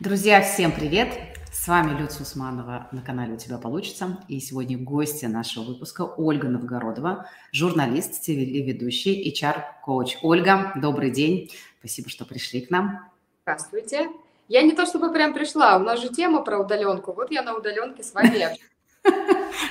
Друзья, 0.00 0.42
всем 0.42 0.70
привет! 0.70 1.08
С 1.50 1.66
вами 1.66 1.98
Люция 1.98 2.22
Усманова 2.22 2.86
на 2.92 3.02
канале 3.02 3.32
«У 3.32 3.36
тебя 3.36 3.58
получится». 3.58 4.16
И 4.28 4.38
сегодня 4.38 4.78
гости 4.78 5.24
нашего 5.24 5.64
выпуска 5.64 6.02
Ольга 6.02 6.46
Новгородова, 6.46 7.28
журналист, 7.50 8.22
телеведущий, 8.22 9.28
HR-коуч. 9.28 10.18
Ольга, 10.22 10.72
добрый 10.76 11.10
день. 11.10 11.50
Спасибо, 11.80 12.10
что 12.10 12.24
пришли 12.24 12.60
к 12.60 12.70
нам. 12.70 13.10
Здравствуйте. 13.42 14.08
Я 14.46 14.62
не 14.62 14.70
то 14.70 14.86
чтобы 14.86 15.12
прям 15.12 15.34
пришла, 15.34 15.76
у 15.76 15.80
нас 15.80 16.00
же 16.00 16.10
тема 16.10 16.44
про 16.44 16.60
удаленку. 16.60 17.12
Вот 17.12 17.32
я 17.32 17.42
на 17.42 17.56
удаленке 17.56 18.04
с 18.04 18.14
вами. 18.14 18.56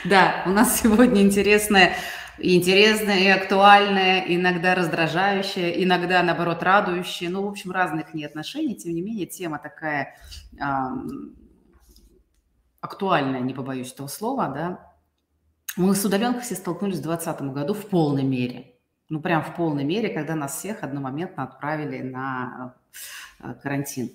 Да, 0.03 0.43
у 0.45 0.49
нас 0.49 0.81
сегодня 0.81 1.21
интересная 1.21 1.95
интересное, 2.39 3.19
и 3.19 3.27
актуальное, 3.27 4.25
иногда 4.27 4.75
раздражающее, 4.75 5.83
иногда, 5.83 6.23
наоборот, 6.23 6.63
радующее. 6.63 7.29
Ну, 7.29 7.43
в 7.43 7.49
общем, 7.49 7.71
разных 7.71 8.13
не 8.13 8.25
отношений. 8.25 8.75
Тем 8.75 8.93
не 8.93 9.01
менее, 9.01 9.25
тема 9.25 9.59
такая 9.59 10.15
э, 10.59 10.65
актуальная, 12.81 13.41
не 13.41 13.53
побоюсь 13.53 13.93
этого 13.93 14.07
слова, 14.07 14.47
да. 14.49 14.93
Мы 15.75 15.93
с 15.93 16.03
удаленкой 16.03 16.41
все 16.41 16.55
столкнулись 16.55 16.97
в 16.97 17.03
2020 17.03 17.53
году 17.53 17.73
в 17.73 17.87
полной 17.87 18.23
мере. 18.23 18.73
Ну, 19.09 19.21
прям 19.21 19.43
в 19.43 19.55
полной 19.55 19.83
мере, 19.83 20.09
когда 20.09 20.35
нас 20.35 20.57
всех 20.57 20.83
одномоментно 20.83 21.43
отправили 21.43 22.01
на 22.01 22.75
карантин. 23.61 24.11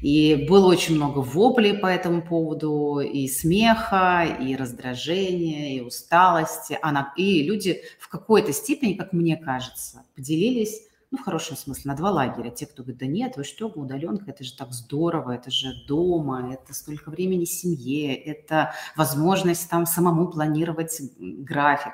И 0.00 0.46
было 0.48 0.68
очень 0.68 0.94
много 0.94 1.18
воплей 1.18 1.74
по 1.74 1.86
этому 1.86 2.22
поводу, 2.22 3.00
и 3.00 3.26
смеха, 3.26 4.24
и 4.24 4.54
раздражения, 4.54 5.76
и 5.76 5.80
усталости. 5.80 6.78
Она, 6.82 7.12
и 7.16 7.42
люди 7.42 7.82
в 7.98 8.08
какой-то 8.08 8.52
степени, 8.52 8.94
как 8.94 9.12
мне 9.12 9.36
кажется, 9.36 10.04
поделились, 10.14 10.82
ну, 11.10 11.18
в 11.18 11.22
хорошем 11.22 11.56
смысле, 11.56 11.90
на 11.90 11.96
два 11.96 12.10
лагеря. 12.10 12.50
Те, 12.50 12.66
кто 12.66 12.82
говорит, 12.82 13.00
да 13.00 13.06
нет, 13.06 13.36
вы 13.36 13.44
что, 13.44 13.66
удаленка, 13.66 14.30
это 14.30 14.44
же 14.44 14.54
так 14.54 14.72
здорово, 14.72 15.32
это 15.32 15.50
же 15.50 15.74
дома, 15.86 16.52
это 16.52 16.74
столько 16.74 17.10
времени 17.10 17.44
семье, 17.44 18.14
это 18.14 18.74
возможность 18.94 19.68
там 19.70 19.86
самому 19.86 20.28
планировать 20.28 21.00
график 21.18 21.92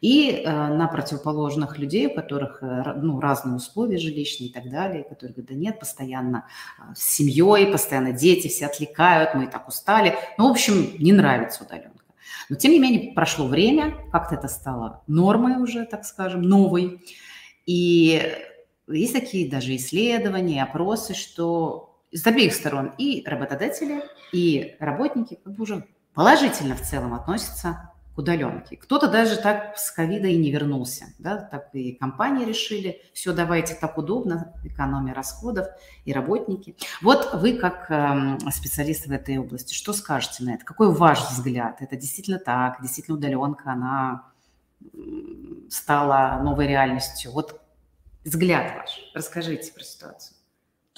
и 0.00 0.30
э, 0.30 0.50
на 0.50 0.86
противоположных 0.86 1.78
людей, 1.78 2.06
у 2.06 2.14
которых 2.14 2.62
э, 2.62 2.94
ну, 2.96 3.20
разные 3.20 3.56
условия 3.56 3.98
жилищные 3.98 4.50
и 4.50 4.52
так 4.52 4.70
далее, 4.70 5.04
которые 5.04 5.34
говорят, 5.34 5.50
да 5.50 5.54
нет, 5.54 5.80
постоянно 5.80 6.46
э, 6.78 6.94
с 6.94 7.02
семьей, 7.02 7.70
постоянно 7.70 8.12
дети 8.12 8.48
все 8.48 8.66
отвлекают, 8.66 9.34
мы 9.34 9.44
и 9.44 9.48
так 9.48 9.66
устали. 9.68 10.16
Ну, 10.36 10.48
в 10.48 10.50
общем, 10.52 10.92
не 10.98 11.12
нравится 11.12 11.64
удаленка. 11.64 12.04
Но, 12.48 12.56
тем 12.56 12.72
не 12.72 12.78
менее, 12.78 13.12
прошло 13.12 13.46
время, 13.46 13.94
как-то 14.12 14.36
это 14.36 14.48
стало 14.48 15.02
нормой 15.06 15.56
уже, 15.56 15.84
так 15.84 16.04
скажем, 16.04 16.42
новой. 16.42 17.02
И 17.66 18.22
есть 18.86 19.12
такие 19.12 19.50
даже 19.50 19.76
исследования, 19.76 20.62
опросы, 20.62 21.14
что 21.14 22.00
с 22.12 22.26
обеих 22.26 22.54
сторон 22.54 22.92
и 22.96 23.22
работодатели, 23.26 24.02
и 24.32 24.76
работники 24.80 25.38
как 25.44 25.54
бы 25.54 25.62
уже 25.62 25.86
положительно 26.14 26.74
в 26.74 26.82
целом 26.82 27.14
относятся 27.14 27.87
удаленки. 28.18 28.74
Кто-то 28.74 29.08
даже 29.08 29.36
так 29.36 29.78
с 29.78 29.92
ковида 29.92 30.26
и 30.26 30.36
не 30.36 30.50
вернулся. 30.50 31.06
Да? 31.20 31.36
Так 31.36 31.70
и 31.72 31.92
компании 31.92 32.44
решили, 32.44 33.00
все, 33.14 33.32
давайте 33.32 33.74
так 33.74 33.96
удобно, 33.96 34.52
экономия 34.64 35.14
расходов 35.14 35.68
и 36.04 36.12
работники. 36.12 36.76
Вот 37.00 37.32
вы 37.34 37.56
как 37.56 37.86
э, 37.90 38.50
специалист 38.50 39.06
в 39.06 39.12
этой 39.12 39.38
области, 39.38 39.72
что 39.72 39.92
скажете 39.92 40.42
на 40.42 40.54
это? 40.54 40.64
Какой 40.64 40.92
ваш 40.92 41.30
взгляд? 41.30 41.80
Это 41.80 41.96
действительно 41.96 42.40
так? 42.40 42.82
Действительно 42.82 43.16
удаленка, 43.16 43.70
она 43.70 44.24
стала 45.70 46.40
новой 46.42 46.66
реальностью? 46.66 47.30
Вот 47.30 47.60
взгляд 48.24 48.74
ваш. 48.76 49.00
Расскажите 49.14 49.72
про 49.72 49.84
ситуацию. 49.84 50.37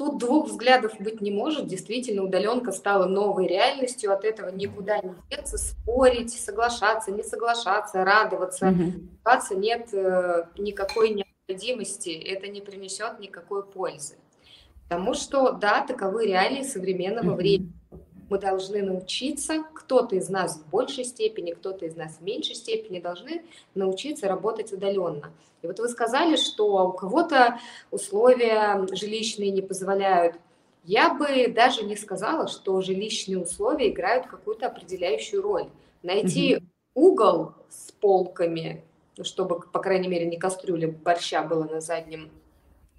Тут 0.00 0.16
двух 0.16 0.48
взглядов 0.48 0.94
быть 0.98 1.20
не 1.20 1.30
может. 1.30 1.66
Действительно, 1.66 2.22
удаленка 2.22 2.72
стала 2.72 3.04
новой 3.04 3.46
реальностью. 3.46 4.14
От 4.14 4.24
этого 4.24 4.48
никуда 4.48 4.96
не 4.96 5.12
деться, 5.30 5.58
спорить, 5.58 6.32
соглашаться, 6.32 7.10
не 7.10 7.22
соглашаться, 7.22 8.02
радоваться. 8.02 8.68
Mm-hmm. 8.68 9.08
нет 9.56 9.90
э, 9.92 10.46
никакой 10.56 11.10
необходимости. 11.10 12.08
Это 12.08 12.48
не 12.48 12.62
принесет 12.62 13.20
никакой 13.20 13.62
пользы. 13.62 14.14
Потому 14.88 15.12
что, 15.12 15.52
да, 15.52 15.84
таковы 15.86 16.28
реалии 16.28 16.62
современного 16.62 17.32
mm-hmm. 17.32 17.36
времени 17.36 17.79
мы 18.30 18.38
должны 18.38 18.80
научиться, 18.82 19.64
кто-то 19.74 20.16
из 20.16 20.30
нас 20.30 20.56
в 20.56 20.70
большей 20.70 21.04
степени, 21.04 21.52
кто-то 21.52 21.84
из 21.84 21.96
нас 21.96 22.16
в 22.16 22.22
меньшей 22.22 22.54
степени 22.54 23.00
должны 23.00 23.42
научиться 23.74 24.28
работать 24.28 24.72
удаленно. 24.72 25.32
И 25.62 25.66
вот 25.66 25.78
вы 25.78 25.88
сказали, 25.88 26.36
что 26.36 26.86
у 26.86 26.92
кого-то 26.92 27.58
условия 27.90 28.86
жилищные 28.92 29.50
не 29.50 29.62
позволяют. 29.62 30.36
Я 30.84 31.12
бы 31.12 31.48
даже 31.48 31.84
не 31.84 31.96
сказала, 31.96 32.48
что 32.48 32.80
жилищные 32.80 33.38
условия 33.38 33.90
играют 33.90 34.26
какую-то 34.26 34.68
определяющую 34.68 35.42
роль. 35.42 35.68
Найти 36.02 36.56
угу. 36.56 37.08
угол 37.08 37.52
с 37.68 37.92
полками, 37.92 38.82
чтобы, 39.22 39.60
по 39.60 39.80
крайней 39.80 40.08
мере, 40.08 40.24
не 40.24 40.38
кастрюля 40.38 40.88
борща 40.88 41.42
была 41.42 41.66
на 41.66 41.80
заднем 41.80 42.30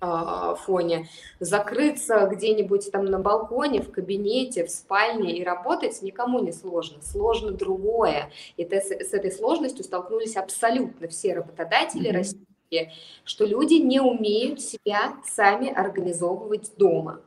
фоне, 0.02 1.08
закрыться 1.40 2.28
где-нибудь 2.32 2.92
там 2.92 3.06
на 3.06 3.20
балконе, 3.20 3.82
в 3.82 3.92
кабинете, 3.92 4.66
в 4.66 4.72
спальне 4.72 5.38
и 5.38 5.44
работать 5.44 6.02
никому 6.02 6.40
не 6.40 6.52
сложно. 6.52 7.02
Сложно 7.04 7.52
другое. 7.52 8.32
И 8.58 8.64
с, 8.64 8.72
с 8.72 9.14
этой 9.14 9.32
сложностью 9.32 9.84
столкнулись 9.84 10.38
абсолютно 10.38 11.08
все 11.08 11.36
работодатели 11.36 12.10
mm-hmm. 12.10 12.14
российские, 12.14 12.94
что 13.24 13.46
люди 13.46 13.76
не 13.76 14.00
умеют 14.00 14.62
себя 14.62 15.14
сами 15.24 15.72
организовывать 15.72 16.72
дома. 16.78 17.22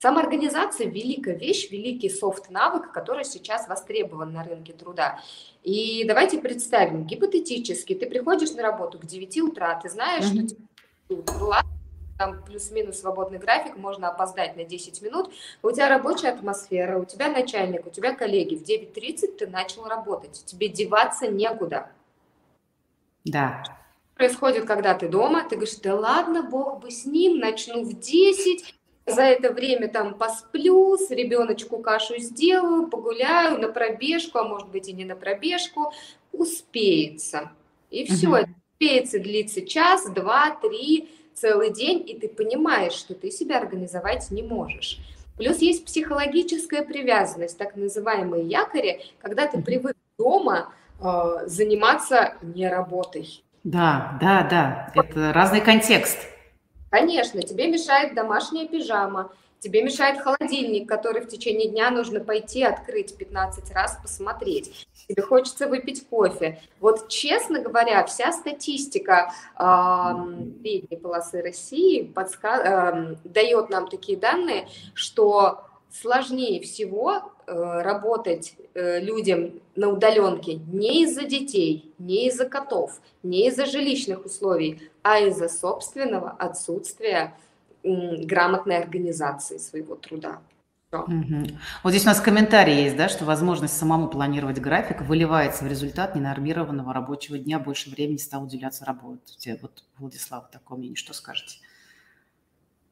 Самоорганизация– 0.00 0.86
великая 0.88 1.34
вещь, 1.34 1.72
великий 1.72 2.08
софт-навык, 2.08 2.92
который 2.92 3.24
сейчас 3.24 3.66
востребован 3.66 4.32
на 4.32 4.44
рынке 4.44 4.72
труда. 4.72 5.20
И 5.64 6.04
давайте 6.06 6.38
представим, 6.38 7.04
гипотетически, 7.04 7.96
ты 7.96 8.06
приходишь 8.06 8.52
на 8.52 8.62
работу 8.62 9.00
к 9.00 9.06
9 9.06 9.38
утра, 9.38 9.74
ты 9.82 9.88
знаешь, 9.88 10.26
mm-hmm. 10.26 10.46
что 10.46 10.67
была, 11.16 11.62
там 12.18 12.42
плюс-минус 12.42 13.00
свободный 13.00 13.38
график, 13.38 13.76
можно 13.76 14.08
опоздать 14.08 14.56
на 14.56 14.64
10 14.64 15.00
минут, 15.02 15.32
у 15.62 15.70
тебя 15.70 15.88
рабочая 15.88 16.30
атмосфера, 16.30 16.98
у 16.98 17.04
тебя 17.04 17.28
начальник, 17.28 17.86
у 17.86 17.90
тебя 17.90 18.14
коллеги, 18.14 18.56
в 18.56 18.62
9.30 18.62 19.36
ты 19.38 19.46
начал 19.46 19.86
работать, 19.86 20.44
тебе 20.44 20.68
деваться 20.68 21.28
некуда. 21.28 21.90
Да. 23.24 23.62
Происходит, 24.14 24.66
когда 24.66 24.94
ты 24.94 25.08
дома, 25.08 25.44
ты 25.48 25.54
говоришь, 25.54 25.76
да 25.76 25.94
ладно, 25.94 26.42
бог 26.42 26.80
бы 26.80 26.90
с 26.90 27.06
ним, 27.06 27.38
начну 27.38 27.84
в 27.84 27.98
10, 27.98 28.74
за 29.06 29.22
это 29.22 29.52
время 29.52 29.88
там 29.88 30.14
посплю, 30.14 30.96
с 30.98 31.10
ребеночку 31.10 31.78
кашу 31.78 32.18
сделаю, 32.18 32.88
погуляю 32.88 33.58
на 33.58 33.68
пробежку, 33.68 34.38
а 34.38 34.44
может 34.44 34.68
быть 34.68 34.88
и 34.88 34.92
не 34.92 35.04
на 35.04 35.14
пробежку, 35.14 35.92
успеется. 36.32 37.52
И 37.90 38.04
все, 38.04 38.28
угу 38.28 38.48
успеется 38.78 39.18
длиться 39.18 39.66
час, 39.66 40.08
два, 40.10 40.50
три, 40.62 41.10
целый 41.34 41.72
день, 41.72 42.04
и 42.08 42.16
ты 42.16 42.28
понимаешь, 42.28 42.92
что 42.92 43.14
ты 43.14 43.30
себя 43.30 43.58
организовать 43.58 44.30
не 44.30 44.42
можешь. 44.42 45.00
Плюс 45.36 45.58
есть 45.58 45.84
психологическая 45.84 46.84
привязанность, 46.84 47.58
так 47.58 47.74
называемые 47.74 48.46
якори, 48.46 49.00
когда 49.20 49.48
ты 49.48 49.60
привык 49.60 49.96
дома 50.16 50.72
э, 51.00 51.46
заниматься 51.46 52.34
не 52.42 52.68
работой. 52.68 53.42
Да, 53.64 54.16
да, 54.20 54.46
да, 54.48 54.92
это 54.94 55.32
разный 55.32 55.60
контекст. 55.60 56.18
Конечно, 56.90 57.42
тебе 57.42 57.68
мешает 57.68 58.14
домашняя 58.14 58.66
пижама, 58.68 59.32
Тебе 59.60 59.82
мешает 59.82 60.20
холодильник, 60.20 60.88
который 60.88 61.22
в 61.22 61.28
течение 61.28 61.68
дня 61.68 61.90
нужно 61.90 62.20
пойти 62.20 62.62
открыть 62.62 63.16
15 63.16 63.72
раз, 63.72 63.98
посмотреть. 64.00 64.86
Тебе 65.08 65.22
хочется 65.22 65.66
выпить 65.66 66.06
кофе. 66.06 66.60
Вот, 66.80 67.08
честно 67.08 67.60
говоря, 67.60 68.04
вся 68.06 68.30
статистика 68.32 69.32
э, 69.58 69.62
средней 70.62 70.96
полосы 70.96 71.42
России 71.42 72.02
подска- 72.14 73.14
э, 73.14 73.16
дает 73.24 73.70
нам 73.70 73.88
такие 73.88 74.16
данные, 74.16 74.68
что 74.94 75.64
сложнее 75.90 76.60
всего 76.60 77.32
э, 77.46 77.80
работать 77.82 78.54
э, 78.74 79.00
людям 79.00 79.60
на 79.74 79.88
удаленке 79.88 80.60
не 80.70 81.02
из-за 81.02 81.24
детей, 81.24 81.92
не 81.98 82.28
из-за 82.28 82.48
котов, 82.48 83.00
не 83.22 83.48
из-за 83.48 83.66
жилищных 83.66 84.24
условий, 84.24 84.90
а 85.02 85.18
из-за 85.20 85.48
собственного 85.48 86.30
отсутствия 86.30 87.34
грамотной 88.26 88.78
организации 88.78 89.58
своего 89.58 89.96
труда. 89.96 90.40
Угу. 90.90 91.48
Вот 91.82 91.90
здесь 91.90 92.04
у 92.04 92.06
нас 92.06 92.20
комментарий 92.20 92.84
есть, 92.84 92.96
да, 92.96 93.10
что 93.10 93.26
возможность 93.26 93.76
самому 93.76 94.08
планировать 94.08 94.58
график 94.58 95.02
выливается 95.02 95.64
в 95.64 95.68
результат 95.68 96.14
ненормированного 96.14 96.94
рабочего 96.94 97.36
дня, 97.36 97.58
больше 97.58 97.90
времени 97.90 98.16
стал 98.16 98.44
уделяться 98.44 98.86
работе. 98.86 99.58
Вот, 99.60 99.84
Владислав, 99.98 100.50
такое 100.50 100.78
мнение, 100.78 100.96
что 100.96 101.12
скажете? 101.12 101.58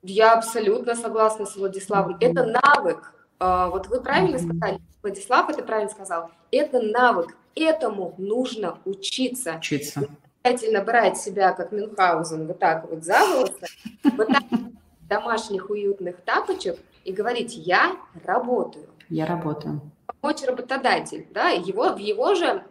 Я 0.02 0.34
абсолютно 0.34 0.94
согласна 0.94 1.46
с 1.46 1.56
Владиславом. 1.56 2.19
Это 2.20 2.44
навык. 2.44 3.14
А, 3.38 3.70
вот 3.70 3.87
вы 3.87 4.02
правильно 4.02 4.38
сказали, 4.38 4.78
Владислав 5.02 5.48
это 5.48 5.62
правильно 5.62 5.90
сказал. 5.90 6.31
Это 6.50 6.82
навык. 6.82 7.37
Этому 7.54 8.14
нужно 8.19 8.78
учиться. 8.84 9.56
Учиться. 9.56 10.06
Обязательно 10.43 10.82
брать 10.84 11.16
себя, 11.16 11.52
как 11.52 11.72
Мюнхгаузен, 11.72 12.46
вот 12.46 12.58
так 12.58 12.88
вот 12.88 13.02
за 13.02 13.19
волосы, 13.26 13.66
вот 14.04 14.28
так 14.28 14.43
домашних 15.08 15.70
уютных 15.70 16.17
тапочек 16.23 16.79
и 17.05 17.12
говорить 17.12 17.56
«я 17.56 17.97
работаю». 18.25 18.87
Я 19.08 19.26
работаю. 19.26 19.81
Помочь 20.20 20.43
работодатель, 20.43 21.26
да, 21.31 21.50
его, 21.50 21.93
в 21.93 21.99
его 21.99 22.35
же 22.35 22.64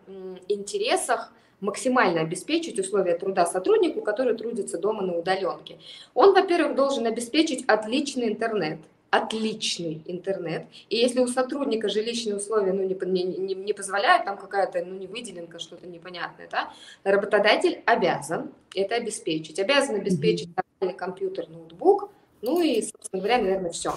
интересах 0.49 1.31
максимально 1.61 2.21
обеспечить 2.21 2.77
условия 2.79 3.17
труда 3.17 3.45
сотруднику, 3.45 4.01
который 4.01 4.35
трудится 4.35 4.77
дома 4.77 5.01
на 5.03 5.17
удаленке. 5.17 5.79
Он, 6.13 6.33
во-первых, 6.33 6.75
должен 6.75 7.05
обеспечить 7.05 7.63
отличный 7.67 8.27
интернет– 8.27 8.79
отличный 9.15 10.01
интернет. 10.05 10.67
И 10.89 10.97
если 10.97 11.19
у 11.19 11.27
сотрудника 11.27 11.89
жилищные 11.89 12.35
условия 12.35 12.73
ну, 12.73 12.83
не, 12.83 13.23
не, 13.23 13.55
не 13.55 13.73
позволяют, 13.73 14.25
там 14.25 14.37
какая-то 14.37 14.83
ну, 14.85 14.95
не 14.95 15.07
выделенка, 15.07 15.59
что-то 15.59 15.87
непонятное, 15.87 16.47
да, 16.51 16.73
работодатель 17.03 17.81
обязан 17.85 18.51
это 18.75 18.95
обеспечить. 18.95 19.59
Обязан 19.59 19.95
обеспечить 19.95 20.49
компьютер, 20.97 21.49
ноутбук, 21.49 22.09
ну 22.45 22.61
и, 22.61 22.81
собственно 22.81 23.21
говоря, 23.21 23.37
наверное, 23.39 23.71
все. 23.71 23.95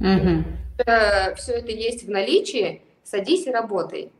Mm-hmm. 0.00 0.44
Все, 0.78 1.34
все 1.36 1.52
это 1.52 1.70
есть 1.70 2.04
в 2.04 2.10
наличии, 2.10 2.82
садись 3.04 3.46
и 3.46 3.50
работай. 3.50 4.10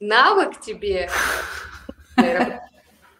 Навык 0.00 0.60
тебе 0.60 1.10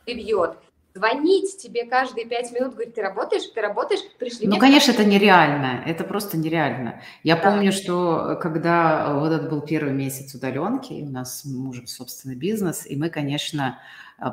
привьет 0.04 0.56
звонить 0.94 1.58
тебе 1.58 1.84
каждые 1.84 2.26
пять 2.26 2.50
минут, 2.52 2.74
говорить, 2.74 2.94
ты 2.94 3.02
работаешь, 3.02 3.44
ты 3.54 3.60
работаешь, 3.60 4.00
пришли. 4.18 4.48
Ну, 4.48 4.58
конечно, 4.58 4.90
это 4.90 5.04
нереально, 5.04 5.82
это 5.86 6.02
просто 6.02 6.36
нереально. 6.36 7.00
Я 7.22 7.36
да. 7.36 7.42
помню, 7.42 7.72
что 7.72 8.32
э, 8.32 8.36
когда 8.36 9.06
э, 9.06 9.18
вот 9.20 9.32
этот 9.32 9.48
был 9.48 9.60
первый 9.60 9.92
месяц 9.92 10.34
удаленки, 10.34 10.94
у 10.94 11.10
нас 11.10 11.40
с 11.40 11.44
мужем 11.44 11.86
собственный 11.86 12.34
бизнес, 12.34 12.84
и 12.84 12.96
мы, 12.96 13.10
конечно, 13.10 13.78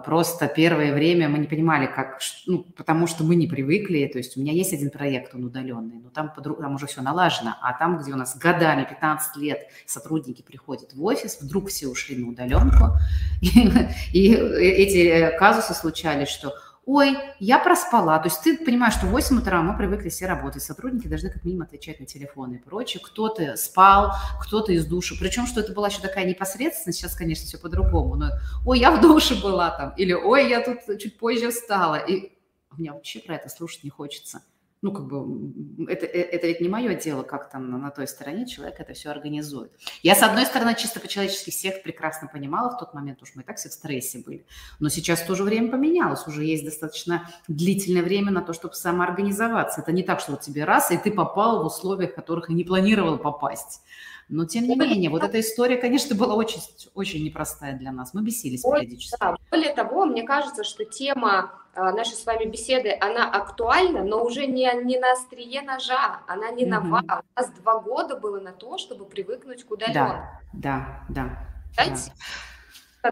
просто 0.04 0.48
первое 0.48 0.94
время 0.94 1.30
мы 1.30 1.38
не 1.38 1.48
понимали, 1.48 1.86
как, 1.86 2.20
ну, 2.48 2.64
потому 2.76 3.06
что 3.06 3.24
мы 3.24 3.36
не 3.36 3.46
привыкли, 3.46 4.08
то 4.08 4.18
есть 4.18 4.36
у 4.36 4.40
меня 4.40 4.52
есть 4.52 4.74
один 4.74 4.90
проект, 4.90 5.36
он 5.36 5.44
удаленный, 5.44 5.98
но 6.04 6.10
там, 6.10 6.34
там 6.34 6.76
уже 6.76 6.88
все 6.88 7.04
налажено, 7.04 7.56
а 7.62 7.74
там, 7.74 8.00
где 8.00 8.12
у 8.12 8.16
нас 8.16 8.36
годами, 8.36 8.84
15 8.90 9.38
лет 9.38 9.70
сотрудники 9.86 10.42
приходят 10.42 10.94
в 10.94 11.04
офис, 11.04 11.40
вдруг 11.40 11.70
все 11.70 11.88
ушли 11.88 12.18
на 12.18 12.30
удаленку, 12.30 12.98
и, 13.42 13.70
и 14.12 14.34
эти 14.34 15.08
э, 15.08 15.38
казусы 15.38 15.76
случались, 15.76 16.30
что 16.30 16.56
ой, 16.86 17.18
я 17.40 17.60
проспала. 17.60 18.18
То 18.20 18.28
есть 18.28 18.42
ты 18.42 18.58
понимаешь, 18.58 18.94
что 18.94 19.08
в 19.08 19.12
8 19.12 19.38
утра 19.38 19.62
мы 19.62 19.78
привыкли 19.78 20.10
все 20.10 20.28
работать, 20.28 20.64
сотрудники 20.64 21.08
должны 21.08 21.30
как 21.30 21.44
минимум 21.44 21.64
отвечать 21.64 22.00
на 22.00 22.06
телефоны 22.06 22.56
и 22.56 22.58
прочее. 22.60 23.02
Кто-то 23.04 23.56
спал, 23.58 24.14
кто-то 24.42 24.72
из 24.72 24.86
души. 24.86 25.16
Причем, 25.20 25.48
что 25.48 25.60
это 25.60 25.74
была 25.74 25.88
еще 25.88 26.02
такая 26.02 26.26
непосредственность, 26.26 27.00
сейчас, 27.00 27.16
конечно, 27.16 27.46
все 27.46 27.58
по-другому. 27.58 28.16
Но, 28.16 28.30
ой, 28.66 28.80
я 28.80 28.92
в 28.92 29.02
душе 29.02 29.36
была 29.42 29.72
там, 29.72 29.94
или 29.98 30.14
ой, 30.14 30.50
я 30.50 30.62
тут 30.62 31.00
чуть 31.00 31.18
позже 31.18 31.50
встала. 31.52 31.96
И 31.96 32.32
мне 32.72 32.92
вообще 32.92 33.20
про 33.20 33.36
это 33.36 33.50
слушать 33.50 33.84
не 33.84 33.90
хочется 33.90 34.42
ну, 34.86 34.92
как 34.92 35.08
бы, 35.08 35.88
это, 35.92 36.06
э, 36.06 36.22
это 36.22 36.46
ведь 36.46 36.62
не 36.62 36.70
мое 36.70 36.94
дело, 36.94 37.24
как 37.24 37.50
там 37.50 37.72
на, 37.72 37.80
на 37.80 37.90
той 37.90 38.08
стороне 38.08 38.46
человек 38.46 38.80
это 38.80 38.94
все 38.94 39.10
организует. 39.10 39.72
Я, 40.04 40.14
с 40.14 40.22
одной 40.22 40.46
стороны, 40.46 40.76
чисто 40.76 41.00
по-человечески 41.00 41.50
всех 41.50 41.82
прекрасно 41.82 42.28
понимала 42.32 42.70
в 42.70 42.78
тот 42.78 42.94
момент, 42.94 43.20
уж 43.24 43.32
мы 43.34 43.42
и 43.42 43.46
так 43.46 43.58
все 43.58 43.70
в 43.70 43.74
стрессе 43.74 44.20
были, 44.20 44.46
но 44.80 44.90
сейчас 44.90 45.24
тоже 45.24 45.44
время 45.44 45.72
поменялось, 45.72 46.28
уже 46.28 46.44
есть 46.44 46.64
достаточно 46.64 47.28
длительное 47.48 48.04
время 48.04 48.32
на 48.32 48.42
то, 48.42 48.54
чтобы 48.54 48.76
самоорганизоваться. 48.76 49.82
Это 49.82 49.92
не 49.92 50.04
так, 50.04 50.20
что 50.20 50.34
вот 50.34 50.42
тебе 50.42 50.66
раз, 50.66 50.92
и 50.92 50.98
ты 50.98 51.10
попал 51.10 51.64
в 51.64 51.66
условиях, 51.66 52.12
в 52.12 52.16
которых 52.16 52.52
и 52.52 52.54
не 52.54 52.64
планировал 52.64 53.18
попасть. 53.18 53.82
Но 54.28 54.46
тем 54.46 54.64
не 54.64 54.76
менее, 54.76 55.10
вот 55.12 55.24
эта 55.24 55.40
история, 55.40 55.78
конечно, 55.78 56.16
была 56.16 56.34
очень, 56.34 56.60
очень 56.96 57.24
непростая 57.24 57.78
для 57.78 57.92
нас. 57.92 58.14
Мы 58.14 58.24
бесились 58.24 58.64
периодически. 58.64 59.18
Да. 59.20 59.36
Более 59.52 59.74
того, 59.74 60.06
мне 60.06 60.24
кажется, 60.24 60.64
что 60.64 60.84
тема 60.84 61.62
а, 61.76 61.92
нашей 61.92 62.16
с 62.16 62.26
вами 62.26 62.46
беседы, 62.46 62.98
она 63.00 63.30
актуальна, 63.30 64.04
но 64.04 64.24
уже 64.24 64.48
не, 64.48 64.72
не 64.84 64.98
на 64.98 65.12
острие 65.12 65.62
ножа, 65.62 66.22
она 66.28 66.50
не 66.50 66.64
mm-hmm. 66.64 66.70
нова. 66.70 67.24
У 67.36 67.40
нас 67.40 67.52
два 67.52 67.80
года 67.80 68.18
было 68.18 68.40
на 68.40 68.52
то, 68.52 68.80
чтобы 68.80 69.06
привыкнуть 69.06 69.64
к 69.64 69.72
удаленке. 69.72 69.94
Да, 69.94 70.42
да, 70.54 71.06
да. 71.10 71.92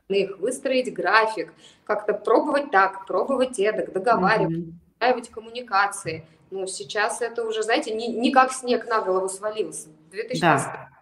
да. 0.10 0.36
Выстроить 0.40 0.92
график, 0.92 1.54
как-то 1.84 2.14
пробовать 2.14 2.72
так, 2.72 3.06
пробовать 3.06 3.60
эдак, 3.60 3.94
договаривать, 3.94 4.74
mm-hmm. 5.00 5.32
коммуникации. 5.32 6.26
Ну, 6.50 6.66
сейчас 6.66 7.22
это 7.22 7.46
уже, 7.46 7.62
знаете, 7.62 7.94
не, 7.94 8.08
не 8.08 8.32
как 8.32 8.52
снег 8.52 8.88
на 8.88 9.02
голову 9.02 9.30
свалился. 9.30 9.90
2020 10.10 10.68
да 10.68 10.93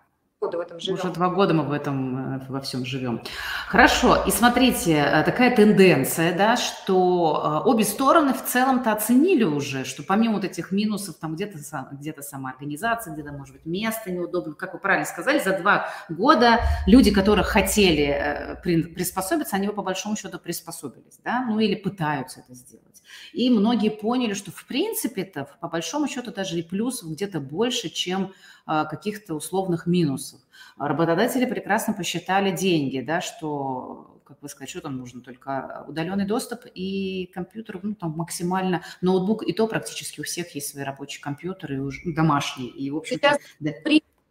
года 0.41 0.57
в 0.57 0.61
этом 0.61 0.79
живем. 0.79 0.95
Уже 0.95 1.13
два 1.13 1.29
года 1.29 1.53
мы 1.53 1.63
в 1.63 1.71
этом 1.71 2.37
э, 2.37 2.45
во 2.49 2.61
всем 2.61 2.83
живем. 2.83 3.21
Хорошо. 3.67 4.23
И 4.25 4.31
смотрите, 4.31 4.93
э, 4.93 5.23
такая 5.23 5.55
тенденция, 5.55 6.35
да, 6.35 6.57
что 6.57 7.61
э, 7.63 7.69
обе 7.69 7.83
стороны 7.83 8.33
в 8.33 8.43
целом-то 8.43 8.91
оценили 8.91 9.43
уже, 9.43 9.85
что 9.85 10.01
помимо 10.01 10.33
вот 10.33 10.43
этих 10.43 10.71
минусов, 10.71 11.17
там 11.17 11.35
где-то 11.35 11.59
где 11.91 12.13
самоорганизация, 12.19 13.13
где-то, 13.13 13.31
может 13.31 13.53
быть, 13.53 13.65
место 13.67 14.11
неудобно, 14.11 14.55
как 14.55 14.73
вы 14.73 14.79
правильно 14.79 15.05
сказали, 15.05 15.37
за 15.39 15.59
два 15.59 15.89
года 16.09 16.61
люди, 16.87 17.11
которые 17.11 17.45
хотели 17.45 18.57
приспособиться, 18.63 19.55
они 19.55 19.67
по 19.67 19.83
большому 19.83 20.15
счету 20.15 20.39
приспособились, 20.39 21.19
да, 21.23 21.45
ну 21.47 21.59
или 21.59 21.75
пытаются 21.75 22.39
это 22.39 22.55
сделать. 22.55 23.03
И 23.33 23.49
многие 23.49 23.89
поняли, 23.89 24.33
что 24.33 24.51
в 24.51 24.65
принципе-то, 24.65 25.47
по 25.59 25.67
большому 25.67 26.07
счету, 26.07 26.31
даже 26.31 26.57
и 26.57 26.63
плюсов 26.63 27.11
где-то 27.11 27.39
больше, 27.39 27.89
чем 27.89 28.33
каких-то 28.65 29.35
условных 29.35 29.85
минусов. 29.87 30.39
Работодатели 30.77 31.45
прекрасно 31.45 31.93
посчитали 31.93 32.51
деньги, 32.55 33.01
да, 33.01 33.21
что, 33.21 34.21
как 34.23 34.41
вы 34.41 34.49
сказали, 34.49 34.69
что 34.69 34.81
там 34.81 34.97
нужно, 34.97 35.21
только 35.21 35.83
удаленный 35.87 36.25
доступ 36.25 36.65
и 36.73 37.29
компьютер, 37.33 37.79
ну, 37.83 37.95
там 37.95 38.11
максимально, 38.11 38.81
ноутбук, 39.01 39.43
и 39.43 39.53
то 39.53 39.67
практически 39.67 40.21
у 40.21 40.23
всех 40.23 40.53
есть 40.55 40.69
свои 40.69 40.83
рабочие 40.83 41.21
компьютеры, 41.21 41.75
и 42.03 42.13
домашние. 42.13 42.69
И, 42.69 42.89
в 42.89 42.97
общем 42.97 43.17
Сейчас 43.17 43.37
да. 43.59 43.71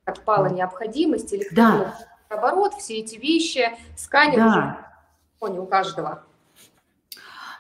отпала 0.04 0.46
необходимость, 0.46 1.32
электронный 1.34 1.86
да. 1.86 1.96
оборот, 2.28 2.74
все 2.74 2.98
эти 2.98 3.16
вещи, 3.16 3.68
сканер 3.96 4.36
да. 4.36 4.92
уже 5.40 5.60
у 5.60 5.66
каждого. 5.66 6.24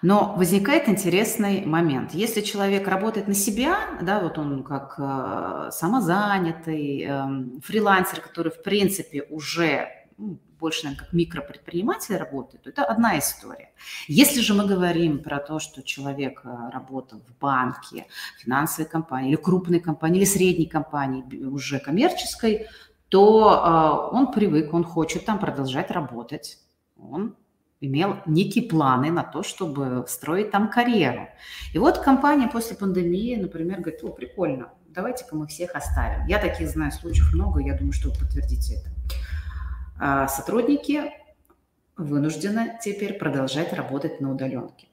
Но 0.02 0.34
возникает 0.36 0.88
интересный 0.88 1.64
момент. 1.66 2.12
Если 2.14 2.40
человек 2.40 2.88
работает 2.88 3.28
на 3.28 3.34
себя, 3.34 3.76
да, 4.00 4.20
вот 4.20 4.38
он 4.38 4.62
как 4.62 4.94
э, 4.98 5.70
самозанятый, 5.72 7.04
э, 7.06 7.60
фрилансер, 7.62 8.20
который, 8.20 8.50
в 8.50 8.62
принципе, 8.62 9.22
уже 9.28 9.88
ну, 10.16 10.38
больше, 10.58 10.84
наверное, 10.84 11.04
как 11.04 11.12
микропредприниматель 11.12 12.16
работает, 12.16 12.62
то 12.64 12.70
это 12.70 12.84
одна 12.84 13.18
история. 13.18 13.72
Если 14.06 14.40
же 14.40 14.54
мы 14.54 14.66
говорим 14.66 15.22
про 15.22 15.38
то, 15.38 15.58
что 15.58 15.82
человек 15.82 16.42
э, 16.44 16.70
работал 16.72 17.20
в 17.20 17.38
банке, 17.38 18.06
финансовой 18.38 18.88
компании, 18.90 19.30
или 19.30 19.36
крупной 19.36 19.80
компании, 19.80 20.18
или 20.18 20.26
средней 20.26 20.66
компании, 20.66 21.44
уже 21.44 21.78
коммерческой, 21.78 22.68
то 23.08 24.10
э, 24.12 24.16
он 24.16 24.32
привык, 24.32 24.72
он 24.72 24.84
хочет 24.84 25.24
там 25.24 25.38
продолжать 25.38 25.90
работать. 25.90 26.58
Он 26.96 27.34
имел 27.80 28.18
некие 28.26 28.68
планы 28.68 29.10
на 29.10 29.22
то, 29.22 29.42
чтобы 29.42 30.04
строить 30.06 30.50
там 30.50 30.70
карьеру. 30.70 31.28
И 31.72 31.78
вот 31.78 31.98
компания 31.98 32.48
после 32.48 32.76
пандемии, 32.76 33.36
например, 33.36 33.80
говорит, 33.80 34.04
о, 34.04 34.08
прикольно, 34.08 34.72
давайте-ка 34.88 35.34
мы 35.34 35.46
всех 35.46 35.74
оставим. 35.74 36.26
Я 36.26 36.38
таких 36.38 36.68
знаю 36.68 36.92
случаев 36.92 37.32
много, 37.32 37.60
я 37.60 37.74
думаю, 37.74 37.92
что 37.92 38.10
вы 38.10 38.18
подтвердите 38.18 38.76
это. 38.76 38.90
А 39.98 40.28
сотрудники 40.28 41.12
вынуждены 41.96 42.78
теперь 42.82 43.14
продолжать 43.14 43.72
работать 43.72 44.20
на 44.20 44.32
удаленке. 44.32 44.88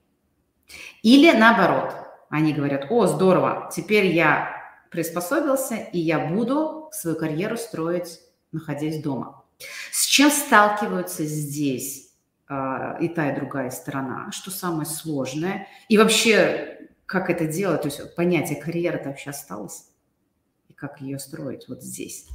Или 1.02 1.32
наоборот, 1.32 1.94
они 2.30 2.54
говорят, 2.54 2.88
о, 2.90 3.08
здорово, 3.08 3.70
теперь 3.74 4.08
я 4.08 4.50
приспособился, 4.92 5.76
и 5.76 6.00
я 6.00 6.20
буду 6.28 6.90
свою 6.92 7.18
карьеру 7.18 7.58
строить, 7.58 8.20
находясь 8.52 9.02
дома. 9.02 9.44
С 9.92 10.06
чем 10.06 10.30
сталкиваются 10.30 11.24
здесь 11.26 12.07
и 12.50 13.10
та, 13.10 13.32
и 13.32 13.36
другая 13.36 13.70
сторона, 13.72 14.32
что 14.32 14.52
самое 14.52 14.86
сложное. 14.86 15.68
И 15.90 15.98
вообще, 15.98 16.88
как 17.06 17.30
это 17.30 17.46
делать, 17.46 17.82
то 17.82 17.88
есть 17.90 18.16
понятие 18.16 18.62
карьеры-то 18.62 19.10
вообще 19.10 19.32
осталось, 19.32 19.90
и 20.70 20.74
как 20.74 21.02
ее 21.02 21.20
строить 21.20 21.68
вот 21.68 21.84
здесь. 21.84 22.28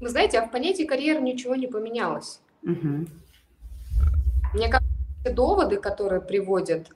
Вы 0.00 0.08
знаете, 0.10 0.38
а 0.38 0.46
в 0.46 0.52
понятии 0.52 0.84
карьеры 0.84 1.20
ничего 1.20 1.56
не 1.56 1.66
поменялось. 1.66 2.40
Угу. 2.62 3.06
Мне 4.54 4.68
кажется, 4.68 5.34
доводы, 5.34 5.78
которые 5.78 6.20
приводят 6.20 6.88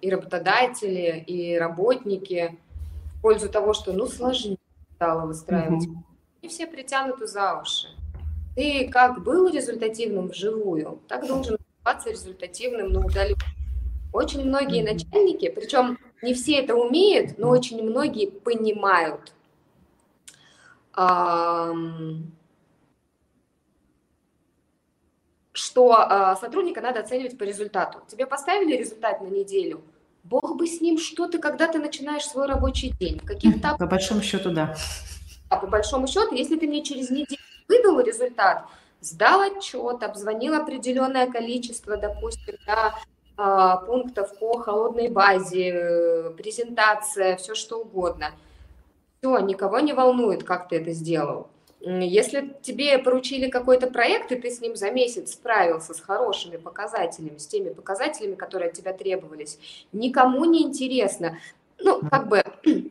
и 0.00 0.10
работодатели, 0.10 1.22
и 1.24 1.56
работники 1.56 2.58
в 3.14 3.22
пользу 3.22 3.48
того, 3.48 3.72
что 3.72 3.92
ну 3.92 4.06
сложнее 4.06 4.58
стало 4.96 5.26
выстраивать, 5.26 5.86
угу. 5.86 6.04
и 6.42 6.48
все 6.48 6.66
притянуты 6.66 7.26
за 7.28 7.60
уши. 7.60 7.88
Ты 8.56 8.88
как 8.88 9.22
был 9.22 9.48
результативным 9.48 10.28
вживую, 10.28 11.00
так 11.06 11.26
должен 11.26 11.56
оставаться 11.82 12.10
результативным 12.10 12.92
на 12.92 13.00
удаленке. 13.00 13.46
Очень 14.12 14.44
многие 14.44 14.82
начальники, 14.82 15.48
причем 15.48 15.98
не 16.22 16.34
все 16.34 16.56
это 16.56 16.74
умеют, 16.74 17.38
но 17.38 17.48
очень 17.48 17.82
многие 17.82 18.30
понимают, 18.30 19.32
что 25.52 25.92
а, 25.92 26.36
сотрудника 26.36 26.80
надо 26.80 27.00
оценивать 27.00 27.38
по 27.38 27.44
результату. 27.44 28.00
Тебе 28.08 28.26
поставили 28.26 28.76
результат 28.76 29.20
на 29.20 29.28
неделю, 29.28 29.82
бог 30.24 30.56
бы 30.56 30.66
с 30.66 30.80
ним, 30.80 30.98
что 30.98 31.28
ты, 31.28 31.38
когда 31.38 31.68
ты 31.68 31.78
начинаешь 31.78 32.24
свой 32.24 32.46
рабочий 32.46 32.90
день. 32.90 33.20
Каких-то... 33.20 33.76
По 33.78 33.86
большому 33.86 34.22
счету, 34.22 34.50
да. 34.50 34.74
А 35.48 35.56
по 35.56 35.66
большому 35.68 36.08
счету, 36.08 36.34
если 36.34 36.58
ты 36.58 36.66
мне 36.66 36.82
через 36.82 37.10
неделю 37.10 37.40
выдал 37.68 38.00
результат, 38.00 38.66
сдал 39.00 39.40
отчет, 39.40 40.02
обзвонил 40.02 40.54
определенное 40.54 41.30
количество, 41.30 41.96
допустим, 41.96 42.56
да, 42.66 42.94
а, 43.36 43.78
пунктов 43.78 44.38
по 44.38 44.58
холодной 44.58 45.08
базе, 45.08 45.70
э, 45.72 46.30
презентация, 46.36 47.36
все 47.36 47.54
что 47.54 47.80
угодно. 47.80 48.32
Все, 49.18 49.38
никого 49.38 49.80
не 49.80 49.92
волнует, 49.92 50.44
как 50.44 50.68
ты 50.68 50.76
это 50.76 50.92
сделал. 50.92 51.48
Если 51.80 52.54
тебе 52.60 52.98
поручили 52.98 53.48
какой-то 53.48 53.86
проект, 53.86 54.32
и 54.32 54.36
ты 54.36 54.50
с 54.50 54.60
ним 54.60 54.76
за 54.76 54.90
месяц 54.90 55.32
справился 55.32 55.94
с 55.94 56.00
хорошими 56.00 56.58
показателями, 56.58 57.38
с 57.38 57.46
теми 57.46 57.70
показателями, 57.70 58.34
которые 58.34 58.68
от 58.68 58.74
тебя 58.74 58.92
требовались, 58.92 59.58
никому 59.92 60.44
не 60.44 60.62
интересно. 60.62 61.38
Ну, 61.78 62.02
как 62.10 62.28
бы, 62.28 62.44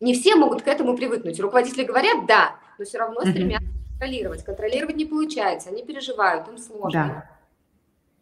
не 0.00 0.14
все 0.14 0.36
могут 0.36 0.62
к 0.62 0.68
этому 0.68 0.96
привыкнуть. 0.96 1.38
Руководители 1.38 1.84
говорят 1.84 2.26
«да», 2.26 2.56
но 2.78 2.86
все 2.86 2.96
равно 2.96 3.20
стремятся 3.20 3.75
контролировать. 3.96 4.44
Контролировать 4.44 4.96
не 4.96 5.04
получается, 5.04 5.70
они 5.70 5.82
переживают, 5.82 6.48
им 6.48 6.58
сложно. 6.58 6.90
Да. 6.90 7.30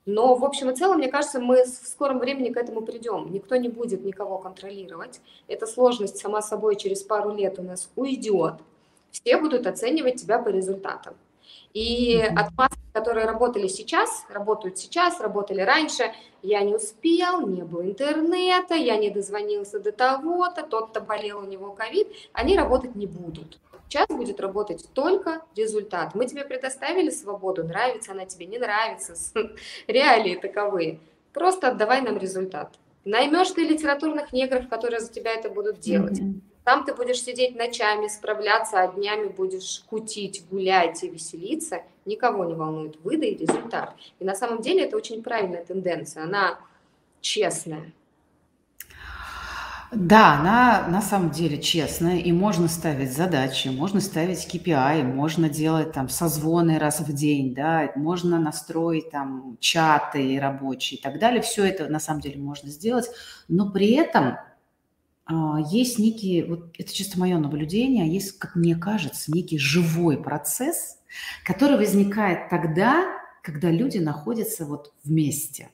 Но 0.07 0.35
в 0.35 0.45
общем 0.45 0.71
и 0.71 0.76
целом, 0.76 0.99
мне 0.99 1.09
кажется, 1.09 1.40
мы 1.40 1.64
в 1.64 1.69
скором 1.69 2.19
времени 2.19 2.50
к 2.50 2.57
этому 2.57 2.83
придем. 2.83 3.33
Никто 3.33 3.57
не 3.57 3.69
будет 3.69 4.04
никого 4.04 4.38
контролировать. 4.38 5.21
Эта 5.49 5.66
сложность 5.66 6.19
сама 6.19 6.43
собой 6.43 6.76
через 6.76 7.02
пару 7.02 7.35
лет 7.35 7.59
у 7.59 7.62
нас 7.62 7.90
уйдет. 7.97 8.54
Все 9.11 9.38
будут 9.38 9.66
оценивать 9.66 10.21
тебя 10.21 10.38
по 10.38 10.49
результатам. 10.49 11.14
И 11.73 12.21
от 12.21 12.52
масс, 12.57 12.73
которые 12.93 13.26
работали 13.26 13.66
сейчас, 13.66 14.25
работают 14.28 14.78
сейчас, 14.78 15.21
работали 15.21 15.61
раньше, 15.62 16.12
я 16.43 16.62
не 16.62 16.75
успел, 16.75 17.47
не 17.47 17.62
было 17.62 17.83
интернета, 17.83 18.75
я 18.75 18.97
не 18.97 19.11
дозвонился 19.11 19.81
до 19.81 19.90
того-то, 19.90 20.62
тот-то 20.62 21.00
болел, 21.00 21.40
у 21.40 21.45
него 21.45 21.73
ковид, 21.73 22.09
они 22.33 22.57
работать 22.57 22.95
не 22.95 23.07
будут. 23.07 23.59
Сейчас 23.88 24.06
будет 24.08 24.40
работать 24.40 24.88
только 24.92 25.42
результат. 25.56 26.14
Мы 26.14 26.26
тебе 26.26 26.44
предоставили 26.44 27.10
свободу, 27.10 27.64
нравится 27.64 28.12
она 28.12 28.24
тебе, 28.26 28.46
не 28.46 28.58
нравится, 28.58 29.14
реалии 29.86 30.36
таковые. 30.36 30.98
Просто 31.32 31.68
отдавай 31.68 32.00
нам 32.00 32.16
результат. 32.18 32.78
Наймешь 33.04 33.50
ты 33.50 33.62
литературных 33.62 34.32
негров, 34.32 34.68
которые 34.68 35.00
за 35.00 35.12
тебя 35.12 35.32
это 35.32 35.50
будут 35.50 35.80
делать. 35.80 36.18
Mm-hmm. 36.18 36.40
Там 36.64 36.84
ты 36.84 36.94
будешь 36.94 37.22
сидеть 37.22 37.54
ночами, 37.54 38.08
справляться, 38.08 38.80
а 38.80 38.88
днями 38.88 39.28
будешь 39.28 39.84
кутить, 39.86 40.44
гулять 40.50 41.02
и 41.04 41.10
веселиться. 41.10 41.82
Никого 42.06 42.44
не 42.44 42.54
волнует. 42.54 42.96
Выдай 43.04 43.34
результат. 43.34 43.94
И 44.18 44.24
на 44.24 44.34
самом 44.34 44.62
деле 44.62 44.84
это 44.84 44.96
очень 44.96 45.22
правильная 45.22 45.62
тенденция. 45.62 46.24
Она 46.24 46.58
честная. 47.20 47.92
Да, 49.94 50.40
она 50.40 50.88
на 50.88 51.00
самом 51.00 51.30
деле 51.30 51.60
честная, 51.62 52.18
и 52.18 52.32
можно 52.32 52.66
ставить 52.66 53.12
задачи, 53.12 53.68
можно 53.68 54.00
ставить 54.00 54.52
KPI, 54.52 55.04
можно 55.04 55.48
делать 55.48 55.92
там 55.92 56.08
созвоны 56.08 56.80
раз 56.80 57.00
в 57.00 57.12
день, 57.12 57.54
да, 57.54 57.92
можно 57.94 58.40
настроить 58.40 59.10
там 59.10 59.56
чаты 59.60 60.40
рабочие 60.40 60.98
и 60.98 61.02
так 61.02 61.20
далее. 61.20 61.42
Все 61.42 61.64
это 61.64 61.88
на 61.88 62.00
самом 62.00 62.20
деле 62.20 62.40
можно 62.40 62.70
сделать, 62.70 63.08
но 63.46 63.70
при 63.70 63.92
этом 63.92 64.38
а, 65.26 65.60
есть 65.70 66.00
некий, 66.00 66.42
вот 66.42 66.74
это 66.76 66.92
чисто 66.92 67.20
мое 67.20 67.38
наблюдение, 67.38 68.12
есть, 68.12 68.38
как 68.38 68.56
мне 68.56 68.74
кажется, 68.74 69.30
некий 69.32 69.58
живой 69.58 70.20
процесс, 70.20 70.98
который 71.44 71.76
возникает 71.76 72.50
тогда, 72.50 73.04
когда 73.42 73.70
люди 73.70 73.98
находятся 73.98 74.66
вот 74.66 74.92
вместе 75.04 75.68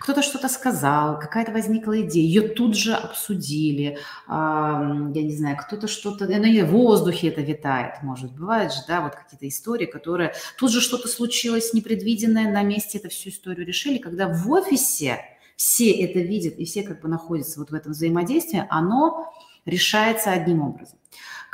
кто-то 0.00 0.22
что-то 0.22 0.48
сказал, 0.48 1.18
какая-то 1.18 1.52
возникла 1.52 2.00
идея, 2.02 2.24
ее 2.24 2.48
тут 2.48 2.76
же 2.76 2.94
обсудили, 2.94 3.98
я 4.28 5.10
не 5.12 5.36
знаю, 5.36 5.56
кто-то 5.56 5.88
что-то, 5.88 6.26
ну, 6.26 6.64
в 6.64 6.70
воздухе 6.70 7.28
это 7.28 7.40
витает, 7.40 8.02
может, 8.02 8.32
бывает 8.32 8.72
же, 8.72 8.80
да, 8.86 9.00
вот 9.00 9.14
какие-то 9.14 9.48
истории, 9.48 9.86
которые, 9.86 10.34
тут 10.58 10.70
же 10.70 10.80
что-то 10.80 11.08
случилось 11.08 11.72
непредвиденное, 11.72 12.50
на 12.50 12.62
месте 12.62 12.98
это 12.98 13.08
всю 13.08 13.30
историю 13.30 13.66
решили, 13.66 13.98
когда 13.98 14.28
в 14.28 14.50
офисе 14.50 15.20
все 15.56 15.90
это 15.90 16.18
видят 16.18 16.54
и 16.58 16.64
все 16.64 16.82
как 16.82 17.00
бы 17.00 17.08
находятся 17.08 17.60
вот 17.60 17.70
в 17.70 17.74
этом 17.74 17.92
взаимодействии, 17.92 18.66
оно 18.70 19.32
решается 19.64 20.32
одним 20.32 20.62
образом. 20.62 20.98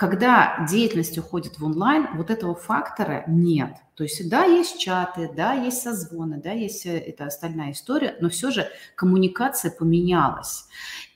Когда 0.01 0.65
деятельность 0.67 1.19
уходит 1.19 1.59
в 1.59 1.65
онлайн, 1.67 2.07
вот 2.15 2.31
этого 2.31 2.55
фактора 2.55 3.23
нет. 3.27 3.77
То 3.97 4.05
есть 4.05 4.31
да, 4.31 4.45
есть 4.45 4.81
чаты, 4.81 5.31
да, 5.37 5.53
есть 5.53 5.83
созвоны, 5.83 6.41
да, 6.43 6.53
есть 6.53 6.87
э, 6.87 6.97
эта 6.97 7.27
остальная 7.27 7.73
история, 7.73 8.17
но 8.19 8.31
все 8.31 8.51
же 8.51 8.67
коммуникация 8.95 9.71
поменялась. 9.71 10.65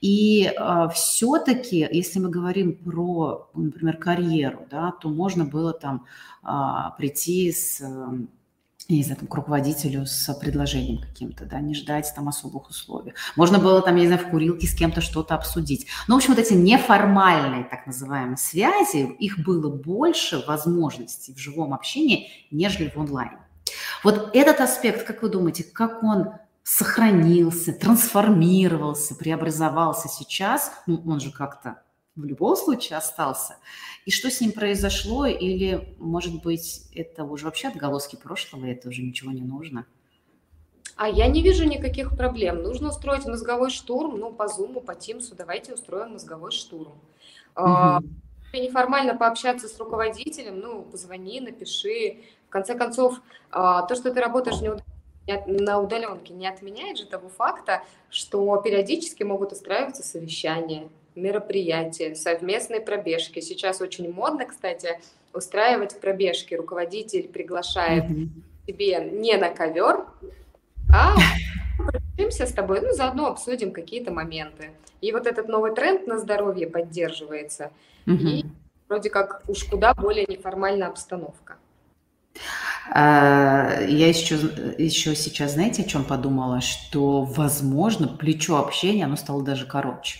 И 0.02 0.52
э, 0.54 0.88
все-таки, 0.94 1.88
если 1.90 2.18
мы 2.18 2.28
говорим 2.28 2.76
про, 2.76 3.48
например, 3.54 3.96
карьеру, 3.96 4.66
да, 4.70 4.92
то 4.92 5.08
можно 5.08 5.46
было 5.46 5.72
там 5.72 6.04
э, 6.42 6.48
прийти 6.98 7.52
с 7.52 7.80
э, 7.80 7.86
я 8.88 8.96
не 8.96 9.02
знаю, 9.02 9.18
там, 9.20 9.28
к 9.28 9.34
руководителю 9.34 10.04
с 10.04 10.32
предложением 10.34 11.00
каким-то, 11.00 11.46
да, 11.46 11.60
не 11.60 11.74
ждать 11.74 12.12
там 12.14 12.28
особых 12.28 12.68
условий. 12.68 13.14
Можно 13.34 13.58
было 13.58 13.80
там, 13.80 13.96
я 13.96 14.02
не 14.02 14.06
знаю, 14.08 14.22
в 14.22 14.30
курилке 14.30 14.66
с 14.66 14.74
кем-то 14.74 15.00
что-то 15.00 15.34
обсудить. 15.34 15.86
Ну, 16.06 16.14
в 16.14 16.18
общем, 16.18 16.34
вот 16.34 16.38
эти 16.38 16.52
неформальные 16.52 17.64
так 17.64 17.86
называемые 17.86 18.36
связи, 18.36 19.10
их 19.18 19.38
было 19.38 19.70
больше 19.70 20.44
возможностей 20.46 21.32
в 21.32 21.38
живом 21.38 21.72
общении, 21.72 22.28
нежели 22.50 22.90
в 22.90 22.98
онлайне. 22.98 23.38
Вот 24.02 24.30
этот 24.34 24.60
аспект, 24.60 25.06
как 25.06 25.22
вы 25.22 25.30
думаете, 25.30 25.64
как 25.64 26.02
он 26.02 26.34
сохранился, 26.62 27.72
трансформировался, 27.72 29.14
преобразовался 29.14 30.08
сейчас, 30.08 30.72
ну, 30.86 31.02
он 31.06 31.20
же 31.20 31.30
как-то 31.30 31.80
в 32.16 32.24
любом 32.24 32.56
случае 32.56 32.98
остался. 32.98 33.56
И 34.04 34.10
что 34.10 34.30
с 34.30 34.40
ним 34.40 34.52
произошло? 34.52 35.26
Или, 35.26 35.94
может 35.98 36.42
быть, 36.42 36.88
это 36.94 37.24
уже 37.24 37.46
вообще 37.46 37.68
отголоски 37.68 38.16
прошлого, 38.16 38.66
и 38.66 38.72
это 38.72 38.88
уже 38.88 39.02
ничего 39.02 39.32
не 39.32 39.42
нужно? 39.42 39.86
А 40.96 41.08
я 41.08 41.26
не 41.26 41.42
вижу 41.42 41.64
никаких 41.64 42.16
проблем. 42.16 42.62
Нужно 42.62 42.90
устроить 42.90 43.26
мозговой 43.26 43.70
штурм, 43.70 44.16
ну, 44.18 44.32
по 44.32 44.44
Zoom, 44.44 44.80
по 44.80 44.92
Teams, 44.92 45.34
давайте 45.36 45.74
устроим 45.74 46.12
мозговой 46.12 46.52
штурм. 46.52 46.92
Угу. 47.56 48.04
неформально 48.52 49.16
пообщаться 49.16 49.68
с 49.68 49.78
руководителем, 49.78 50.60
ну, 50.60 50.82
позвони, 50.82 51.40
напиши. 51.40 52.18
В 52.48 52.50
конце 52.50 52.76
концов, 52.76 53.20
а, 53.50 53.82
то, 53.82 53.96
что 53.96 54.12
ты 54.12 54.20
работаешь 54.20 54.60
на 55.26 55.80
удаленке, 55.80 56.34
не 56.34 56.46
отменяет 56.46 56.98
же 56.98 57.06
того 57.06 57.28
факта, 57.28 57.82
что 58.10 58.56
периодически 58.58 59.24
могут 59.24 59.52
устраиваться 59.52 60.04
совещания, 60.04 60.88
мероприятия, 61.14 62.14
совместные 62.14 62.80
пробежки. 62.80 63.40
Сейчас 63.40 63.80
очень 63.80 64.12
модно, 64.12 64.46
кстати, 64.46 65.00
устраивать 65.32 66.00
пробежки. 66.00 66.54
Руководитель 66.54 67.28
приглашает 67.28 68.04
mm-hmm. 68.04 68.28
тебе 68.66 69.10
не 69.10 69.36
на 69.36 69.50
ковер, 69.50 70.06
а 70.92 71.14
пробежимся 71.76 72.46
с 72.46 72.52
тобой, 72.52 72.80
ну, 72.80 72.92
заодно 72.92 73.26
обсудим 73.26 73.72
какие-то 73.72 74.12
моменты. 74.12 74.70
И 75.00 75.12
вот 75.12 75.26
этот 75.26 75.48
новый 75.48 75.74
тренд 75.74 76.06
на 76.06 76.18
здоровье 76.18 76.66
поддерживается. 76.66 77.70
Mm-hmm. 78.06 78.28
И 78.28 78.46
вроде 78.88 79.10
как 79.10 79.42
уж 79.48 79.64
куда 79.64 79.94
более 79.94 80.26
неформальная 80.26 80.88
обстановка. 80.88 81.56
А, 82.90 83.80
я 83.80 84.08
еще, 84.08 84.36
еще 84.78 85.14
сейчас, 85.14 85.52
знаете, 85.52 85.82
о 85.82 85.86
чем 85.86 86.04
подумала? 86.04 86.60
Что, 86.60 87.22
возможно, 87.22 88.08
плечо 88.08 88.58
общения, 88.58 89.04
оно 89.04 89.16
стало 89.16 89.42
даже 89.42 89.66
короче 89.66 90.18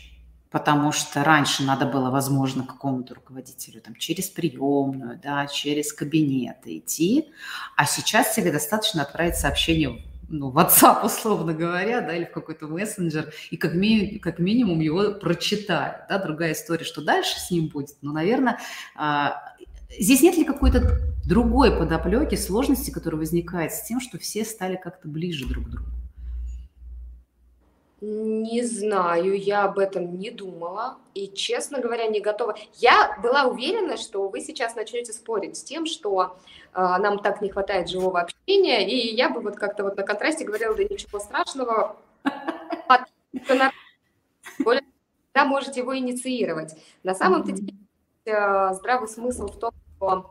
потому 0.55 0.93
что 0.93 1.25
раньше 1.25 1.65
надо 1.65 1.85
было, 1.85 2.11
возможно, 2.11 2.63
какому-то 2.63 3.17
руководителю 3.17 3.81
там, 3.81 3.97
через 3.97 4.29
приемную, 4.29 5.19
да, 5.21 5.49
через 5.49 5.93
кабинет 5.93 6.59
идти, 6.65 7.33
а 7.77 7.87
сейчас 7.87 8.37
тебе 8.37 8.53
достаточно 8.53 9.03
отправить 9.03 9.35
сообщение 9.35 10.05
ну, 10.29 10.51
в 10.51 10.57
WhatsApp, 10.57 11.05
условно 11.05 11.55
говоря, 11.55 12.03
да, 12.03 12.15
или 12.15 12.25
в 12.25 12.31
какой-то 12.31 12.69
мессенджер, 12.69 13.35
и 13.51 13.57
как, 13.57 13.75
ми- 13.75 14.21
как 14.21 14.39
минимум 14.39 14.79
его 14.79 15.15
прочитать. 15.15 16.07
Да. 16.09 16.19
Другая 16.19 16.53
история, 16.53 16.85
что 16.85 17.03
дальше 17.03 17.41
с 17.41 17.51
ним 17.51 17.67
будет, 17.67 17.97
но, 18.01 18.13
наверное, 18.13 18.61
а, 18.95 19.57
здесь 19.99 20.23
нет 20.23 20.37
ли 20.37 20.45
какой-то 20.45 21.01
другой 21.27 21.77
подоплеки, 21.77 22.37
сложности, 22.37 22.93
которая 22.93 23.19
возникает 23.19 23.73
с 23.73 23.83
тем, 23.83 24.01
что 24.01 24.21
все 24.21 24.45
стали 24.45 24.77
как-то 24.77 25.09
ближе 25.09 25.49
друг 25.49 25.67
к 25.67 25.71
другу? 25.71 25.91
Не 28.07 28.63
знаю, 28.63 29.35
я 29.35 29.65
об 29.65 29.79
этом 29.79 30.19
не 30.19 30.31
думала 30.31 30.99
и, 31.15 31.29
честно 31.29 31.81
говоря, 31.81 32.07
не 32.07 32.21
готова. 32.21 32.55
Я 32.75 33.19
была 33.23 33.45
уверена, 33.45 33.97
что 33.97 34.29
вы 34.29 34.43
сейчас 34.43 34.75
начнете 34.75 35.15
спорить 35.15 35.57
с 35.57 35.65
тем, 35.65 35.87
что 35.87 36.37
э, 36.75 36.79
нам 36.79 37.19
так 37.19 37.41
не 37.41 37.49
хватает 37.49 37.89
живого 37.89 38.21
общения, 38.21 38.87
и 38.87 39.15
я 39.15 39.31
бы 39.31 39.41
вот 39.41 39.57
как-то 39.57 39.85
вот 39.85 39.97
на 39.97 40.03
контрасте 40.03 40.45
говорила, 40.45 40.75
да 40.75 40.85
ничего 40.85 41.19
страшного, 41.19 41.97
да, 45.35 45.45
можете 45.47 45.81
его 45.81 45.97
инициировать. 45.97 46.77
На 47.05 47.15
самом 47.15 47.45
деле 47.45 47.73
э, 48.27 48.75
здравый 48.75 49.09
смысл 49.09 49.47
в 49.47 49.59
том, 49.59 49.73
что 49.97 50.31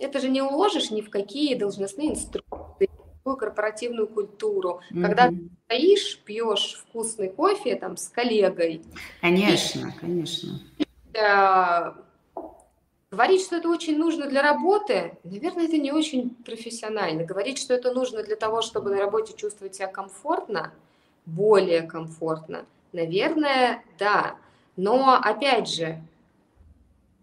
это 0.00 0.18
же 0.18 0.28
не 0.28 0.42
уложишь 0.42 0.90
ни 0.90 1.02
в 1.02 1.10
какие 1.10 1.54
должностные 1.54 2.10
инструкции, 2.10 2.90
такую 3.24 3.36
корпоративную 3.38 4.06
культуру, 4.06 4.80
mm-hmm. 4.92 5.02
когда 5.02 5.28
ты 5.28 5.48
стоишь, 5.64 6.18
пьешь 6.24 6.84
вкусный 6.86 7.30
кофе 7.30 7.74
там 7.74 7.96
с 7.96 8.08
коллегой. 8.08 8.82
Конечно, 9.22 9.88
и, 9.88 9.98
конечно. 9.98 10.60
Э, 11.14 11.92
Говорить, 13.10 13.42
что 13.42 13.56
это 13.56 13.68
очень 13.68 13.96
нужно 13.96 14.28
для 14.28 14.42
работы, 14.42 15.16
наверное, 15.22 15.66
это 15.66 15.76
не 15.78 15.92
очень 15.92 16.30
профессионально. 16.44 17.22
Говорить, 17.22 17.58
что 17.58 17.72
это 17.72 17.92
нужно 17.92 18.24
для 18.24 18.34
того, 18.34 18.60
чтобы 18.60 18.90
на 18.90 18.98
работе 18.98 19.34
чувствовать 19.36 19.76
себя 19.76 19.86
комфортно, 19.86 20.72
более 21.24 21.82
комфортно, 21.82 22.66
наверное, 22.92 23.84
да. 24.00 24.34
Но, 24.76 25.14
опять 25.14 25.68
же, 25.68 26.02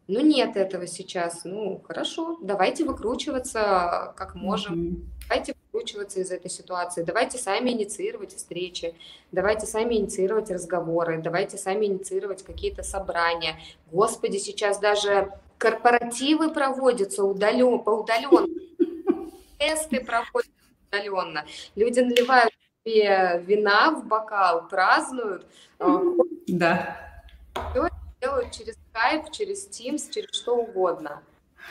ну 0.07 0.21
нет 0.21 0.55
этого 0.55 0.87
сейчас. 0.87 1.41
Ну, 1.43 1.81
хорошо, 1.85 2.39
давайте 2.41 2.85
выкручиваться 2.85 4.13
как 4.15 4.33
можем. 4.33 4.73
Mm-hmm. 4.73 5.05
Давайте 5.27 5.55
выкручиваться 5.71 6.19
из 6.19 6.31
этой 6.31 6.49
ситуации. 6.49 7.03
Давайте 7.03 7.37
сами 7.37 7.71
инициировать 7.71 8.35
встречи. 8.35 8.95
Давайте 9.31 9.65
сами 9.65 9.95
инициировать 9.95 10.51
разговоры. 10.51 11.21
Давайте 11.21 11.57
сами 11.57 11.85
инициировать 11.85 12.43
какие-то 12.43 12.83
собрания. 12.83 13.59
Господи, 13.91 14.37
сейчас 14.37 14.79
даже 14.79 15.31
корпоративы 15.57 16.51
проводятся 16.51 17.23
удален, 17.23 17.79
по 17.79 17.91
удаленке. 17.91 18.67
Тесты 19.59 20.03
проходят 20.03 20.51
удаленно. 20.89 21.45
Люди 21.75 21.99
наливают 21.99 22.53
себе 22.83 23.41
вина 23.45 23.91
в 23.91 24.05
бокал, 24.07 24.67
празднуют. 24.67 25.45
Да. 26.47 26.97
Все 27.71 27.89
делают 28.21 28.51
через 28.51 28.77
Skype, 28.93 29.31
через 29.31 29.69
Teams, 29.69 30.11
через 30.11 30.33
что 30.33 30.55
угодно. 30.55 31.21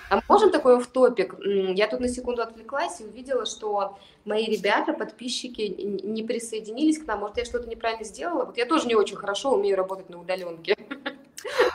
А 0.08 0.20
можем 0.28 0.50
такой 0.50 0.80
в 0.80 0.86
топик? 0.86 1.34
Я 1.44 1.88
тут 1.88 2.00
на 2.00 2.08
секунду 2.08 2.42
отвлеклась 2.42 3.00
и 3.00 3.04
увидела, 3.04 3.46
что 3.46 3.98
мои 4.24 4.46
ребята, 4.46 4.92
подписчики 4.92 5.62
не 5.62 6.22
присоединились 6.22 7.02
к 7.02 7.06
нам. 7.06 7.20
Может, 7.20 7.38
я 7.38 7.44
что-то 7.44 7.68
неправильно 7.68 8.04
сделала? 8.04 8.44
Вот 8.44 8.56
я 8.56 8.66
тоже 8.66 8.86
не 8.86 8.94
очень 8.94 9.16
хорошо 9.16 9.52
умею 9.52 9.76
работать 9.76 10.10
на 10.10 10.20
удаленке. 10.20 10.76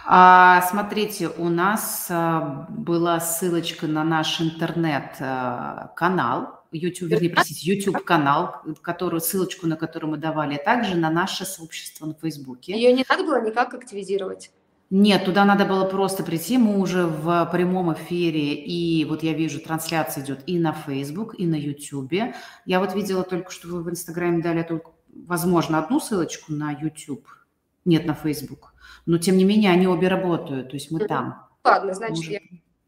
А, 0.08 0.62
смотрите, 0.70 1.30
у 1.38 1.50
нас 1.50 2.08
а, 2.12 2.68
была 2.70 3.20
ссылочка 3.20 3.88
на 3.88 4.04
наш 4.04 4.40
интернет-канал, 4.40 6.42
а, 6.42 6.60
YouTube, 6.72 7.10
вернее, 7.10 7.30
простите, 7.30 7.74
YouTube-канал, 7.74 8.62
которую, 8.82 9.22
ссылочку 9.22 9.66
на 9.66 9.78
которую 9.78 10.12
мы 10.12 10.18
давали, 10.18 10.56
а 10.56 10.64
также 10.64 10.96
на 10.96 11.10
наше 11.10 11.46
сообщество 11.46 12.06
на 12.06 12.14
Фейсбуке. 12.14 12.74
Ее 12.74 12.94
не 12.94 13.04
надо 13.10 13.24
было 13.24 13.42
никак 13.42 13.74
активизировать? 13.74 14.52
Нет, 14.92 15.26
туда 15.26 15.46
надо 15.46 15.66
было 15.66 15.86
просто 15.86 16.24
прийти. 16.24 16.58
Мы 16.58 16.80
уже 16.80 17.08
в 17.08 17.50
прямом 17.52 17.94
эфире, 17.94 18.54
и 18.54 19.04
вот 19.06 19.24
я 19.24 19.34
вижу, 19.34 19.60
трансляция 19.60 20.24
идет 20.24 20.42
и 20.46 20.60
на 20.60 20.74
Facebook, 20.74 21.34
и 21.40 21.48
на 21.48 21.56
YouTube. 21.56 22.14
Я 22.66 22.80
вот 22.80 22.94
видела 22.94 23.24
только, 23.24 23.52
что 23.52 23.68
вы 23.68 23.82
в 23.82 23.90
Инстаграме 23.90 24.44
дали 24.44 24.62
только, 24.62 24.92
возможно, 25.14 25.80
одну 25.80 26.00
ссылочку 26.00 26.54
на 26.54 26.72
YouTube, 26.72 27.28
нет, 27.84 28.06
на 28.06 28.14
Facebook. 28.14 28.74
Но, 29.08 29.18
тем 29.18 29.38
не 29.38 29.44
менее, 29.44 29.72
они 29.72 29.88
обе 29.88 30.08
работают, 30.08 30.70
то 30.70 30.76
есть 30.76 30.92
мы 30.92 31.00
там. 31.00 31.48
Ладно, 31.64 31.94
значит, 31.94 32.18
Может... 32.18 32.32
я 32.32 32.40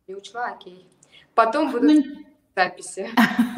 не 0.08 0.16
учла, 0.16 0.51
окей. 0.51 0.88
Потом 1.34 1.72
буду... 1.72 1.88
Ну, 1.88 2.04
записи. 2.58 3.10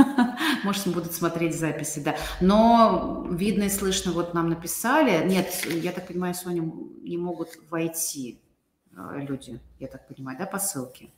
Может, 0.64 0.88
будут 0.88 1.14
смотреть 1.14 1.56
записи, 1.56 2.00
да. 2.00 2.16
Но 2.42 3.26
видно 3.32 3.64
и 3.64 3.70
слышно, 3.70 4.12
вот 4.12 4.34
нам 4.34 4.50
написали. 4.50 5.26
Нет, 5.26 5.66
я 5.66 5.92
так 5.92 6.08
понимаю, 6.08 6.34
Соня, 6.34 6.62
не 6.62 7.18
могут 7.18 7.50
войти 7.70 8.40
э, 8.92 9.22
люди, 9.28 9.60
я 9.80 9.88
так 9.88 10.08
понимаю, 10.08 10.38
да, 10.38 10.46
по 10.46 10.60
ссылке? 10.60 11.10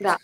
Да. 0.00 0.16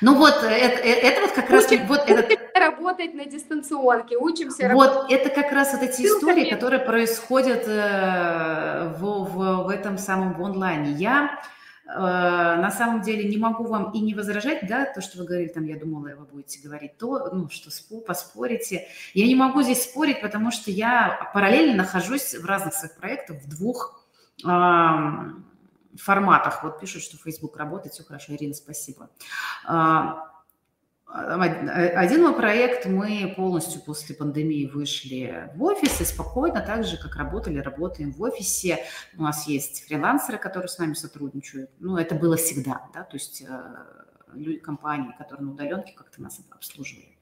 Ну 0.00 0.16
вот, 0.16 0.34
это, 0.42 0.82
э, 0.82 0.92
это 1.08 1.20
вот 1.20 1.32
как 1.32 1.50
раз... 1.50 1.66
Учим, 1.66 1.86
вот 1.86 2.00
это, 2.08 2.58
работать 2.58 3.14
на 3.14 3.24
дистанционке, 3.24 4.16
учимся 4.16 4.68
Вот, 4.74 4.88
работать. 4.88 5.12
это 5.12 5.30
как 5.30 5.52
раз 5.52 5.72
вот 5.72 5.82
эти 5.82 6.02
истории, 6.02 6.50
которые 6.50 6.80
происходят 6.80 7.64
э, 7.68 8.94
в, 8.98 9.02
в, 9.02 9.64
в 9.64 9.68
этом 9.68 9.98
самом 9.98 10.34
в 10.34 10.42
онлайне. 10.44 10.90
Я 10.92 11.38
Э, 11.38 11.61
на 11.94 12.70
самом 12.70 13.02
деле 13.02 13.28
не 13.28 13.36
могу 13.36 13.64
вам 13.64 13.92
и 13.92 14.00
не 14.00 14.14
возражать, 14.14 14.66
да, 14.66 14.86
то, 14.86 15.00
что 15.00 15.18
вы 15.18 15.24
говорили, 15.24 15.48
там, 15.48 15.64
я 15.64 15.78
думала, 15.78 16.14
вы 16.14 16.24
будете 16.24 16.60
говорить 16.60 16.96
то, 16.96 17.30
ну, 17.32 17.48
что 17.50 17.70
поспорите. 18.06 18.88
Я 19.14 19.26
не 19.26 19.34
могу 19.34 19.62
здесь 19.62 19.84
спорить, 19.84 20.20
потому 20.20 20.50
что 20.50 20.70
я 20.70 21.30
параллельно 21.34 21.76
нахожусь 21.76 22.34
в 22.34 22.44
разных 22.46 22.74
своих 22.74 22.96
проектах, 22.96 23.42
в 23.42 23.48
двух 23.48 24.04
э, 24.44 24.48
форматах. 25.96 26.62
Вот 26.62 26.80
пишут, 26.80 27.02
что 27.02 27.16
Facebook 27.18 27.56
работает, 27.56 27.94
все 27.94 28.04
хорошо, 28.04 28.34
Ирина, 28.34 28.54
спасибо. 28.54 29.10
Один 31.12 32.22
мой 32.22 32.34
проект, 32.34 32.86
мы 32.86 33.34
полностью 33.36 33.82
после 33.82 34.14
пандемии 34.14 34.64
вышли 34.64 35.50
в 35.54 35.62
офис 35.62 36.00
и 36.00 36.04
спокойно, 36.04 36.62
так 36.62 36.84
же, 36.84 36.96
как 36.96 37.16
работали, 37.16 37.58
работаем 37.58 38.12
в 38.12 38.22
офисе. 38.22 38.78
У 39.18 39.22
нас 39.22 39.46
есть 39.46 39.86
фрилансеры, 39.86 40.38
которые 40.38 40.68
с 40.68 40.78
нами 40.78 40.94
сотрудничают. 40.94 41.70
Ну, 41.80 41.98
это 41.98 42.14
было 42.14 42.36
всегда, 42.36 42.86
да, 42.94 43.02
то 43.02 43.16
есть 43.16 43.42
э, 43.42 43.62
люди, 44.32 44.58
компании, 44.58 45.14
которые 45.18 45.44
на 45.44 45.52
удаленке 45.52 45.92
как-то 45.92 46.22
нас 46.22 46.40
обслуживали. 46.50 47.18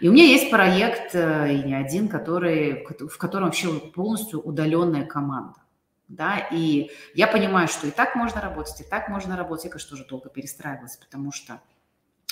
И 0.00 0.08
у 0.08 0.12
меня 0.12 0.24
есть 0.24 0.50
проект, 0.50 1.14
э, 1.14 1.54
и 1.54 1.62
не 1.62 1.74
один, 1.74 2.08
который, 2.08 2.84
в 2.84 3.16
котором 3.16 3.44
вообще 3.44 3.72
полностью 3.94 4.40
удаленная 4.40 5.06
команда. 5.06 5.60
Да, 6.08 6.48
и 6.50 6.90
я 7.14 7.28
понимаю, 7.28 7.68
что 7.68 7.86
и 7.86 7.92
так 7.92 8.16
можно 8.16 8.40
работать, 8.40 8.80
и 8.80 8.84
так 8.84 9.08
можно 9.08 9.36
работать. 9.36 9.66
Я, 9.66 9.70
конечно, 9.70 9.90
тоже 9.90 10.04
долго 10.04 10.28
перестраивалась, 10.28 10.96
потому 10.96 11.30
что 11.30 11.60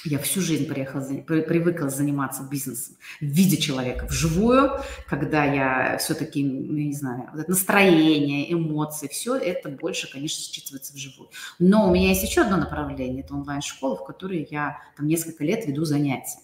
я 0.04 0.18
всю 0.18 0.40
жизнь 0.40 0.66
приехала, 0.68 1.02
привыкла 1.02 1.88
заниматься 1.88 2.42
бизнесом 2.42 2.96
в 3.20 3.24
виде 3.24 3.56
человека, 3.56 4.06
вживую, 4.06 4.80
когда 5.06 5.44
я 5.44 5.98
все-таки, 5.98 6.42
не 6.42 6.92
знаю, 6.92 7.30
настроение, 7.46 8.52
эмоции, 8.52 9.08
все 9.08 9.36
это 9.36 9.68
больше, 9.68 10.10
конечно, 10.10 10.40
считывается 10.40 10.94
вживую. 10.94 11.30
Но 11.58 11.88
у 11.88 11.92
меня 11.92 12.10
есть 12.10 12.22
еще 12.22 12.42
одно 12.42 12.56
направление, 12.56 13.24
это 13.24 13.34
онлайн-школа, 13.34 13.96
в 13.96 14.04
которой 14.04 14.46
я 14.50 14.78
там 14.96 15.06
несколько 15.06 15.44
лет 15.44 15.66
веду 15.66 15.84
занятия. 15.84 16.38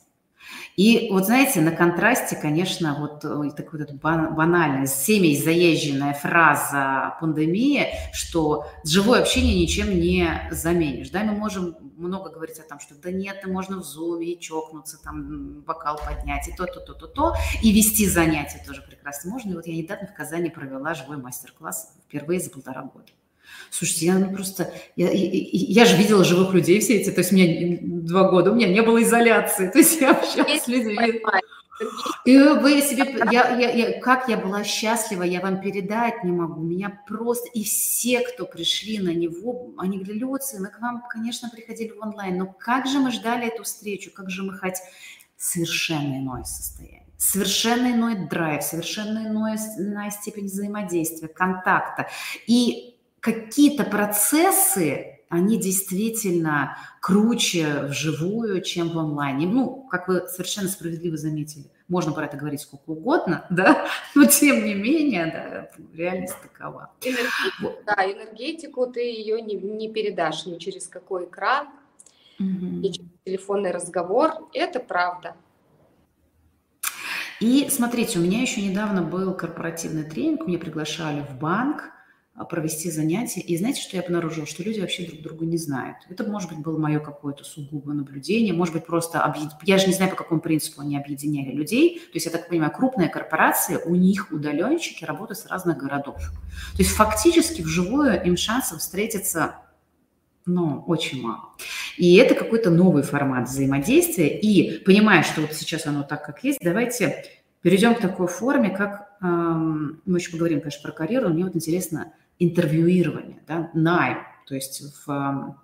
И 0.76 1.08
вот 1.10 1.26
знаете, 1.26 1.60
на 1.60 1.70
контрасте, 1.70 2.36
конечно, 2.36 2.96
вот 2.98 3.20
такая 3.54 3.86
вот 3.86 3.92
банальная, 3.92 4.86
всеми 4.86 5.34
заезженная 5.34 6.14
фраза 6.14 7.16
пандемии, 7.20 7.86
что 8.12 8.66
живое 8.84 9.20
общение 9.20 9.54
ничем 9.60 10.00
не 10.00 10.48
заменишь. 10.50 11.10
Да, 11.10 11.22
мы 11.22 11.32
можем 11.32 11.76
много 11.96 12.30
говорить 12.30 12.58
о 12.58 12.68
том, 12.68 12.80
что 12.80 12.94
да 12.94 13.10
нет, 13.10 13.42
ты 13.42 13.48
можно 13.48 13.76
в 13.78 13.84
зуме 13.84 14.36
чокнуться, 14.36 15.02
там 15.02 15.60
бокал 15.60 15.98
поднять, 16.04 16.48
и 16.48 16.52
то, 16.52 16.66
то, 16.66 16.80
то, 16.80 16.94
то, 16.94 17.06
то, 17.06 17.34
и 17.62 17.72
вести 17.72 18.08
занятия 18.08 18.62
тоже 18.66 18.82
прекрасно 18.82 19.30
можно. 19.30 19.52
И 19.52 19.54
вот 19.54 19.66
я 19.66 19.76
недавно 19.76 20.06
в 20.06 20.14
Казани 20.14 20.50
провела 20.50 20.94
живой 20.94 21.18
мастер-класс 21.18 21.94
впервые 22.06 22.40
за 22.40 22.50
полтора 22.50 22.82
года. 22.82 23.12
Слушайте, 23.70 24.06
я 24.06 24.18
ну, 24.18 24.32
просто... 24.32 24.72
Я, 24.96 25.10
я, 25.10 25.28
я 25.32 25.84
же 25.84 25.96
видела 25.96 26.24
живых 26.24 26.54
людей 26.54 26.80
все 26.80 26.96
эти, 26.96 27.10
то 27.10 27.20
есть 27.20 27.32
у 27.32 27.34
меня 27.34 27.78
два 27.80 28.30
года, 28.30 28.52
у 28.52 28.54
меня 28.54 28.68
не 28.68 28.82
было 28.82 29.02
изоляции, 29.02 29.68
то 29.72 29.78
есть 29.78 30.00
я 30.00 30.12
общалась 30.12 30.62
с 30.62 30.68
людьми. 30.68 31.22
И 32.24 32.38
вы 32.38 32.80
себе, 32.82 33.16
я, 33.32 33.56
я, 33.58 33.70
я, 33.70 34.00
как 34.00 34.28
я 34.28 34.36
была 34.36 34.62
счастлива, 34.62 35.24
я 35.24 35.40
вам 35.40 35.60
передать 35.60 36.22
не 36.22 36.30
могу. 36.30 36.62
Меня 36.62 37.00
просто, 37.08 37.48
и 37.52 37.64
все, 37.64 38.20
кто 38.20 38.46
пришли 38.46 39.00
на 39.00 39.12
него, 39.12 39.72
они 39.76 39.98
говорили, 39.98 40.20
Люция, 40.20 40.60
мы 40.60 40.68
к 40.68 40.80
вам, 40.80 41.02
конечно, 41.10 41.50
приходили 41.50 41.90
в 41.90 42.00
онлайн, 42.00 42.38
но 42.38 42.46
как 42.46 42.86
же 42.86 43.00
мы 43.00 43.10
ждали 43.10 43.48
эту 43.48 43.64
встречу, 43.64 44.12
как 44.14 44.30
же 44.30 44.44
мы 44.44 44.56
хоть 44.56 44.76
совершенно 45.36 46.16
иное 46.18 46.44
состояние 46.44 47.04
совершенно 47.16 47.92
иной 47.92 48.28
драйв, 48.28 48.62
совершенно 48.62 49.26
иная 49.26 50.10
степень 50.10 50.44
взаимодействия, 50.44 51.28
контакта. 51.28 52.08
И 52.46 52.93
какие-то 53.24 53.84
процессы, 53.84 55.18
они 55.30 55.58
действительно 55.58 56.76
круче 57.00 57.84
вживую, 57.84 58.60
чем 58.60 58.90
в 58.90 58.98
онлайне. 58.98 59.46
Ну, 59.46 59.88
как 59.90 60.08
вы 60.08 60.28
совершенно 60.28 60.68
справедливо 60.68 61.16
заметили, 61.16 61.64
можно 61.88 62.12
про 62.12 62.26
это 62.26 62.36
говорить 62.36 62.60
сколько 62.60 62.90
угодно, 62.90 63.46
да, 63.50 63.88
но 64.14 64.26
тем 64.26 64.62
не 64.66 64.74
менее, 64.74 65.26
да, 65.26 65.70
реальность 65.94 66.36
такова. 66.42 66.92
Энергетику, 67.00 67.82
да, 67.86 67.94
энергетику 68.04 68.86
ты 68.88 69.00
ее 69.00 69.40
не, 69.40 69.54
не 69.54 69.90
передашь 69.90 70.44
ни 70.44 70.58
через 70.58 70.86
какой 70.86 71.24
экран, 71.24 71.68
угу. 72.38 72.46
ни 72.46 72.88
через 72.88 73.08
телефонный 73.24 73.70
разговор, 73.70 74.50
это 74.52 74.80
правда. 74.80 75.34
И 77.40 77.68
смотрите, 77.70 78.18
у 78.18 78.22
меня 78.22 78.42
еще 78.42 78.60
недавно 78.60 79.00
был 79.00 79.34
корпоративный 79.34 80.04
тренинг, 80.04 80.46
меня 80.46 80.58
приглашали 80.58 81.22
в 81.22 81.38
банк, 81.38 81.90
провести 82.42 82.90
занятия. 82.90 83.40
И 83.40 83.56
знаете, 83.56 83.80
что 83.80 83.96
я 83.96 84.02
обнаружила? 84.02 84.44
Что 84.44 84.64
люди 84.64 84.80
вообще 84.80 85.06
друг 85.06 85.22
друга 85.22 85.46
не 85.46 85.56
знают. 85.56 85.98
Это, 86.08 86.24
может 86.24 86.50
быть, 86.50 86.58
было 86.58 86.76
мое 86.76 86.98
какое-то 86.98 87.44
сугубое 87.44 87.94
наблюдение, 87.94 88.52
может 88.52 88.74
быть, 88.74 88.84
просто... 88.84 89.20
Объед... 89.22 89.50
Я 89.62 89.78
же 89.78 89.86
не 89.86 89.92
знаю, 89.92 90.10
по 90.10 90.16
какому 90.16 90.40
принципу 90.40 90.80
они 90.80 90.96
объединяли 90.96 91.52
людей. 91.52 92.00
То 92.00 92.14
есть, 92.14 92.26
я 92.26 92.32
так 92.32 92.48
понимаю, 92.48 92.72
крупная 92.72 93.08
корпорация, 93.08 93.78
у 93.78 93.94
них 93.94 94.32
удаленщики 94.32 95.04
работают 95.04 95.38
с 95.38 95.46
разных 95.46 95.78
городов. 95.78 96.16
То 96.16 96.78
есть, 96.78 96.90
фактически, 96.90 97.62
вживую 97.62 98.20
им 98.24 98.36
шансов 98.36 98.80
встретиться 98.80 99.56
ну, 100.46 100.84
очень 100.86 101.22
мало. 101.22 101.54
И 101.96 102.16
это 102.16 102.34
какой-то 102.34 102.70
новый 102.70 103.02
формат 103.02 103.48
взаимодействия. 103.48 104.38
И 104.38 104.82
понимая, 104.84 105.22
что 105.22 105.40
вот 105.40 105.52
сейчас 105.54 105.86
оно 105.86 106.02
так, 106.02 106.24
как 106.24 106.44
есть, 106.44 106.58
давайте 106.60 107.24
перейдем 107.62 107.94
к 107.94 108.00
такой 108.00 108.26
форме, 108.26 108.68
как 108.68 109.16
эм, 109.22 110.02
мы 110.04 110.18
еще 110.18 110.32
поговорим, 110.32 110.60
конечно, 110.60 110.82
про 110.82 110.92
карьеру. 110.92 111.30
Мне 111.30 111.44
вот 111.44 111.56
интересно, 111.56 112.12
интервьюирование, 112.38 113.42
да, 113.46 113.70
найм. 113.74 114.18
То 114.46 114.54
есть 114.54 114.82
в, 115.06 115.56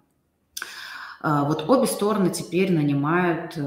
вот 1.22 1.68
обе 1.68 1.86
стороны 1.86 2.30
теперь 2.30 2.72
нанимают 2.72 3.58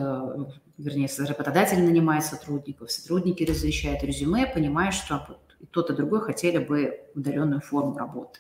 вернее, 0.78 1.10
работодатель 1.20 1.84
нанимает 1.84 2.26
сотрудников, 2.26 2.92
сотрудники 2.92 3.44
размещают 3.44 4.04
резюме, 4.04 4.48
понимая, 4.48 4.92
что 4.92 5.40
и 5.60 5.66
тот, 5.66 5.90
и 5.90 5.94
другой 5.94 6.22
хотели 6.22 6.58
бы 6.58 7.00
удаленную 7.16 7.62
форму 7.62 7.98
работы. 7.98 8.40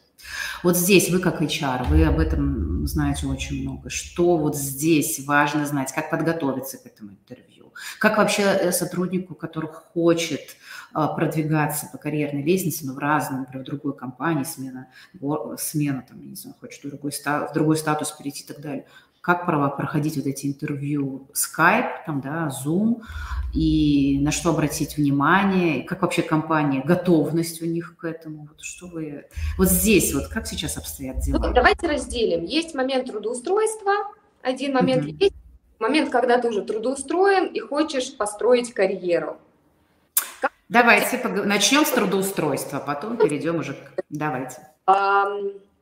Вот 0.62 0.78
здесь 0.78 1.10
вы 1.10 1.19
как 1.19 1.41
HR, 1.41 1.88
вы 1.88 2.06
об 2.06 2.19
этом 2.19 2.86
знаете 2.88 3.28
очень 3.28 3.62
много. 3.62 3.89
Что 3.89 4.38
вот 4.38 4.58
здесь 4.58 5.26
важно 5.26 5.65
знать, 5.65 5.93
как 5.93 6.10
подготовиться 6.10 6.78
к 6.78 6.86
этому 6.86 7.12
интервью, 7.12 7.62
как 8.00 8.18
вообще 8.18 8.44
э, 8.44 8.72
сотруднику, 8.72 9.36
который 9.36 9.70
хочет 9.72 10.58
а, 10.94 11.08
продвигаться 11.08 11.88
по 11.92 11.98
карьерной 11.98 12.44
лестнице, 12.44 12.86
но 12.86 12.94
в 12.94 13.00
разном, 13.00 13.42
например, 13.42 13.64
в 13.64 13.68
другой 13.68 13.96
компании, 13.96 14.44
смена, 14.44 14.88
смена 15.58 16.06
там, 16.08 16.22
не 16.22 16.36
знаю, 16.36 16.56
хочет 16.60 16.84
в 16.84 16.90
другой, 16.90 17.12
в 17.12 17.54
другой 17.54 17.78
статус 17.78 18.12
перейти 18.12 18.44
и 18.44 18.48
так 18.48 18.62
далее 18.62 18.86
как 19.24 19.46
проходить 19.46 20.18
вот 20.18 20.26
эти 20.26 20.48
интервью 20.48 21.30
Skype, 21.34 21.92
там, 22.06 22.20
да, 22.20 22.50
Zoom, 22.50 23.04
и 23.54 24.20
на 24.22 24.32
что 24.32 24.50
обратить 24.50 24.98
внимание, 24.98 25.80
и 25.80 25.84
как 25.84 26.02
вообще 26.02 26.24
компания, 26.24 26.84
готовность 26.84 27.62
у 27.62 27.66
них 27.66 27.96
к 27.96 28.04
этому, 28.04 28.50
вот 28.50 28.60
что 28.60 28.88
вы... 28.88 29.28
Вот 29.58 29.70
здесь 29.70 30.14
вот 30.14 30.28
как 30.28 30.46
сейчас 30.46 30.76
обстоят 30.76 31.20
дела? 31.20 31.40
Ну, 31.40 31.54
давайте 31.54 31.88
разделим. 31.88 32.44
Есть 32.44 32.76
момент 32.76 33.10
трудоустройства, 33.10 33.94
один 34.42 34.74
момент 34.74 35.06
mm-hmm. 35.06 35.18
есть, 35.18 35.36
момент, 35.84 36.10
когда 36.10 36.39
ты 36.39 36.50
уже 36.50 36.63
трудоустроен 36.63 37.46
и 37.46 37.60
хочешь 37.60 38.17
построить 38.17 38.74
карьеру. 38.74 39.38
Как... 40.41 40.52
Давайте 40.69 41.17
пог... 41.17 41.46
начнем 41.46 41.86
с 41.86 41.91
трудоустройства, 41.91 42.80
потом 42.80 43.17
перейдем 43.17 43.58
уже 43.58 43.74
к... 43.74 44.04
Давайте. 44.10 44.67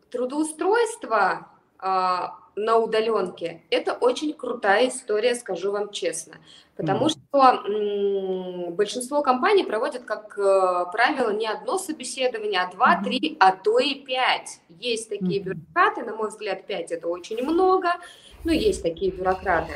Трудоустройство 0.10 1.48
а, 1.80 2.36
на 2.56 2.78
удаленке. 2.78 3.62
Это 3.70 3.94
очень 3.94 4.34
крутая 4.34 4.90
история, 4.90 5.36
скажу 5.36 5.72
вам 5.72 5.92
честно. 5.92 6.36
Потому 6.76 7.08
mm. 7.08 7.10
что 7.10 7.64
м, 7.68 8.74
большинство 8.74 9.22
компаний 9.22 9.64
проводят, 9.64 10.04
как 10.04 10.38
э, 10.38 10.86
правило, 10.92 11.32
не 11.32 11.48
одно 11.48 11.78
собеседование, 11.78 12.62
а 12.62 12.72
два, 12.72 12.96
mm. 12.96 13.04
три, 13.04 13.38
а 13.40 13.52
то 13.52 13.80
и 13.80 13.96
пять. 13.96 14.60
Есть 14.70 15.10
такие 15.10 15.42
mm. 15.42 15.44
бюрократы, 15.44 16.04
на 16.04 16.16
мой 16.16 16.30
взгляд, 16.30 16.66
пять 16.66 16.92
это 16.92 17.08
очень 17.08 17.42
много, 17.44 17.90
но 18.44 18.52
есть 18.52 18.84
такие 18.84 19.12
бюрократы. 19.12 19.74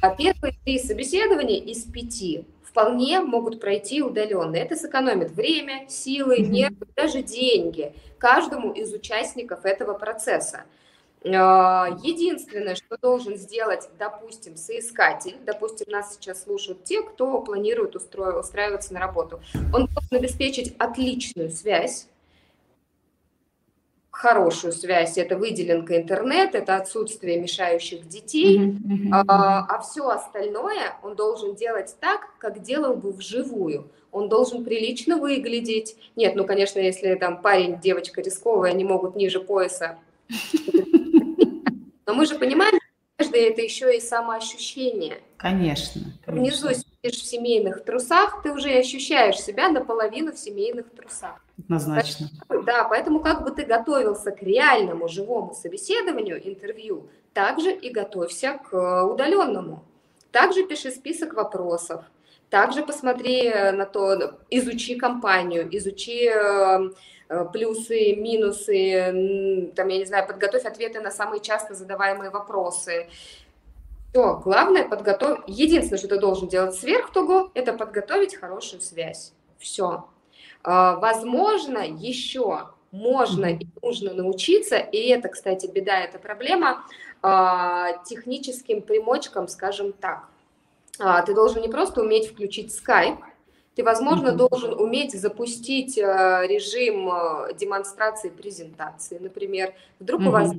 А 0.00 0.14
первые 0.14 0.54
три 0.64 0.78
собеседования 0.78 1.58
из 1.58 1.84
пяти 1.84 2.44
вполне 2.62 3.20
могут 3.20 3.60
пройти 3.60 4.02
удаленно. 4.02 4.56
Это 4.56 4.76
сэкономит 4.76 5.30
время, 5.30 5.88
силы, 5.88 6.38
нервы, 6.38 6.86
даже 6.94 7.22
деньги 7.22 7.94
каждому 8.18 8.72
из 8.72 8.92
участников 8.92 9.64
этого 9.64 9.94
процесса. 9.94 10.64
А, 11.24 11.88
единственное, 12.02 12.74
что 12.74 12.98
должен 12.98 13.36
сделать, 13.36 13.88
допустим, 13.98 14.56
соискатель, 14.56 15.36
допустим, 15.44 15.86
нас 15.90 16.14
сейчас 16.14 16.44
слушают 16.44 16.84
те, 16.84 17.02
кто 17.02 17.40
планирует 17.40 17.96
устро... 17.96 18.38
устраиваться 18.38 18.94
на 18.94 19.00
работу, 19.00 19.40
он 19.72 19.86
должен 19.86 20.16
обеспечить 20.16 20.74
отличную 20.78 21.50
связь, 21.50 22.08
хорошую 24.26 24.72
связь, 24.72 25.18
это 25.18 25.36
выделенка 25.36 25.96
интернет, 25.96 26.56
это 26.56 26.76
отсутствие 26.76 27.40
мешающих 27.40 28.08
детей, 28.08 28.58
mm-hmm. 28.58 29.08
а, 29.12 29.66
а 29.68 29.80
все 29.80 30.08
остальное 30.08 30.96
он 31.04 31.14
должен 31.14 31.54
делать 31.54 31.94
так, 32.00 32.22
как 32.38 32.60
делал 32.62 32.96
бы 32.96 33.12
вживую. 33.12 33.88
Он 34.10 34.28
должен 34.28 34.64
прилично 34.64 35.18
выглядеть. 35.18 35.96
Нет, 36.16 36.34
ну, 36.34 36.44
конечно, 36.44 36.80
если 36.80 37.14
там 37.14 37.40
парень, 37.40 37.78
девочка 37.78 38.20
рисковая, 38.20 38.70
они 38.70 38.84
могут 38.84 39.14
ниже 39.14 39.40
пояса 39.40 39.98
но 42.06 42.14
мы 42.14 42.26
же 42.26 42.36
понимаем, 42.36 42.78
что 43.18 43.36
это 43.36 43.62
еще 43.62 43.96
и 43.96 44.00
самоощущение. 44.00 45.22
Конечно. 45.38 46.02
конечно. 46.24 46.42
Внизу 46.42 46.68
сидишь 46.68 47.22
в 47.22 47.26
семейных 47.26 47.84
трусах, 47.84 48.42
ты 48.42 48.52
уже 48.52 48.70
ощущаешь 48.70 49.40
себя 49.40 49.68
наполовину 49.68 50.32
в 50.32 50.38
семейных 50.38 50.90
трусах. 50.90 51.40
Однозначно. 51.58 52.28
Да, 52.48 52.84
поэтому 52.84 53.20
как 53.20 53.42
бы 53.42 53.50
ты 53.50 53.64
готовился 53.64 54.30
к 54.32 54.42
реальному 54.42 55.08
живому 55.08 55.54
собеседованию, 55.54 56.46
интервью, 56.46 57.08
также 57.32 57.72
и 57.72 57.90
готовься 57.90 58.58
к 58.68 59.04
удаленному. 59.04 59.82
Также 60.30 60.66
пиши 60.66 60.90
список 60.90 61.32
вопросов, 61.32 62.04
также 62.50 62.84
посмотри 62.84 63.48
на 63.50 63.86
то, 63.86 64.38
изучи 64.50 64.96
компанию, 64.96 65.66
изучи 65.74 66.28
э, 66.28 66.90
Э, 66.90 66.90
плюсы, 67.52 68.14
минусы, 68.16 69.72
там, 69.74 69.88
я 69.88 69.98
не 69.98 70.04
знаю, 70.04 70.26
подготовь 70.26 70.64
ответы 70.64 71.00
на 71.00 71.10
самые 71.10 71.40
часто 71.40 71.74
задаваемые 71.74 72.30
вопросы. 72.30 73.08
Все, 74.12 74.40
главное 74.42 74.88
подготовить. 74.88 75.42
Единственное, 75.46 75.98
что 75.98 76.08
ты 76.08 76.18
должен 76.18 76.48
делать 76.48 76.74
сверх 76.74 77.12
того, 77.12 77.50
это 77.54 77.72
подготовить 77.72 78.36
хорошую 78.36 78.80
связь. 78.80 79.32
Все. 79.58 80.06
А, 80.62 80.96
возможно, 80.96 81.78
еще 81.86 82.68
можно 82.92 83.46
и 83.46 83.66
нужно 83.82 84.14
научиться, 84.14 84.76
и 84.76 85.08
это, 85.08 85.28
кстати, 85.28 85.66
беда, 85.66 86.00
это 86.00 86.18
проблема, 86.18 86.84
а, 87.22 88.02
техническим 88.04 88.80
примочкам, 88.80 89.48
скажем 89.48 89.92
так. 89.92 90.28
А, 90.98 91.20
ты 91.22 91.34
должен 91.34 91.60
не 91.60 91.68
просто 91.68 92.00
уметь 92.00 92.28
включить 92.28 92.74
Skype, 92.74 93.18
ты, 93.76 93.84
возможно, 93.84 94.28
mm-hmm. 94.28 94.48
должен 94.48 94.72
уметь 94.72 95.12
запустить 95.12 95.98
э, 95.98 96.02
режим 96.48 97.10
э, 97.10 97.54
демонстрации 97.54 98.30
презентации, 98.30 99.18
например. 99.18 99.74
Вдруг 100.00 100.22
mm-hmm. 100.22 100.28
у 100.28 100.30
вас 100.30 100.52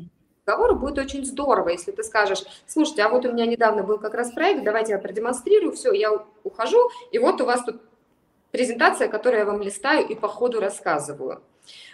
разговор 0.46 0.76
будет 0.76 1.00
очень 1.00 1.26
здорово, 1.26 1.70
если 1.70 1.92
ты 1.92 2.04
скажешь, 2.04 2.44
слушайте, 2.68 3.02
а 3.02 3.10
вот 3.10 3.26
у 3.26 3.32
меня 3.32 3.48
недавно 3.48 3.84
был 3.84 3.98
как 3.98 4.14
раз 4.14 4.32
проект, 4.32 4.64
давайте 4.64 4.94
я 4.94 5.00
продемонстрирую, 5.00 5.74
все, 5.74 5.92
я 5.92 6.12
ухожу, 6.44 6.90
и 7.12 7.18
вот 7.18 7.42
у 7.42 7.46
вас 7.46 7.64
тут 7.66 7.82
презентация, 8.52 9.08
которую 9.10 9.40
я 9.40 9.46
вам 9.46 9.62
листаю 9.62 10.08
и 10.08 10.16
по 10.16 10.28
ходу 10.28 10.62
рассказываю. 10.62 11.42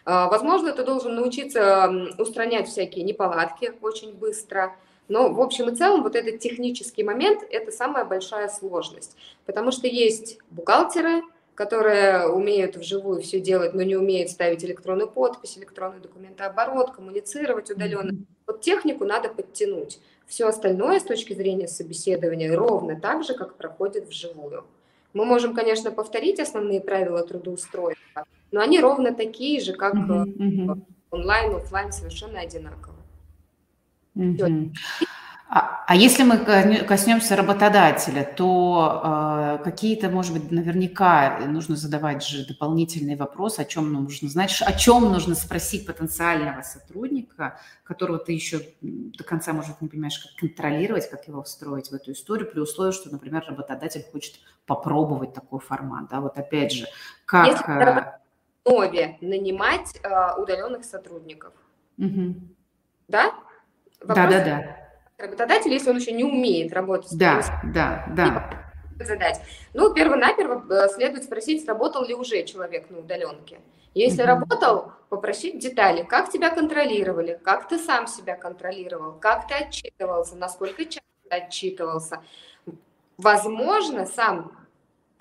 А, 0.06 0.28
возможно, 0.28 0.72
ты 0.74 0.84
должен 0.84 1.16
научиться 1.16 1.92
устранять 2.20 2.68
всякие 2.68 3.06
неполадки 3.06 3.74
очень 3.82 4.14
быстро, 4.14 4.76
но 5.08 5.32
в 5.32 5.42
общем 5.42 5.70
и 5.70 5.76
целом 5.76 6.04
вот 6.04 6.16
этот 6.16 6.40
технический 6.40 7.04
момент– 7.04 7.44
это 7.50 7.72
самая 7.72 8.06
большая 8.06 8.48
сложность, 8.48 9.16
потому 9.46 9.72
что 9.72 9.88
есть 9.88 10.38
бухгалтеры, 10.50 11.24
которые 11.56 12.28
умеют 12.28 12.78
вживую 12.78 13.22
все 13.22 13.40
делать, 13.40 13.74
но 13.74 13.84
не 13.84 13.96
умеют 13.96 14.30
ставить 14.30 14.64
электронную 14.66 15.10
подпись, 15.10 15.58
электронный 15.58 16.00
документооборот, 16.00 16.92
коммуницировать 16.92 17.70
удаленно. 17.70 18.14
Вот 18.48 18.62
технику 18.62 19.06
надо 19.06 19.30
подтянуть. 19.30 20.00
Все 20.26 20.48
остальное 20.48 21.00
с 21.00 21.04
точки 21.04 21.34
зрения 21.34 21.68
собеседования 21.68 22.56
ровно 22.56 23.00
так 23.00 23.24
же, 23.24 23.36
как 23.36 23.56
проходит 23.56 24.08
вживую. 24.08 24.66
Мы 25.14 25.26
можем, 25.26 25.54
конечно, 25.54 25.92
повторить 25.92 26.40
основные 26.40 26.82
правила 26.82 27.24
трудоустройства, 27.24 28.26
но 28.52 28.62
они 28.62 28.80
ровно 28.80 29.14
такие 29.14 29.60
же, 29.60 29.74
как 29.74 29.94
mm-hmm. 29.94 30.82
онлайн, 31.12 31.56
офлайн, 31.56 31.92
совершенно 31.92 32.40
А, 35.56 35.84
а 35.86 35.96
если 35.96 36.24
мы 36.24 36.38
коснемся 36.38 37.36
работодателя, 37.36 38.24
то 38.24 39.60
э, 39.60 39.64
какие-то, 39.64 40.10
может 40.10 40.34
быть, 40.34 40.52
наверняка 40.52 41.42
нужно 41.46 41.76
задавать 41.76 42.26
же 42.26 42.48
дополнительный 42.48 43.16
вопрос, 43.16 43.60
о 43.60 43.66
чем 43.66 43.94
нужно 43.94 44.30
знать, 44.30 44.64
о 44.64 44.74
чем 44.74 45.12
нужно 45.12 45.36
спросить 45.36 45.86
потенциального 45.86 46.64
сотрудника, 46.64 47.60
которого 47.84 48.18
ты 48.18 48.32
еще 48.32 48.62
до 48.82 49.24
конца, 49.24 49.54
может, 49.54 49.80
не 49.80 49.90
понимаешь, 49.90 50.18
как 50.18 50.32
контролировать, 50.40 51.08
как 51.08 51.28
его 51.28 51.44
встроить 51.44 51.90
в 51.90 51.94
эту 51.94 52.14
историю, 52.14 52.50
при 52.50 52.60
условии, 52.60 52.92
что, 52.92 53.12
например, 53.12 53.46
работодатель 53.48 54.04
хочет 54.12 54.40
попробовать 54.66 55.36
такой 55.36 55.60
формат. 55.60 56.08
Да? 56.10 56.20
Вот 56.20 56.36
опять 56.40 56.72
же, 56.72 56.88
как... 57.26 57.46
Если 57.46 57.64
основе 58.66 59.18
нанимать 59.22 60.00
э, 60.02 60.42
удаленных 60.42 60.84
сотрудников. 60.84 61.54
Угу. 61.98 62.36
Да? 63.08 63.34
Да, 64.04 64.28
да, 64.28 64.44
да. 64.44 64.78
Работодатель, 65.18 65.72
если 65.72 65.90
он 65.90 65.98
еще 65.98 66.12
не 66.12 66.24
умеет 66.24 66.74
работать 66.74 67.10
с 67.12 67.16
Да, 67.16 67.42
да, 67.64 68.06
да. 68.10 68.74
Задать. 69.00 69.42
Ну, 69.74 69.94
перво-наперво 69.94 70.66
э, 70.70 70.90
следует 70.90 71.24
спросить, 71.24 71.68
работал 71.68 72.06
ли 72.06 72.14
уже 72.14 72.44
человек 72.44 72.90
на 72.90 73.00
удаленке. 73.00 73.60
Если 73.94 74.22
угу. 74.22 74.28
работал, 74.28 74.92
попросить 75.10 75.60
детали, 75.60 76.04
как 76.04 76.32
тебя 76.32 76.50
контролировали, 76.50 77.40
как 77.44 77.68
ты 77.68 77.78
сам 77.78 78.08
себя 78.08 78.36
контролировал, 78.36 79.14
как 79.14 79.48
ты 79.48 79.56
отчитывался, 79.56 80.36
насколько 80.36 80.86
часто 80.86 81.04
отчитывался. 81.30 82.22
Возможно, 83.18 84.06
сам 84.06 84.52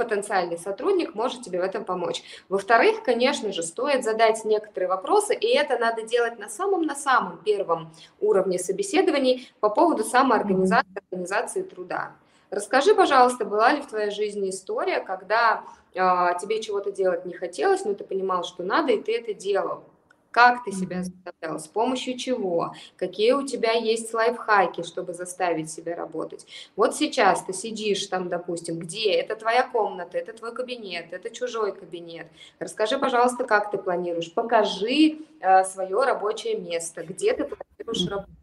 потенциальный 0.04 0.58
сотрудник 0.58 1.14
может 1.14 1.42
тебе 1.42 1.60
в 1.60 1.62
этом 1.62 1.84
помочь. 1.84 2.22
Во-вторых, 2.48 3.02
конечно 3.02 3.52
же, 3.52 3.62
стоит 3.62 4.04
задать 4.04 4.44
некоторые 4.44 4.88
вопросы, 4.88 5.34
и 5.34 5.46
это 5.48 5.78
надо 5.78 6.02
делать 6.02 6.38
на 6.38 6.48
самом 6.48 6.82
на 6.82 6.94
самом 6.94 7.38
первом 7.38 7.92
уровне 8.20 8.58
собеседований 8.58 9.52
по 9.60 9.68
поводу 9.68 10.04
самоорганизации, 10.04 11.02
организации 11.10 11.62
труда. 11.62 12.12
Расскажи, 12.50 12.94
пожалуйста, 12.94 13.44
была 13.44 13.72
ли 13.72 13.80
в 13.80 13.86
твоей 13.86 14.10
жизни 14.10 14.50
история, 14.50 15.00
когда 15.00 15.64
э, 15.94 15.98
тебе 16.40 16.60
чего-то 16.60 16.92
делать 16.92 17.24
не 17.24 17.32
хотелось, 17.32 17.84
но 17.84 17.94
ты 17.94 18.04
понимал, 18.04 18.44
что 18.44 18.62
надо, 18.62 18.92
и 18.92 19.00
ты 19.00 19.16
это 19.16 19.32
делал? 19.32 19.84
Как 20.32 20.64
ты 20.64 20.72
себя 20.72 21.04
заставлял? 21.04 21.60
С 21.60 21.68
помощью 21.68 22.16
чего? 22.16 22.74
Какие 22.96 23.32
у 23.32 23.46
тебя 23.46 23.72
есть 23.72 24.14
лайфхаки, 24.14 24.82
чтобы 24.82 25.12
заставить 25.12 25.70
себя 25.70 25.94
работать? 25.94 26.46
Вот 26.74 26.96
сейчас 26.96 27.44
ты 27.44 27.52
сидишь 27.52 28.06
там, 28.06 28.30
допустим, 28.30 28.78
где? 28.78 29.12
Это 29.12 29.36
твоя 29.36 29.62
комната, 29.62 30.16
это 30.16 30.32
твой 30.32 30.54
кабинет, 30.54 31.12
это 31.12 31.28
чужой 31.28 31.74
кабинет. 31.74 32.28
Расскажи, 32.58 32.98
пожалуйста, 32.98 33.44
как 33.44 33.70
ты 33.70 33.76
планируешь. 33.76 34.32
Покажи 34.32 35.18
э, 35.40 35.64
свое 35.64 36.02
рабочее 36.02 36.56
место, 36.56 37.04
где 37.04 37.34
ты 37.34 37.44
планируешь 37.44 38.10
работать. 38.10 38.34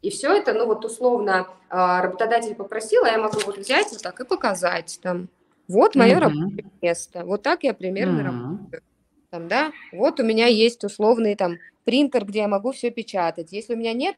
И 0.00 0.08
все 0.08 0.32
это, 0.32 0.54
ну 0.54 0.64
вот 0.66 0.86
условно, 0.86 1.48
э, 1.68 2.00
работодатель 2.00 2.54
попросил, 2.54 3.04
а 3.04 3.10
я 3.10 3.18
могу 3.18 3.40
вот 3.44 3.58
взять 3.58 3.92
вот 3.92 4.02
так 4.02 4.18
и 4.20 4.24
показать 4.24 4.98
там. 5.02 5.28
Вот 5.68 5.96
мое 5.96 6.14
mm-hmm. 6.14 6.18
рабочее 6.18 6.70
место. 6.80 7.24
Вот 7.26 7.42
так 7.42 7.62
я 7.62 7.74
примерно 7.74 8.20
mm-hmm. 8.20 8.24
работаю 8.24 8.82
там, 9.30 9.48
да, 9.48 9.72
вот 9.92 10.20
у 10.20 10.24
меня 10.24 10.46
есть 10.46 10.84
условный 10.84 11.34
там 11.34 11.56
принтер, 11.84 12.24
где 12.24 12.40
я 12.40 12.48
могу 12.48 12.72
все 12.72 12.90
печатать. 12.90 13.52
Если 13.52 13.74
у 13.74 13.76
меня 13.76 13.92
нет... 13.92 14.16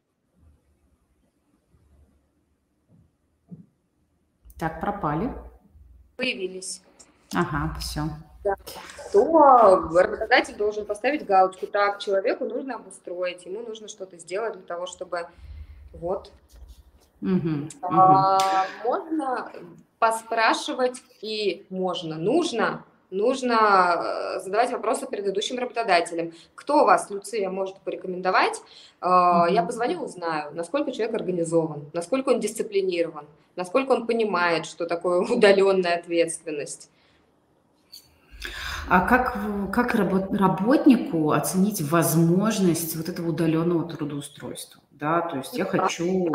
Так, 4.59 4.81
пропали. 4.81 5.33
Появились. 6.16 6.83
Ага, 7.33 7.79
все. 7.79 8.03
Да. 8.42 8.57
То 9.12 9.88
работодатель 9.92 10.57
должен 10.57 10.85
поставить 10.85 11.25
галочку. 11.25 11.66
Так, 11.66 12.01
человеку 12.01 12.44
нужно 12.44 12.77
обустроить, 12.77 13.44
ему 13.47 13.61
нужно 13.61 13.88
что-то 13.88 14.18
сделать 14.18 14.55
для 14.55 14.62
того, 14.62 14.87
чтобы 14.87 15.29
вот. 15.92 16.33
Угу, 17.21 17.68
а, 17.83 18.37
угу. 18.37 18.88
Можно 18.88 19.53
поспрашивать 19.99 21.03
и 21.21 21.66
можно, 21.71 22.16
нужно 22.16 22.85
нужно 23.11 24.37
э, 24.37 24.40
задавать 24.40 24.71
вопросы 24.71 25.07
предыдущим 25.07 25.59
работодателям. 25.59 26.33
Кто 26.55 26.85
вас, 26.85 27.11
Люция, 27.11 27.49
может 27.51 27.77
порекомендовать? 27.81 28.61
Mm-hmm. 29.01 29.53
Я 29.53 29.62
позвоню, 29.62 30.03
узнаю, 30.03 30.55
насколько 30.55 30.92
человек 30.92 31.14
организован, 31.14 31.85
насколько 31.92 32.31
он 32.31 32.40
дисциплинирован, 32.40 33.27
насколько 33.57 33.92
он 33.92 34.07
понимает, 34.07 34.66
что 34.66 34.87
такое 34.87 35.21
удаленная 35.31 35.97
ответственность. 35.97 36.90
А 38.88 39.07
как, 39.07 39.37
как 39.71 39.94
работнику 39.94 41.33
оценить 41.33 41.83
возможность 41.83 42.97
вот 42.97 43.09
этого 43.09 43.29
удаленного 43.29 43.87
трудоустройства? 43.87 44.81
Да, 44.92 45.21
то 45.21 45.37
есть 45.37 45.57
я 45.57 45.66
хочу 45.66 46.33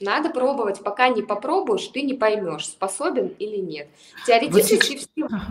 надо 0.00 0.30
пробовать, 0.30 0.82
пока 0.82 1.08
не 1.08 1.22
попробуешь, 1.22 1.86
ты 1.88 2.02
не 2.02 2.14
поймешь, 2.14 2.66
способен 2.66 3.28
или 3.38 3.58
нет. 3.58 3.88
Теоретически 4.26 5.20
вот 5.20 5.30
все 5.30 5.46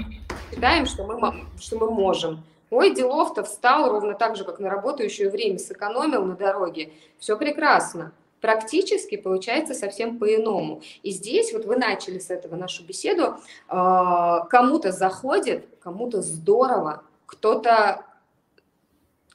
считаем, 0.51 0.85
что 0.85 1.03
мы, 1.03 1.45
что 1.59 1.77
мы 1.77 1.91
можем. 1.91 2.43
Ой, 2.69 2.93
делов-то 2.93 3.43
встал 3.43 3.89
ровно 3.89 4.13
так 4.13 4.35
же, 4.35 4.43
как 4.43 4.59
на 4.59 4.69
работающее 4.69 5.29
время, 5.29 5.57
сэкономил 5.57 6.23
на 6.23 6.35
дороге. 6.35 6.91
Все 7.17 7.35
прекрасно. 7.37 8.11
Практически 8.41 9.17
получается 9.17 9.73
совсем 9.73 10.17
по-иному. 10.17 10.81
И 11.03 11.11
здесь 11.11 11.51
вот 11.51 11.65
вы 11.65 11.75
начали 11.75 12.19
с 12.19 12.29
этого 12.29 12.55
нашу 12.55 12.83
беседу. 12.83 13.37
А, 13.67 14.41
кому-то 14.45 14.91
заходит, 14.91 15.67
кому-то 15.81 16.21
здорово, 16.21 17.03
кто-то 17.25 18.05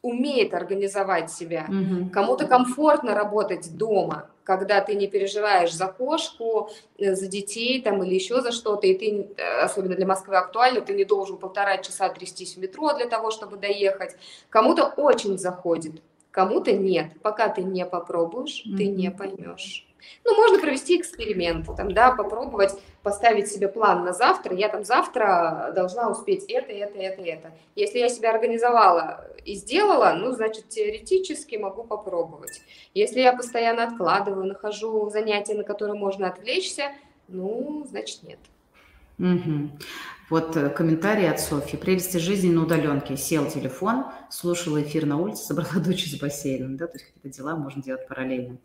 умеет 0.05 0.53
организовать 0.53 1.31
себя, 1.31 1.67
угу. 1.67 2.11
кому-то 2.13 2.47
комфортно 2.47 3.15
работать 3.15 3.75
дома, 3.77 4.29
когда 4.45 4.83
ты 4.83 4.95
не 4.95 5.07
переживаешь 5.07 5.73
за 5.73 5.87
кошку, 5.87 6.69
э, 6.99 7.15
за 7.15 7.27
детей 7.27 7.81
там 7.81 8.03
или 8.03 8.15
еще 8.15 8.43
за 8.43 8.53
что-то, 8.53 8.87
и 8.87 8.95
ты, 8.95 9.29
э, 9.37 9.61
особенно 9.63 9.97
для 9.97 10.07
Москвы 10.07 10.37
актуально, 10.37 10.83
ты 10.83 10.93
не 10.93 11.07
должен 11.07 11.39
полтора 11.39 11.79
часа 11.79 12.11
трястись 12.11 12.57
в 12.57 12.61
метро 12.61 12.93
для 12.93 13.07
того, 13.07 13.31
чтобы 13.31 13.57
доехать. 13.57 14.15
Кому-то 14.51 14.85
очень 14.85 15.39
заходит, 15.39 16.03
кому-то 16.31 16.73
нет. 16.73 17.07
Пока 17.23 17.49
ты 17.49 17.63
не 17.63 17.87
попробуешь, 17.87 18.63
mm-hmm. 18.67 18.77
ты 18.77 18.87
не 18.89 19.11
поймешь. 19.11 19.87
Ну, 20.23 20.37
можно 20.37 20.59
провести 20.59 21.01
эксперимент, 21.01 21.67
там, 21.77 21.95
да, 21.95 22.13
попробовать 22.13 22.75
поставить 23.05 23.49
себе 23.49 23.69
план 23.69 24.03
на 24.03 24.13
завтра. 24.13 24.57
Я 24.57 24.69
там 24.69 24.83
завтра 24.83 25.73
должна 25.77 26.11
успеть 26.11 26.45
это, 26.49 26.73
это, 26.73 26.99
это, 26.99 27.23
это. 27.23 27.53
Если 27.77 27.99
я 27.99 28.09
себя 28.09 28.31
организовала 28.31 29.31
и 29.45 29.55
сделала, 29.55 30.15
ну, 30.17 30.33
значит, 30.33 30.71
теоретически 30.71 31.57
могу 31.57 31.85
попробовать. 31.85 32.63
Если 32.95 33.21
я 33.21 33.35
постоянно 33.35 33.85
откладываю, 33.85 34.47
нахожу 34.47 35.11
занятия, 35.11 35.55
на 35.55 35.65
которые 35.65 35.97
можно 35.97 36.29
отвлечься, 36.29 36.93
ну, 37.29 37.87
значит, 37.89 38.23
нет. 38.23 38.39
Угу. 39.19 39.71
Вот 40.31 40.57
э, 40.57 40.71
комментарий 40.71 41.31
от 41.31 41.39
Софьи. 41.41 41.79
Прелести 41.79 42.17
жизни 42.17 42.51
на 42.51 42.63
удаленке. 42.63 43.17
Сел 43.17 43.49
телефон, 43.49 44.07
слушала 44.31 44.83
эфир 44.83 45.05
на 45.05 45.19
улице, 45.21 45.45
забрала 45.45 45.75
дочь 45.85 46.07
из 46.07 46.19
бассейна. 46.19 46.77
Да, 46.77 46.87
то 46.87 46.95
есть 46.95 47.07
какие-то 47.07 47.29
дела 47.29 47.55
можно 47.55 47.83
делать 47.83 48.09
параллельно. 48.09 48.57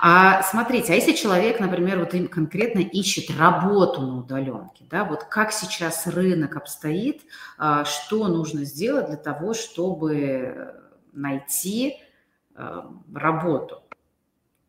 А 0.00 0.42
смотрите, 0.42 0.92
а 0.92 0.96
если 0.96 1.12
человек, 1.12 1.58
например, 1.58 1.98
вот 2.00 2.12
конкретно 2.28 2.80
ищет 2.80 3.36
работу 3.36 4.02
на 4.02 4.18
удаленке, 4.18 4.84
да, 4.90 5.04
вот 5.04 5.24
как 5.24 5.52
сейчас 5.52 6.06
рынок 6.06 6.56
обстоит, 6.56 7.22
а, 7.56 7.84
что 7.84 8.28
нужно 8.28 8.64
сделать 8.64 9.06
для 9.06 9.16
того, 9.16 9.54
чтобы 9.54 10.74
найти 11.12 11.96
а, 12.54 12.90
работу 13.14 13.82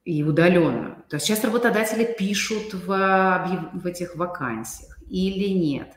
и 0.06 0.24
удаленную? 0.24 1.04
То 1.10 1.18
есть 1.18 1.26
сейчас 1.26 1.44
работодатели 1.44 2.06
пишут 2.18 2.74
в, 2.74 3.70
в 3.74 3.86
этих 3.86 4.16
вакансиях 4.16 4.98
или 5.10 5.50
нет? 5.50 5.94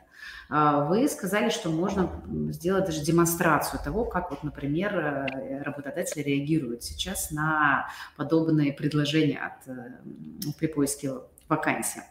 А, 0.53 0.83
вы 0.83 1.07
сказали, 1.07 1.49
что 1.49 1.69
можно 1.69 2.11
сделать 2.49 2.85
даже 2.85 2.99
демонстрацию 3.01 3.79
того, 3.81 4.03
как 4.03 4.31
вот, 4.31 4.43
например, 4.43 4.97
э, 4.97 5.63
работодатели 5.63 6.21
реагируют 6.21 6.83
сейчас 6.83 7.31
на 7.31 7.87
подобные 8.17 8.73
предложения 8.73 9.39
от, 9.39 9.65
э, 9.69 10.51
при 10.59 10.67
поиске 10.67 11.13
вакансий. 11.47 12.01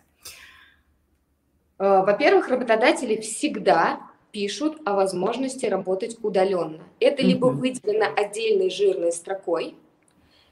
Э, 1.78 2.02
во-первых, 2.02 2.48
работодатели 2.48 3.20
всегда 3.20 4.00
пишут 4.32 4.78
о 4.86 4.94
возможности 4.94 5.66
работать 5.66 6.16
удаленно. 6.22 6.82
Это 6.98 7.22
либо 7.22 7.46
выделено 7.46 8.06
отдельной 8.16 8.70
жирной 8.70 9.12
строкой, 9.12 9.76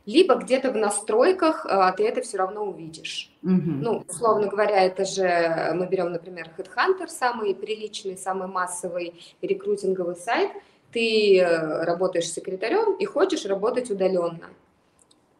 либо 0.08 0.36
где-то 0.36 0.70
в 0.70 0.76
настройках 0.76 1.66
а, 1.68 1.92
ты 1.92 2.08
это 2.08 2.22
все 2.22 2.38
равно 2.38 2.64
увидишь. 2.64 3.30
Угу. 3.42 3.52
Ну, 3.52 4.04
условно 4.08 4.46
говоря, 4.46 4.82
это 4.82 5.04
же 5.04 5.74
мы 5.74 5.86
берем, 5.86 6.12
например, 6.12 6.50
Headhunter, 6.56 7.08
самый 7.08 7.54
приличный, 7.54 8.16
самый 8.16 8.48
массовый 8.48 9.20
рекрутинговый 9.42 10.16
сайт. 10.16 10.50
Ты 10.92 11.38
э, 11.38 11.84
работаешь 11.84 12.30
секретарем 12.30 12.94
и 12.94 13.04
хочешь 13.04 13.44
работать 13.44 13.90
удаленно. 13.90 14.48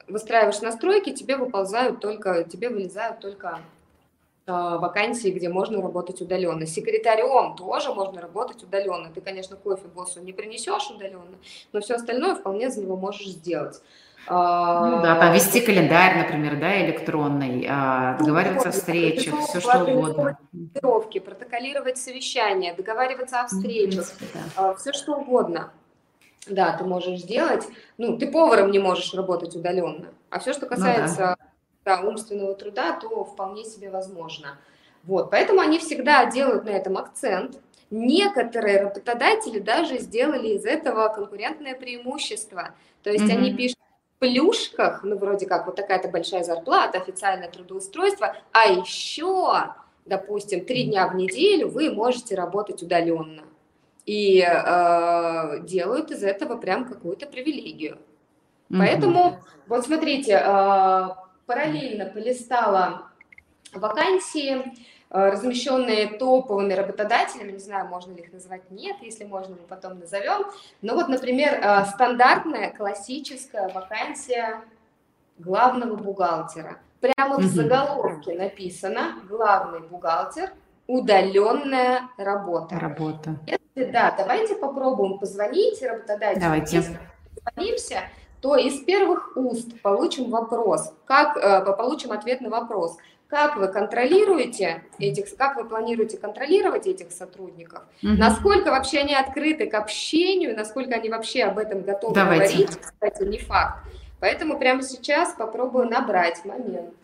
Выстраиваешь 0.06 0.60
настройки, 0.60 1.14
тебе 1.14 1.38
выползают 1.38 2.00
только, 2.00 2.44
тебе 2.44 2.68
вылезают 2.68 3.20
только 3.20 3.60
вакансии, 4.46 5.28
где 5.30 5.48
можно 5.48 5.80
работать 5.80 6.20
удаленно. 6.20 6.66
Секретарем 6.66 7.56
тоже 7.56 7.94
можно 7.94 8.20
работать 8.20 8.62
удаленно. 8.62 9.10
Ты, 9.14 9.22
конечно, 9.22 9.56
кофе 9.56 9.88
боссу 9.88 10.20
не 10.20 10.34
принесешь 10.34 10.90
удаленно, 10.90 11.38
но 11.72 11.80
все 11.80 11.94
остальное 11.94 12.34
вполне 12.34 12.70
за 12.70 12.82
него 12.82 12.96
можешь 12.96 13.28
сделать. 13.28 13.80
Ну 14.30 15.02
да, 15.02 15.16
там 15.18 15.32
вести 15.32 15.60
календарь, 15.60 16.18
например, 16.18 16.58
да, 16.60 16.84
электронный, 16.84 17.66
а, 17.68 18.18
договариваться 18.18 18.68
о 18.68 18.72
встречах, 18.72 19.34
все 19.48 19.60
что 19.60 19.84
угодно. 19.84 20.38
Протоколировать 21.24 21.98
совещания, 21.98 22.74
договариваться 22.74 23.40
о 23.40 23.46
встречах, 23.46 24.12
да. 24.56 24.74
все 24.74 24.92
что 24.92 25.16
угодно. 25.16 25.70
Да, 26.46 26.76
ты 26.76 26.84
можешь 26.84 27.20
сделать. 27.20 27.66
Ну, 27.96 28.18
ты 28.18 28.26
поваром 28.26 28.70
не 28.70 28.78
можешь 28.78 29.12
работать 29.14 29.54
удаленно. 29.54 30.08
А 30.30 30.38
все, 30.38 30.52
что 30.52 30.66
касается 30.66 31.20
ну, 31.20 31.26
да. 31.26 31.36
Да, 31.84 32.00
умственного 32.06 32.54
труда, 32.54 32.92
то 32.92 33.24
вполне 33.24 33.64
себе 33.64 33.90
возможно. 33.90 34.58
Вот, 35.04 35.30
поэтому 35.30 35.60
они 35.60 35.78
всегда 35.78 36.26
делают 36.26 36.64
на 36.64 36.70
этом 36.70 36.98
акцент. 36.98 37.58
Некоторые 37.90 38.82
работодатели 38.82 39.58
даже 39.58 39.98
сделали 39.98 40.48
из 40.48 40.66
этого 40.66 41.08
конкурентное 41.08 41.74
преимущество. 41.74 42.74
То 43.02 43.10
есть 43.10 43.24
mm-hmm. 43.24 43.36
они 43.36 43.54
пишут 43.54 43.78
плюшках, 44.18 45.02
ну, 45.04 45.16
вроде 45.16 45.46
как 45.46 45.66
вот 45.66 45.76
такая-то 45.76 46.08
большая 46.08 46.42
зарплата, 46.42 46.98
официальное 46.98 47.48
трудоустройство, 47.48 48.36
а 48.52 48.66
еще, 48.66 49.74
допустим, 50.06 50.64
три 50.64 50.84
дня 50.84 51.08
в 51.08 51.14
неделю 51.14 51.68
вы 51.68 51.92
можете 51.92 52.34
работать 52.34 52.82
удаленно. 52.82 53.44
И 54.06 54.40
э, 54.40 55.60
делают 55.64 56.10
из 56.10 56.22
этого 56.22 56.56
прям 56.56 56.86
какую-то 56.86 57.26
привилегию. 57.26 57.98
Mm-hmm. 58.70 58.78
Поэтому, 58.78 59.40
вот 59.66 59.84
смотрите, 59.84 60.32
э, 60.32 61.08
параллельно 61.46 62.06
полистала 62.06 63.10
вакансии, 63.72 64.72
размещенные 65.10 66.18
топовыми 66.18 66.74
работодателями, 66.74 67.52
не 67.52 67.58
знаю, 67.58 67.88
можно 67.88 68.12
ли 68.12 68.22
их 68.22 68.32
называть, 68.32 68.70
нет, 68.70 68.96
если 69.00 69.24
можно, 69.24 69.56
мы 69.56 69.66
потом 69.66 69.98
назовем. 69.98 70.46
Но 70.82 70.94
вот, 70.94 71.08
например, 71.08 71.60
э, 71.62 71.84
стандартная 71.86 72.72
классическая 72.72 73.68
вакансия 73.70 74.60
главного 75.38 75.96
бухгалтера. 75.96 76.78
Прямо 77.00 77.38
в 77.38 77.44
заголовке 77.44 78.34
написано 78.34 79.20
«главный 79.28 79.80
бухгалтер, 79.80 80.52
удаленная 80.86 82.08
работа». 82.18 82.78
Работа. 82.78 83.36
Если 83.46 83.90
Да, 83.90 84.14
давайте 84.16 84.56
попробуем 84.56 85.18
позвонить 85.18 85.80
работодателю. 85.80 86.40
Давайте. 86.40 86.76
Если 86.76 86.98
позвонимся, 87.44 88.02
то 88.40 88.56
из 88.56 88.80
первых 88.84 89.36
уст 89.36 89.80
получим 89.80 90.30
вопрос, 90.30 90.92
как, 91.06 91.36
э, 91.36 91.72
получим 91.76 92.12
ответ 92.12 92.40
на 92.40 92.50
вопрос, 92.50 92.96
как 93.28 93.56
вы 93.56 93.68
контролируете 93.68 94.82
этих, 94.98 95.36
как 95.36 95.56
вы 95.56 95.66
планируете 95.66 96.16
контролировать 96.16 96.86
этих 96.86 97.12
сотрудников, 97.12 97.82
угу. 98.02 98.12
насколько 98.12 98.70
вообще 98.70 99.00
они 99.00 99.14
открыты 99.14 99.68
к 99.68 99.74
общению, 99.74 100.56
насколько 100.56 100.94
они 100.94 101.10
вообще 101.10 101.44
об 101.44 101.58
этом 101.58 101.82
готовы 101.82 102.14
Давайте. 102.14 102.56
говорить, 102.56 102.78
кстати, 102.78 103.24
не 103.24 103.38
факт. 103.38 103.84
Поэтому 104.18 104.58
прямо 104.58 104.82
сейчас 104.82 105.34
попробую 105.34 105.88
набрать 105.88 106.44
момент. 106.44 106.94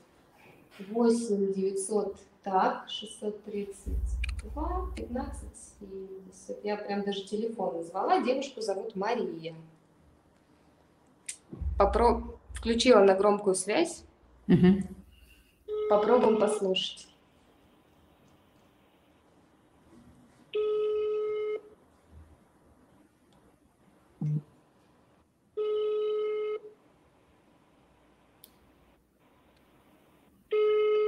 8 0.91 1.53
900, 1.53 2.17
так, 2.43 2.87
632, 2.89 4.91
15, 4.97 5.49
70. 5.81 6.65
Я 6.65 6.77
прям 6.77 7.03
даже 7.03 7.25
телефон 7.25 7.77
назвала, 7.77 8.21
девушку 8.23 8.61
зовут 8.61 8.97
Мария. 8.97 9.55
Попро... 11.79 12.23
Включила 12.55 13.01
на 13.01 13.15
громкую 13.15 13.55
связь. 13.55 14.05
Угу. 14.49 14.83
Попробуем 15.89 16.39
послушать. 16.39 17.09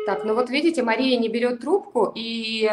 Так, 0.06 0.24
ну 0.24 0.34
вот 0.34 0.50
видите, 0.50 0.84
Мария 0.84 1.18
не 1.18 1.28
берет 1.28 1.62
трубку, 1.62 2.12
и 2.14 2.70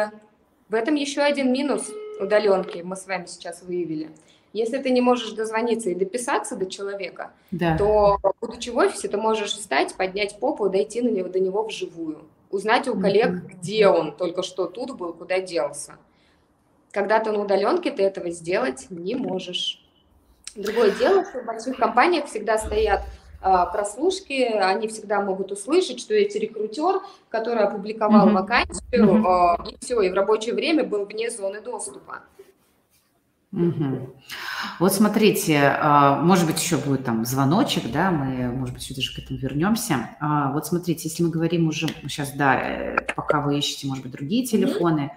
в 0.68 0.74
этом 0.74 0.94
еще 0.94 1.20
один 1.20 1.52
минус 1.52 1.90
удаленки 2.20 2.78
мы 2.82 2.94
с 2.94 3.06
вами 3.06 3.26
сейчас 3.26 3.62
выявили. 3.62 4.10
Если 4.54 4.78
ты 4.78 4.90
не 4.90 5.00
можешь 5.00 5.32
дозвониться 5.32 5.90
и 5.90 5.96
дописаться 5.96 6.54
до 6.54 6.66
человека, 6.66 7.32
да. 7.50 7.76
то, 7.76 8.18
будучи 8.40 8.70
в 8.70 8.76
офисе, 8.76 9.08
ты 9.08 9.16
можешь 9.16 9.52
встать, 9.52 9.96
поднять 9.96 10.38
попу, 10.38 10.68
дойти 10.68 11.02
на 11.02 11.08
него, 11.08 11.28
до 11.28 11.40
него 11.40 11.64
вживую. 11.64 12.20
Узнать 12.52 12.86
у 12.86 12.98
коллег, 12.98 13.30
mm-hmm. 13.30 13.48
где 13.52 13.88
он 13.88 14.16
только 14.16 14.44
что 14.44 14.66
тут 14.66 14.96
был, 14.96 15.12
куда 15.12 15.40
делся. 15.40 15.96
Когда 16.92 17.18
ты 17.18 17.32
на 17.32 17.42
удаленке, 17.42 17.90
ты 17.90 18.04
этого 18.04 18.30
сделать 18.30 18.86
не 18.90 19.16
можешь. 19.16 19.84
Другое 20.54 20.92
дело, 20.92 21.24
что 21.24 21.40
в 21.40 21.46
больших 21.46 21.76
компаниях 21.76 22.26
всегда 22.26 22.56
стоят 22.56 23.00
а, 23.42 23.66
прослушки, 23.66 24.40
они 24.40 24.86
всегда 24.86 25.20
могут 25.20 25.50
услышать, 25.50 25.98
что 25.98 26.14
эти 26.14 26.38
рекрутер, 26.38 27.00
который 27.28 27.64
опубликовал 27.64 28.28
mm-hmm. 28.28 28.32
вакансию, 28.32 29.04
mm-hmm. 29.04 29.72
и 29.72 29.76
все, 29.84 30.00
и 30.00 30.10
в 30.10 30.14
рабочее 30.14 30.54
время 30.54 30.84
был 30.84 31.06
вне 31.06 31.28
зоны 31.28 31.60
доступа. 31.60 32.22
Угу. 33.54 34.16
Вот 34.80 34.92
смотрите, 34.92 35.60
а, 35.80 36.20
может 36.20 36.46
быть, 36.46 36.60
еще 36.60 36.76
будет 36.76 37.04
там 37.04 37.24
звоночек, 37.24 37.90
да, 37.92 38.10
мы, 38.10 38.50
может 38.50 38.74
быть, 38.74 38.82
сюда 38.82 39.00
же 39.00 39.14
к 39.14 39.18
этому 39.20 39.38
вернемся. 39.38 40.10
А, 40.18 40.50
вот 40.50 40.66
смотрите, 40.66 41.08
если 41.08 41.22
мы 41.22 41.30
говорим 41.30 41.68
уже, 41.68 41.86
сейчас, 42.02 42.32
да, 42.32 42.56
э, 42.56 43.14
пока 43.14 43.40
вы 43.40 43.58
ищете, 43.58 43.86
может 43.86 44.02
быть, 44.02 44.12
другие 44.12 44.44
телефоны, 44.44 45.12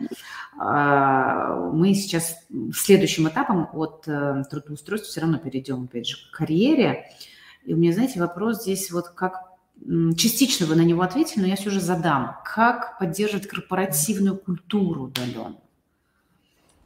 а, 0.60 1.56
мы 1.71 1.95
сейчас 1.95 2.38
следующим 2.76 3.28
этапом 3.28 3.69
от 3.73 4.04
э, 4.08 4.43
трудоустройства 4.52 5.10
все 5.10 5.21
равно 5.21 5.39
перейдем, 5.39 5.86
опять 5.86 6.08
же, 6.08 6.17
к 6.17 6.38
карьере. 6.38 7.06
И 7.65 7.73
у 7.73 7.78
меня, 7.78 7.91
знаете, 7.91 8.19
вопрос 8.19 8.62
здесь 8.62 8.91
вот 8.91 9.10
как 9.10 9.41
частично 10.15 10.67
вы 10.67 10.76
на 10.76 10.82
него 10.82 11.02
ответили, 11.02 11.41
но 11.41 11.47
я 11.47 11.56
все 11.56 11.71
же 11.71 11.80
задам. 11.80 12.38
Как 12.45 13.00
поддерживать 13.00 13.47
корпоративную 13.47 14.38
культуру 14.38 15.06
удаленно? 15.06 15.58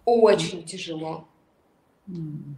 Очень 0.06 0.64
тяжело. 0.64 1.28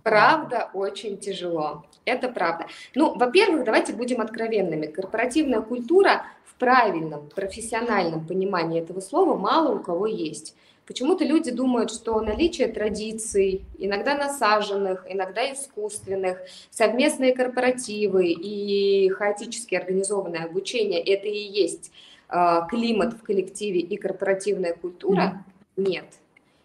Правда, 0.04 0.70
очень 0.74 1.18
тяжело. 1.18 1.86
Это 2.06 2.30
правда. 2.30 2.68
Ну, 2.96 3.16
во-первых, 3.16 3.64
давайте 3.66 3.94
будем 3.94 4.22
откровенными. 4.22 4.88
Корпоративная 4.88 5.62
культура 5.62 6.26
в 6.46 6.56
правильном, 6.56 7.30
профессиональном 7.30 8.26
понимании 8.26 8.82
этого 8.82 9.00
слова 9.00 9.38
мало 9.38 9.76
у 9.76 9.80
кого 9.80 10.08
есть. 10.08 10.56
Почему-то 10.86 11.24
люди 11.24 11.50
думают, 11.50 11.92
что 11.92 12.20
наличие 12.20 12.68
традиций, 12.68 13.64
иногда 13.78 14.16
насаженных, 14.16 15.06
иногда 15.08 15.52
искусственных, 15.54 16.40
совместные 16.72 17.34
корпоративы 17.34 18.28
и 18.32 19.08
хаотически 19.10 19.76
организованное 19.76 20.44
обучение– 20.44 21.02
это 21.06 21.28
и 21.28 21.38
есть 21.38 21.92
э, 22.30 22.60
климат 22.70 23.14
в 23.14 23.24
коллективе 23.24 23.80
и 23.80 23.96
корпоративная 23.96 24.74
культура? 24.74 25.46
Нет. 25.78 26.06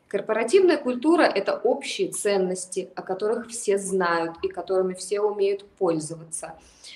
Корпоративная 0.09 0.79
культура– 0.79 1.23
это 1.35 1.55
общие 1.55 2.09
ценности, 2.09 2.89
о 2.95 3.03
которых 3.03 3.49
все 3.49 3.77
знают 3.77 4.37
и 4.43 4.49
которыми 4.49 4.95
все 4.95 5.21
умеют 5.21 5.67
пользоваться. 5.79 6.55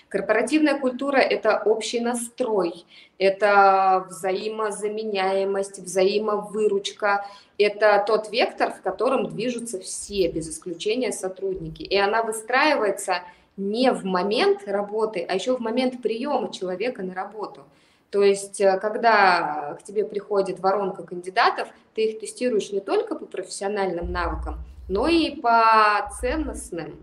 Корпоративная 0.09 0.79
культура– 0.81 1.17
это 1.19 1.63
общий 1.63 2.01
настрой, 2.01 2.87
это 3.19 4.07
взаимозаменяемость, 4.09 5.81
взаимовыручка, 5.81 7.27
это 7.59 8.03
тот 8.07 8.33
вектор, 8.33 8.73
в 8.73 8.81
котором 8.81 9.29
движутся 9.29 9.79
все, 9.79 10.29
без 10.29 10.49
исключения 10.49 11.13
сотрудники. 11.13 11.83
И 11.83 11.97
она 11.99 12.23
выстраивается 12.23 13.17
не 13.59 13.93
в 13.93 14.07
момент 14.07 14.67
работы, 14.67 15.27
а 15.29 15.35
еще 15.35 15.55
в 15.55 15.61
момент 15.61 16.01
приема 16.01 16.51
человека 16.51 17.03
на 17.03 17.13
работу– 17.13 17.65
то 18.13 18.23
есть, 18.23 18.61
э, 18.61 18.79
когда 18.79 19.75
к 19.81 19.85
тебе 19.85 20.05
приходит 20.05 20.61
воронка 20.61 21.03
кандидатов, 21.03 21.69
ты 21.95 22.11
их 22.11 22.21
тестируешь 22.21 22.71
не 22.71 22.81
только 22.81 23.15
по 23.15 23.25
профессиональным 23.25 24.13
навыкам, 24.13 24.59
но 24.87 25.09
и 25.09 25.35
по 25.41 26.11
ценностным. 26.21 27.03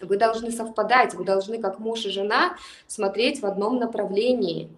Вы 0.00 0.16
должны 0.16 0.52
совпадать, 0.52 1.14
вы 1.14 1.24
должны 1.24 1.60
как 1.60 1.80
муж 1.80 2.06
и 2.06 2.10
жена 2.10 2.56
смотреть 2.86 3.42
в 3.42 3.46
одном 3.46 3.78
направлении, 3.78 4.70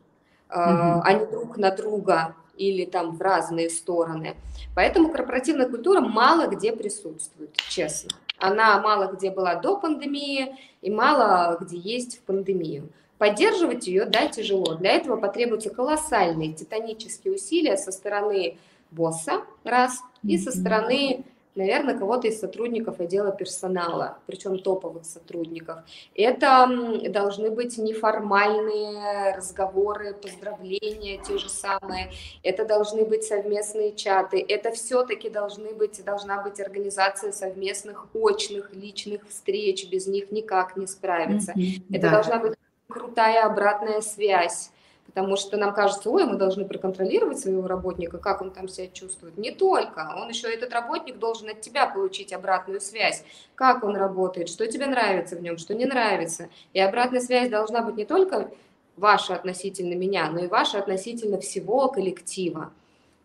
mm-hmm. 0.48 1.00
а 1.04 1.12
не 1.12 1.26
друг 1.26 1.58
на 1.58 1.70
друга 1.70 2.34
или 2.56 2.86
там 2.86 3.14
в 3.14 3.20
разные 3.20 3.68
стороны. 3.68 4.36
Поэтому 4.74 5.10
корпоративная 5.10 5.68
культура 5.68 6.00
мало 6.00 6.46
где 6.46 6.72
присутствует, 6.72 7.54
честно. 7.56 8.10
Она 8.38 8.80
мало 8.80 9.12
где 9.12 9.30
была 9.30 9.56
до 9.56 9.76
пандемии 9.76 10.56
и 10.80 10.90
мало 10.90 11.58
где 11.60 11.76
есть 11.76 12.18
в 12.18 12.22
пандемию. 12.22 12.88
Поддерживать 13.22 13.87
ее, 13.87 14.04
да, 14.06 14.26
тяжело. 14.26 14.74
Для 14.74 14.96
этого 14.96 15.16
потребуются 15.16 15.70
колоссальные 15.70 16.54
титанические 16.54 17.35
усилия 17.35 17.76
со 17.76 17.92
стороны 17.92 18.58
босса, 18.90 19.42
раз, 19.62 20.00
и 20.24 20.37
со 20.37 20.50
стороны, 20.50 21.24
наверное, 21.54 21.96
кого-то 21.96 22.26
из 22.26 22.40
сотрудников 22.40 22.98
отдела 22.98 23.30
персонала, 23.30 24.18
причем 24.26 24.58
топовых 24.58 25.04
сотрудников. 25.04 25.85
Это 26.16 26.68
должны 27.11 27.52
быть 27.52 27.78
неформальные 27.78 29.37
разговоры, 29.37 30.14
поздравления 30.14 31.22
те 31.22 31.38
же 31.38 31.48
самые, 31.48 32.11
это 32.42 32.64
должны 32.64 33.04
быть 33.04 33.22
совместные 33.22 33.94
чаты, 33.94 34.44
это 34.48 34.72
все-таки 34.72 35.30
должны 35.30 35.72
быть, 35.74 36.04
должна 36.04 36.42
быть 36.42 36.58
организация 36.58 37.30
совместных 37.30 38.08
очных 38.14 38.74
личных 38.74 39.28
встреч, 39.28 39.88
без 39.88 40.08
них 40.08 40.32
никак 40.32 40.76
не 40.76 40.88
справиться. 40.88 41.52
Mm-hmm, 41.52 41.85
это 41.92 42.02
да. 42.02 42.11
должна 42.11 42.38
быть 42.40 42.54
крутая 42.92 43.46
обратная 43.46 44.00
связь, 44.00 44.70
потому 45.07 45.37
что 45.37 45.57
нам 45.57 45.74
кажется, 45.74 46.11
ой, 46.11 46.24
мы 46.24 46.37
должны 46.37 46.64
проконтролировать 46.64 47.38
своего 47.38 47.66
работника, 47.66 48.18
как 48.18 48.40
он 48.40 48.50
там 48.50 48.68
себя 48.68 48.88
чувствует. 48.88 49.37
Не 49.37 49.50
только, 49.50 50.14
он 50.16 50.28
еще, 50.28 50.52
этот 50.52 50.72
работник 50.72 51.18
должен 51.18 51.48
от 51.48 51.61
тебя 51.61 51.87
получить 51.87 52.33
обратную 52.33 52.81
связь, 52.81 53.24
как 53.55 53.85
он 53.85 53.96
работает, 53.96 54.48
что 54.48 54.66
тебе 54.66 54.87
нравится 54.87 55.37
в 55.37 55.42
нем, 55.42 55.59
что 55.59 55.74
не 55.74 55.85
нравится. 55.85 56.48
И 56.72 56.81
обратная 56.81 57.20
связь 57.20 57.50
должна 57.50 57.83
быть 57.83 57.96
не 57.96 58.05
только 58.05 58.50
ваша 58.96 59.35
относительно 59.35 59.94
меня, 59.94 60.31
но 60.31 60.44
и 60.44 60.46
ваша 60.46 60.78
относительно 60.78 61.40
всего 61.40 61.88
коллектива. 61.88 62.72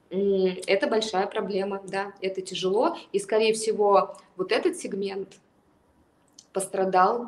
Это 0.10 0.88
большая 0.88 1.28
проблема, 1.28 1.82
да, 1.84 2.14
это 2.22 2.42
тяжело, 2.42 2.98
и, 3.12 3.20
скорее 3.20 3.54
всего, 3.54 4.16
вот 4.38 4.54
этот 4.54 4.78
сегмент 4.78 5.36
пострадал 6.54 7.28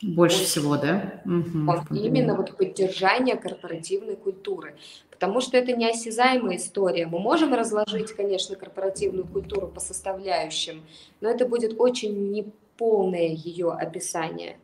больше 0.00 0.44
всего, 0.44 0.76
да? 0.76 1.20
Угу, 1.24 1.96
именно 1.96 2.36
вот 2.36 2.56
поддержание 2.56 3.36
корпоративной 3.36 4.16
культуры. 4.16 4.76
Потому 5.10 5.40
что 5.40 5.56
это 5.56 5.72
неосязаемая 5.72 6.56
история. 6.56 7.06
Мы 7.06 7.18
можем 7.18 7.52
разложить, 7.52 8.12
конечно, 8.12 8.54
корпоративную 8.54 9.26
культуру 9.26 9.66
по 9.66 9.80
составляющим, 9.80 10.82
но 11.20 11.28
это 11.28 11.46
будет 11.46 11.80
очень 11.80 12.30
неполное 12.30 13.26
ее 13.26 13.72
описание. 13.72 14.56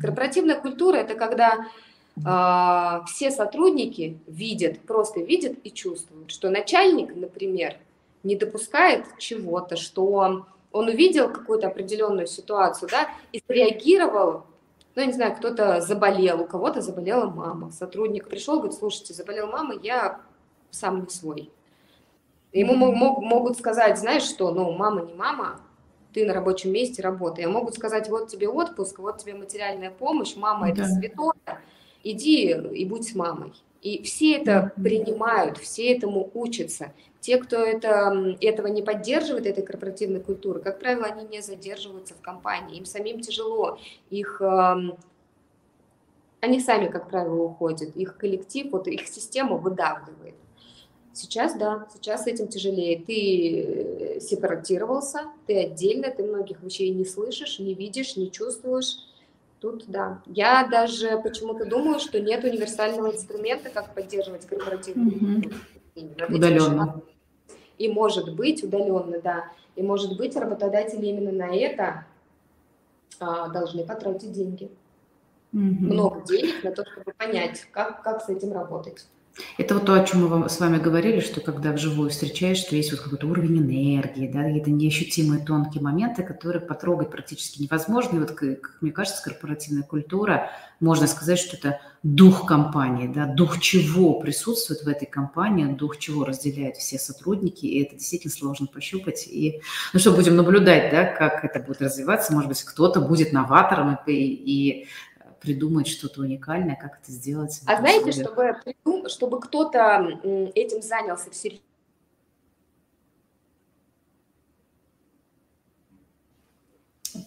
Корпоративная 0.00 0.60
культура– 0.60 0.96
это 0.98 1.14
когда 1.16 1.66
э, 2.16 3.04
все 3.06 3.32
сотрудники 3.32 4.18
видят, 4.28 4.78
просто 4.80 5.20
видят 5.20 5.56
и 5.64 5.72
чувствуют, 5.72 6.30
что 6.30 6.50
начальник, 6.50 7.16
например, 7.16 7.76
не 8.22 8.36
допускает 8.36 9.04
чего-то, 9.18 9.74
что 9.74 10.06
он 10.06 10.88
увидел 10.88 11.28
какую-то 11.32 11.66
определенную 11.66 12.28
ситуацию, 12.28 12.88
да, 12.90 13.08
и 13.32 13.42
среагировал 13.48 14.44
ну, 14.96 15.02
я 15.02 15.06
не 15.08 15.12
знаю, 15.12 15.36
кто-то 15.36 15.82
заболел, 15.82 16.40
у 16.40 16.46
кого-то 16.46 16.80
заболела 16.80 17.28
мама. 17.28 17.70
Сотрудник 17.70 18.28
пришел, 18.28 18.56
говорит, 18.56 18.78
слушайте, 18.78 19.12
заболела 19.12 19.46
мама, 19.46 19.74
я 19.82 20.22
сам 20.70 21.02
не 21.02 21.10
свой. 21.10 21.52
Ему 22.52 22.74
мог, 22.74 23.20
могут 23.20 23.58
сказать, 23.58 23.98
знаешь 23.98 24.22
что, 24.22 24.50
ну, 24.52 24.72
мама 24.72 25.02
не 25.02 25.12
мама, 25.12 25.60
ты 26.14 26.24
на 26.24 26.32
рабочем 26.32 26.72
месте 26.72 27.02
работаешь. 27.02 27.46
Могут 27.46 27.74
сказать, 27.74 28.08
вот 28.08 28.28
тебе 28.28 28.48
отпуск, 28.48 28.98
вот 28.98 29.18
тебе 29.18 29.34
материальная 29.34 29.90
помощь, 29.90 30.34
мама 30.34 30.66
да. 30.66 30.72
это 30.72 30.84
святое, 30.86 31.60
иди 32.02 32.52
и 32.52 32.84
будь 32.86 33.06
с 33.06 33.14
мамой. 33.14 33.52
И 33.86 34.02
все 34.02 34.38
это 34.38 34.72
принимают, 34.82 35.58
все 35.58 35.94
этому 35.94 36.28
учатся. 36.34 36.92
Те, 37.20 37.38
кто 37.38 37.58
это, 37.58 38.36
этого 38.40 38.66
не 38.66 38.82
поддерживает, 38.82 39.46
этой 39.46 39.62
корпоративной 39.62 40.18
культуры, 40.18 40.58
как 40.58 40.80
правило, 40.80 41.04
они 41.04 41.24
не 41.28 41.40
задерживаются 41.40 42.14
в 42.14 42.20
компании, 42.20 42.78
им 42.78 42.84
самим 42.84 43.20
тяжело, 43.20 43.78
их, 44.10 44.42
они 46.40 46.58
сами, 46.58 46.88
как 46.88 47.08
правило, 47.08 47.44
уходят, 47.44 47.94
их 47.94 48.16
коллектив, 48.16 48.72
вот 48.72 48.88
их 48.88 49.06
система 49.06 49.56
выдавливает. 49.56 50.34
Сейчас, 51.12 51.54
да, 51.56 51.86
сейчас 51.94 52.24
с 52.24 52.26
этим 52.26 52.48
тяжелее. 52.48 52.98
Ты 52.98 54.16
э, 54.16 54.20
сепаратировался, 54.20 55.26
ты 55.46 55.60
отдельно, 55.60 56.10
ты 56.10 56.24
многих 56.24 56.60
вещей 56.60 56.90
не 56.90 57.04
слышишь, 57.04 57.60
не 57.60 57.74
видишь, 57.74 58.16
не 58.16 58.32
чувствуешь. 58.32 58.98
Тут, 59.66 59.84
да. 59.88 60.22
Я 60.26 60.68
даже 60.68 61.20
почему-то 61.20 61.64
думаю, 61.64 61.98
что 61.98 62.20
нет 62.20 62.44
универсального 62.44 63.12
инструмента, 63.12 63.68
как 63.68 63.94
поддерживать 63.94 64.46
корпоративную 64.46 65.42
mm-hmm. 65.96 66.36
Удаленно. 66.36 67.02
И 67.76 67.88
может 67.88 68.32
быть, 68.36 68.62
удаленно, 68.62 69.20
да. 69.20 69.50
И 69.74 69.82
может 69.82 70.16
быть, 70.16 70.36
работодатели 70.36 71.06
именно 71.06 71.32
на 71.32 71.52
это 71.52 72.06
а, 73.18 73.48
должны 73.48 73.84
потратить 73.84 74.30
деньги. 74.30 74.70
Mm-hmm. 75.52 75.80
Много 75.80 76.22
денег 76.24 76.62
на 76.62 76.70
то, 76.70 76.84
чтобы 76.84 77.12
понять, 77.18 77.66
как, 77.72 78.04
как 78.04 78.22
с 78.22 78.28
этим 78.28 78.52
работать. 78.52 79.04
Это 79.58 79.74
вот 79.74 79.84
то, 79.86 79.94
о 79.94 80.04
чем 80.04 80.22
мы 80.22 80.28
вам, 80.28 80.48
с 80.48 80.60
вами 80.60 80.78
говорили, 80.78 81.20
что 81.20 81.40
когда 81.40 81.72
вживую 81.72 82.10
встречаешь, 82.10 82.58
что 82.58 82.76
есть 82.76 82.90
вот 82.92 83.00
какой-то 83.00 83.26
уровень 83.26 83.58
энергии, 83.58 84.28
да, 84.28 84.42
какие-то 84.42 84.70
неощутимые 84.70 85.44
тонкие 85.44 85.82
моменты, 85.82 86.22
которые 86.22 86.62
потрогать 86.62 87.10
практически 87.10 87.62
невозможно. 87.62 88.16
И 88.16 88.20
вот, 88.20 88.30
как 88.32 88.76
мне 88.80 88.92
кажется, 88.92 89.22
корпоративная 89.22 89.82
культура, 89.82 90.50
можно 90.80 91.06
сказать, 91.06 91.38
что 91.38 91.56
это 91.56 91.80
дух 92.02 92.46
компании, 92.46 93.08
да, 93.08 93.26
дух 93.26 93.60
чего 93.60 94.20
присутствует 94.20 94.82
в 94.82 94.88
этой 94.88 95.06
компании, 95.06 95.66
дух 95.66 95.98
чего 95.98 96.24
разделяют 96.24 96.76
все 96.76 96.98
сотрудники, 96.98 97.66
и 97.66 97.82
это 97.82 97.96
действительно 97.96 98.32
сложно 98.32 98.66
пощупать. 98.66 99.26
И, 99.26 99.60
ну 99.92 100.00
что, 100.00 100.12
будем 100.12 100.36
наблюдать, 100.36 100.90
да, 100.90 101.04
как 101.04 101.44
это 101.44 101.60
будет 101.60 101.82
развиваться. 101.82 102.32
Может 102.32 102.48
быть, 102.48 102.62
кто-то 102.62 103.00
будет 103.00 103.32
новатором 103.32 103.98
и, 104.06 104.12
и 104.12 104.86
придумать 105.40 105.86
что-то 105.88 106.22
уникальное, 106.22 106.76
как 106.76 106.98
это 107.02 107.12
сделать. 107.12 107.60
А 107.66 107.76
знаете, 107.78 108.12
чтобы, 108.12 108.56
чтобы 109.08 109.40
кто-то 109.40 110.20
этим 110.54 110.82
занялся 110.82 111.30
всерьез, 111.30 111.60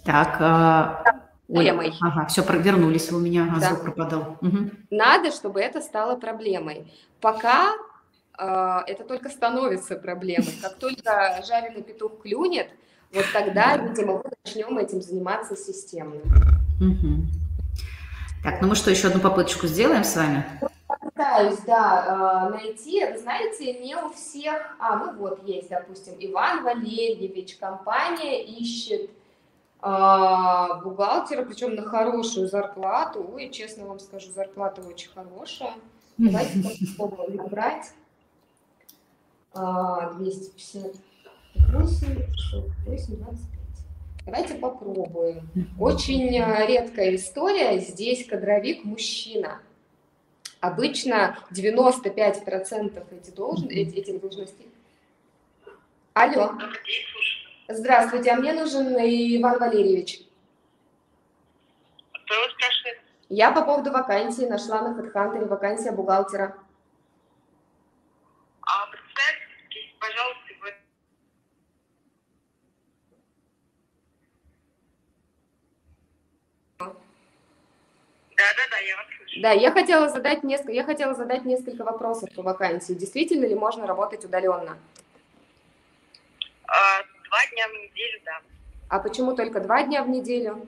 Так, 0.04 0.38
а... 0.40 1.04
проблемой. 1.48 1.94
Ага, 2.02 2.28
все, 2.28 2.44
вернулись 2.44 3.12
у 3.12 3.20
меня, 3.20 3.52
а 3.56 3.60
да. 3.60 3.70
звук 3.70 3.84
пропадал. 3.84 4.38
Угу. 4.42 4.72
Надо, 4.92 5.32
чтобы 5.32 5.62
это 5.62 5.82
стало 5.82 6.16
проблемой. 6.16 6.92
Пока 7.22 7.74
э, 8.38 8.80
это 8.88 9.04
только 9.04 9.30
становится 9.30 9.96
проблемой. 9.96 10.54
Как 10.62 10.76
только 10.80 11.44
жареный 11.48 11.84
петух 11.84 12.22
клюнет, 12.22 12.70
вот 13.12 13.26
тогда, 13.34 13.78
видимо, 13.78 14.22
мы 14.24 14.32
начнем 14.46 14.78
этим 14.78 15.02
заниматься 15.02 15.56
системно. 15.56 16.22
Угу. 16.80 17.49
Так, 18.44 18.62
ну 18.62 18.70
мы 18.70 18.76
что, 18.76 18.90
еще 18.90 19.08
одну 19.10 19.20
попыточку 19.20 19.68
сделаем 19.68 20.04
с 20.04 20.16
вами? 20.16 20.46
Пытаюсь, 21.02 21.60
да, 21.68 22.48
э, 22.48 22.50
найти. 22.52 23.06
Вы 23.06 23.18
знаете, 23.18 23.74
не 23.80 23.96
у 23.96 24.10
всех... 24.10 24.78
А, 24.80 24.96
ну 24.96 25.14
вот 25.18 25.46
есть, 25.46 25.70
допустим, 25.70 26.16
Иван 26.20 26.64
Валерьевич. 26.64 27.58
Компания 27.58 28.46
ищет 28.46 29.10
а, 29.82 30.76
бухгалтера, 30.76 31.44
причем 31.44 31.76
на 31.76 31.84
хорошую 31.84 32.48
зарплату. 32.48 33.30
Ой, 33.34 33.50
честно 33.50 33.86
вам 33.86 34.00
скажу, 34.00 34.32
зарплата 34.32 34.82
очень 34.82 35.12
хорошая. 35.12 35.74
Давайте 36.18 36.64
попробуем 36.98 37.36
набрать. 37.36 37.92
258, 39.54 41.02
8, 42.86 43.16
25. 43.18 43.59
Давайте 44.30 44.56
попробуем. 44.56 45.50
Очень 45.80 46.38
э, 46.38 46.68
редкая 46.68 47.16
история. 47.16 47.80
Здесь 47.80 48.28
кадровик 48.28 48.84
мужчина. 48.84 49.60
Обычно 50.60 51.40
95% 51.52 53.04
эти 53.12 53.32
должен, 53.32 53.70
эти, 53.70 53.96
этих 53.96 54.22
должностей. 54.22 54.72
Алло. 56.14 56.54
Здравствуйте, 57.68 58.30
а 58.30 58.36
мне 58.36 58.54
нужен 58.54 58.90
Иван 58.98 59.58
Валерьевич. 59.58 60.22
Кто 62.12 62.36
вы 62.36 62.50
спрашиваете? 62.52 63.02
Я 63.30 63.52
по 63.52 63.64
поводу 63.64 63.92
вакансии 63.92 64.46
нашла 64.46 64.84
на 64.84 65.00
HeadHunter 65.00 65.48
вакансия 65.48 65.92
бухгалтера. 65.92 66.56
А 68.62 68.86
представьте, 68.92 69.96
пожалуйста, 70.00 70.50
Да-да-да, 78.40 78.78
я 78.78 78.96
вас 78.96 79.06
слышу. 79.18 79.29
Да, 79.40 79.54
я 79.54 79.72
хотела 79.72 80.10
задать 80.10 80.44
несколько, 80.44 80.74
я 80.74 80.84
хотела 80.84 81.14
задать 81.14 81.46
несколько 81.46 81.86
вопросов 81.86 82.30
по 82.36 82.42
вакансии. 82.42 82.92
Действительно 82.92 83.46
ли 83.46 83.56
можно 83.56 83.88
работать 83.88 84.26
удаленно? 84.26 84.78
А, 86.68 87.04
два 87.24 87.48
дня 87.48 87.68
в 87.70 87.74
неделю, 87.74 88.20
да. 88.26 88.42
А 88.90 89.00
почему 89.00 89.36
только 89.36 89.62
два 89.62 89.84
дня 89.84 90.04
в 90.04 90.10
неделю? 90.10 90.68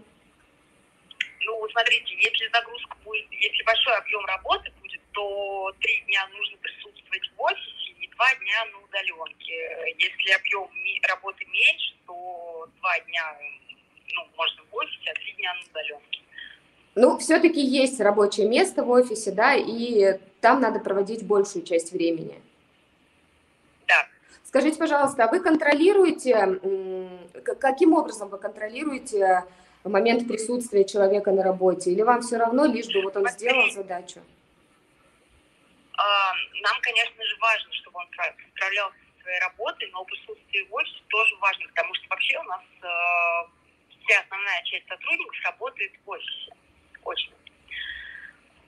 Ну, 1.42 1.70
смотрите, 1.70 2.16
если 2.16 2.48
загрузка 2.54 2.96
будет, 3.04 3.30
если 3.32 3.62
большой 3.64 3.98
объем 3.98 4.26
работы 4.26 4.72
будет, 4.80 5.02
то 5.12 5.74
три 5.82 6.02
дня 6.08 6.26
нужно 6.28 6.58
присутствовать 6.58 7.30
в 7.36 7.42
офисе 7.42 7.92
и 8.00 8.08
два 8.08 8.34
дня 8.36 8.66
на 8.72 8.80
удаленке. 8.80 9.96
Если 9.98 10.32
объем 10.32 10.70
работы 11.10 11.44
меньше, 11.46 11.94
то 12.08 12.70
два 12.80 13.00
дня 13.02 13.38
ну, 14.14 14.30
можно 14.38 14.64
в 14.64 14.76
офисе, 14.76 15.12
а 15.12 15.14
три 15.16 15.34
дня 15.34 15.54
на 15.56 15.62
удаленке. 15.62 16.22
Ну, 16.96 17.18
все-таки 17.20 17.62
есть 17.62 18.02
рабочее 18.02 18.48
место 18.48 18.84
в 18.84 18.90
офисе, 18.90 19.32
да, 19.32 19.56
и 19.56 20.20
там 20.42 20.60
надо 20.60 20.80
проводить 20.80 21.26
большую 21.26 21.64
часть 21.64 21.94
времени. 21.94 22.42
Да. 23.88 24.08
Скажите, 24.44 24.78
пожалуйста, 24.78 25.24
а 25.24 25.28
вы 25.32 25.40
контролируете, 25.40 26.60
каким 27.60 27.94
образом 27.94 28.28
вы 28.28 28.38
контролируете 28.38 29.46
момент 29.86 30.28
присутствия 30.28 30.84
человека 30.84 31.32
на 31.32 31.44
работе? 31.44 31.92
Или 31.92 32.02
вам 32.02 32.22
все 32.22 32.38
равно, 32.38 32.66
лишь 32.66 32.88
бы 32.88 33.02
вот 33.04 33.16
он 33.16 33.28
сделал 33.30 33.72
задачу? 33.72 34.20
А, 35.98 36.34
нам, 36.62 36.76
конечно 36.82 37.24
же, 37.24 37.38
важно, 37.40 37.74
чтобы 37.74 38.00
он 38.00 38.08
справлялся 38.56 38.98
со 39.16 39.24
своей 39.24 39.40
работой, 39.40 39.90
но 39.94 40.04
присутствие 40.04 40.66
в 40.66 40.74
офисе 40.74 41.00
тоже 41.08 41.36
важно, 41.38 41.68
потому 41.70 41.94
что 41.94 42.08
вообще 42.10 42.38
у 42.40 42.44
нас 42.44 42.62
э, 42.82 42.88
вся 44.04 44.20
основная 44.20 44.62
часть 44.64 44.88
сотрудников 44.90 45.36
работает 45.46 45.92
в 46.04 46.10
офисе 46.10 46.52
очно. 47.06 47.36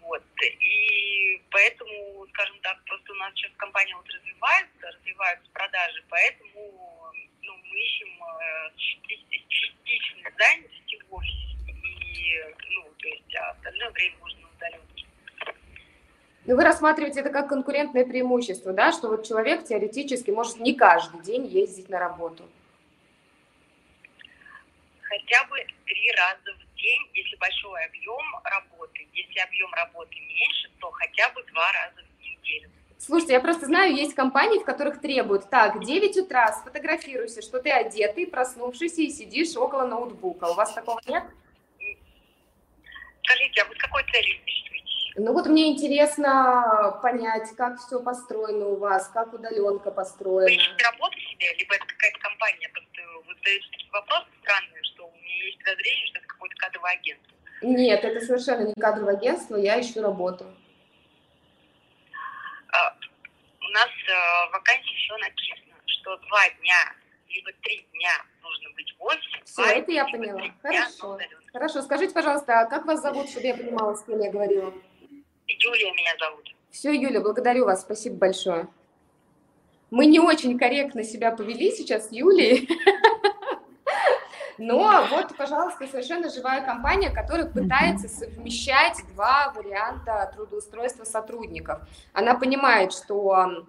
Вот. 0.02 0.24
И 0.42 1.42
поэтому, 1.50 2.28
скажем 2.34 2.60
так, 2.62 2.84
просто 2.86 3.12
у 3.12 3.16
нас 3.16 3.34
сейчас 3.36 3.52
компания 3.58 3.96
вот 3.96 4.08
развивается, 4.10 4.92
развиваются 4.92 5.50
продажи, 5.52 6.04
поэтому 6.10 7.14
ну, 7.42 7.54
мы 7.56 7.80
ищем 7.80 8.10
э, 8.24 8.70
частичной 8.78 10.32
занятости 10.38 11.00
в 11.10 11.14
офисе. 11.14 11.54
И, 11.68 12.42
ну, 12.70 12.84
то 12.98 13.08
есть, 13.08 13.36
а 13.36 13.52
остальное 13.52 13.90
время 13.92 14.16
можно 14.20 14.42
на 14.42 14.50
удаленке. 14.50 15.06
Ну, 16.46 16.56
вы 16.56 16.64
рассматриваете 16.64 17.22
это 17.22 17.30
как 17.30 17.48
конкурентное 17.48 18.06
преимущество, 18.06 18.74
да, 18.74 18.92
что 18.92 19.10
вот 19.10 19.26
человек 19.26 19.64
теоретически 19.64 20.32
может 20.32 20.60
не 20.60 20.76
каждый 20.76 21.22
день 21.22 21.46
ездить 21.46 21.90
на 21.90 22.00
работу? 22.00 22.44
Хотя 25.02 25.46
бы 25.46 25.66
три 25.86 26.12
раза 26.12 26.58
в 26.58 26.63
день, 26.84 27.02
если 27.14 27.36
большой 27.38 27.86
объем 27.86 28.26
работы. 28.44 29.08
Если 29.14 29.40
объем 29.40 29.74
работы 29.74 30.16
меньше, 30.20 30.70
то 30.80 30.92
хотя 30.92 31.30
бы 31.30 31.44
два 31.44 31.72
раза 31.72 32.02
в 32.04 32.22
неделю. 32.22 32.70
Слушайте, 33.00 33.34
я 33.34 33.42
просто 33.42 33.66
знаю, 33.66 33.96
есть 33.96 34.14
компании, 34.14 34.60
в 34.60 34.66
которых 34.66 35.02
требуют, 35.02 35.50
так, 35.50 35.84
9 35.84 36.18
утра, 36.18 36.54
сфотографируйся, 36.54 37.42
что 37.42 37.60
ты 37.60 37.70
одетый, 37.70 38.28
проснувшийся 38.28 39.02
и 39.02 39.10
сидишь 39.10 39.58
около 39.58 39.86
ноутбука. 39.88 40.46
У 40.46 40.54
вас 40.54 40.74
такого 40.74 41.02
нет? 41.08 41.24
Скажите, 43.24 43.62
а 43.62 43.66
вы 43.66 43.76
с 43.76 43.78
какой 43.78 44.04
целью 44.12 44.38
интересуетесь? 44.38 45.12
Ну 45.16 45.34
вот 45.34 45.48
мне 45.48 45.72
интересно 45.72 47.00
понять, 47.02 47.50
как 47.58 47.78
все 47.80 48.02
построено 48.02 48.68
у 48.68 48.78
вас, 48.78 49.10
как 49.10 49.34
удаленка 49.34 49.92
построена. 49.92 50.46
Вы 50.46 50.56
ищете 50.56 50.84
работу 50.84 51.20
себе, 51.20 51.54
либо 51.58 51.76
это 51.76 51.86
какая-то 51.86 52.20
компания? 52.20 52.70
Просто 52.70 53.02
вы 53.28 53.36
задаете 53.36 53.68
такие 53.72 53.92
вопросы 53.92 54.28
странные, 54.42 54.84
что 54.84 55.08
у 55.08 55.16
меня 55.18 55.46
есть 55.46 55.58
подозрение, 55.60 56.08
что 56.08 56.20
это 56.20 56.28
какое-то 56.44 56.56
кадровое 56.58 56.94
агентство. 56.94 57.38
Нет, 57.62 58.04
это 58.04 58.26
совершенно 58.26 58.68
не 58.68 58.74
кадровое 58.74 59.16
агентство, 59.16 59.56
я 59.56 59.80
ищу 59.80 60.02
работу. 60.02 60.46
А, 62.72 62.96
у 63.62 63.70
нас 63.70 63.88
э, 63.88 64.50
в 64.50 64.54
вакансии 64.54 64.96
все 64.96 65.18
написано, 65.18 65.76
что 65.86 66.18
два 66.18 66.50
дня 66.60 66.94
либо 67.30 67.52
три 67.62 67.88
дня 67.94 68.12
нужно 68.42 68.70
быть 68.76 68.96
в 68.98 69.04
офисе. 69.04 69.42
Все, 69.46 69.64
это 69.64 69.92
я 69.92 70.06
поняла. 70.06 70.42
Хорошо. 70.62 71.18
Хорошо, 71.52 71.82
скажите, 71.82 72.14
пожалуйста, 72.14 72.62
а 72.62 72.66
как 72.66 72.86
вас 72.86 73.02
зовут, 73.02 73.30
чтобы 73.30 73.48
я 73.48 73.56
понимала, 73.56 73.96
с 73.96 74.04
кем 74.04 74.20
я 74.20 74.32
говорила? 74.32 74.74
Юлия 75.48 75.92
меня 75.94 76.16
зовут. 76.20 76.54
Все, 76.72 76.92
Юля, 76.92 77.22
благодарю 77.22 77.66
вас, 77.66 77.82
спасибо 77.82 78.18
большое. 78.18 78.68
Мы 79.92 80.08
не 80.08 80.20
очень 80.20 80.58
корректно 80.58 81.04
себя 81.04 81.32
повели 81.32 81.72
сейчас 81.72 82.10
с 82.10 82.12
Юлией. 82.12 82.68
Но 84.66 85.06
вот, 85.10 85.36
пожалуйста, 85.36 85.86
совершенно 85.88 86.30
живая 86.30 86.62
компания, 86.62 87.10
которая 87.10 87.48
пытается 87.48 88.08
совмещать 88.08 88.98
два 89.14 89.52
варианта 89.54 90.32
трудоустройства 90.34 91.04
сотрудников. 91.04 91.82
Она 92.14 92.36
понимает, 92.36 92.94
что 92.94 93.66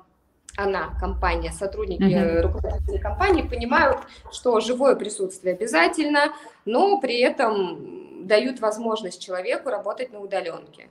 она, 0.57 0.95
компания, 1.01 1.51
сотрудники, 1.51 2.03
uh-huh. 2.03 2.43
руководители 2.43 2.99
компании 2.99 3.43
понимают, 3.43 3.99
что 4.31 4.61
живое 4.61 4.95
присутствие 4.95 5.55
обязательно, 5.55 6.33
но 6.65 7.01
при 7.01 7.19
этом 7.21 8.27
дают 8.29 8.61
возможность 8.61 9.21
человеку 9.21 9.71
работать 9.71 10.13
на 10.13 10.21
удаленке. 10.21 10.89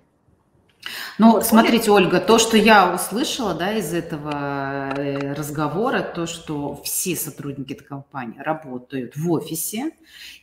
Ну, 1.17 1.33
вот, 1.33 1.45
смотрите, 1.45 1.91
Ольга, 1.91 2.19
то, 2.19 2.39
что 2.39 2.57
я 2.57 2.93
услышала 2.93 3.53
да, 3.53 3.73
из 3.73 3.93
этого 3.93 4.91
э, 4.97 5.33
разговора, 5.33 6.01
то, 6.01 6.25
что 6.25 6.81
все 6.83 7.15
сотрудники 7.15 7.73
этой 7.73 7.85
компании 7.85 8.39
работают 8.39 9.15
в 9.15 9.31
офисе, 9.31 9.91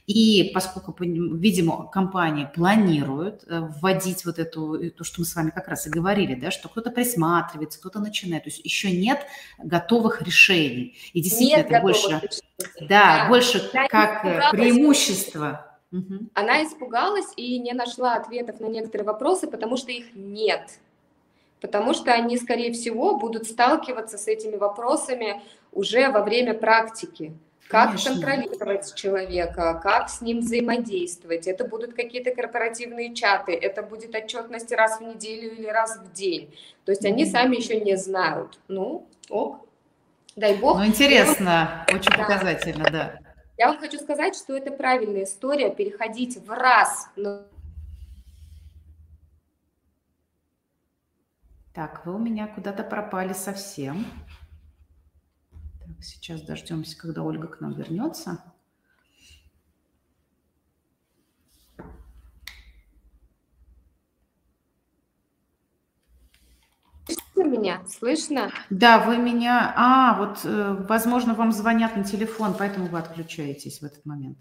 и 0.06 0.50
поскольку, 0.54 0.94
видимо, 0.98 1.88
компания 1.88 2.46
планирует 2.46 3.44
э, 3.46 3.60
вводить 3.60 4.24
вот 4.24 4.38
эту, 4.38 4.74
э, 4.74 4.90
то, 4.90 5.04
что 5.04 5.20
мы 5.20 5.26
с 5.26 5.34
вами 5.34 5.50
как 5.50 5.68
раз 5.68 5.86
и 5.86 5.90
говорили, 5.90 6.34
да, 6.34 6.50
что 6.50 6.68
кто-то 6.68 6.90
присматривается, 6.90 7.78
кто-то 7.78 8.00
начинает, 8.00 8.44
то 8.44 8.50
есть 8.50 8.64
еще 8.64 8.90
нет 8.90 9.26
готовых 9.58 10.22
решений. 10.22 10.96
И 11.12 11.20
действительно, 11.20 11.58
нет 11.58 11.70
это 11.70 11.80
больше, 11.80 12.08
решений. 12.08 12.88
да, 12.88 13.18
да, 13.18 13.28
больше 13.28 13.70
как 13.88 14.50
преимущество 14.52 15.69
Угу. 15.92 16.26
Она 16.34 16.62
испугалась 16.64 17.32
и 17.36 17.58
не 17.58 17.72
нашла 17.72 18.14
ответов 18.14 18.60
на 18.60 18.66
некоторые 18.66 19.06
вопросы, 19.06 19.48
потому 19.48 19.76
что 19.76 19.90
их 19.90 20.14
нет. 20.14 20.78
Потому 21.60 21.94
что 21.94 22.12
они, 22.12 22.38
скорее 22.38 22.72
всего, 22.72 23.16
будут 23.16 23.46
сталкиваться 23.46 24.16
с 24.16 24.26
этими 24.28 24.56
вопросами 24.56 25.42
уже 25.72 26.08
во 26.10 26.22
время 26.22 26.54
практики. 26.54 27.34
Как 27.68 27.90
Конечно. 27.90 28.14
контролировать 28.14 28.94
человека, 28.94 29.78
как 29.80 30.08
с 30.08 30.20
ним 30.20 30.40
взаимодействовать. 30.40 31.46
Это 31.46 31.64
будут 31.64 31.94
какие-то 31.94 32.34
корпоративные 32.34 33.14
чаты, 33.14 33.52
это 33.52 33.84
будет 33.84 34.12
отчетность 34.12 34.72
раз 34.72 34.98
в 34.98 35.04
неделю 35.04 35.52
или 35.52 35.66
раз 35.66 35.98
в 35.98 36.12
день. 36.12 36.52
То 36.84 36.90
есть 36.90 37.04
они 37.04 37.24
сами 37.26 37.56
еще 37.56 37.80
не 37.80 37.96
знают. 37.96 38.58
Ну, 38.66 39.06
ок, 39.28 39.60
дай 40.34 40.56
бог. 40.56 40.78
Ну, 40.78 40.86
интересно, 40.86 41.86
очень 41.94 42.10
да. 42.10 42.18
показательно, 42.18 42.90
да. 42.90 43.18
Я 43.60 43.66
вам 43.66 43.78
хочу 43.78 43.98
сказать, 43.98 44.34
что 44.34 44.56
это 44.56 44.70
правильная 44.70 45.24
история, 45.24 45.70
переходить 45.70 46.38
в 46.38 46.50
раз 46.50 47.10
Так, 51.74 52.06
вы 52.06 52.14
у 52.14 52.18
меня 52.18 52.46
куда-то 52.46 52.82
пропали 52.82 53.34
совсем. 53.34 54.06
Так, 55.50 56.02
сейчас 56.02 56.40
дождемся, 56.40 56.96
когда 56.96 57.22
Ольга 57.22 57.48
к 57.48 57.60
нам 57.60 57.74
вернется. 57.74 58.42
Меня? 67.50 67.82
Слышно? 67.86 68.50
Да, 68.70 68.98
вы 68.98 69.18
меня... 69.18 69.74
А, 69.76 70.16
вот, 70.18 70.40
э, 70.44 70.76
возможно, 70.88 71.34
вам 71.34 71.52
звонят 71.52 71.96
на 71.96 72.04
телефон, 72.04 72.54
поэтому 72.58 72.86
вы 72.86 72.98
отключаетесь 72.98 73.80
в 73.80 73.84
этот 73.84 74.04
момент. 74.06 74.38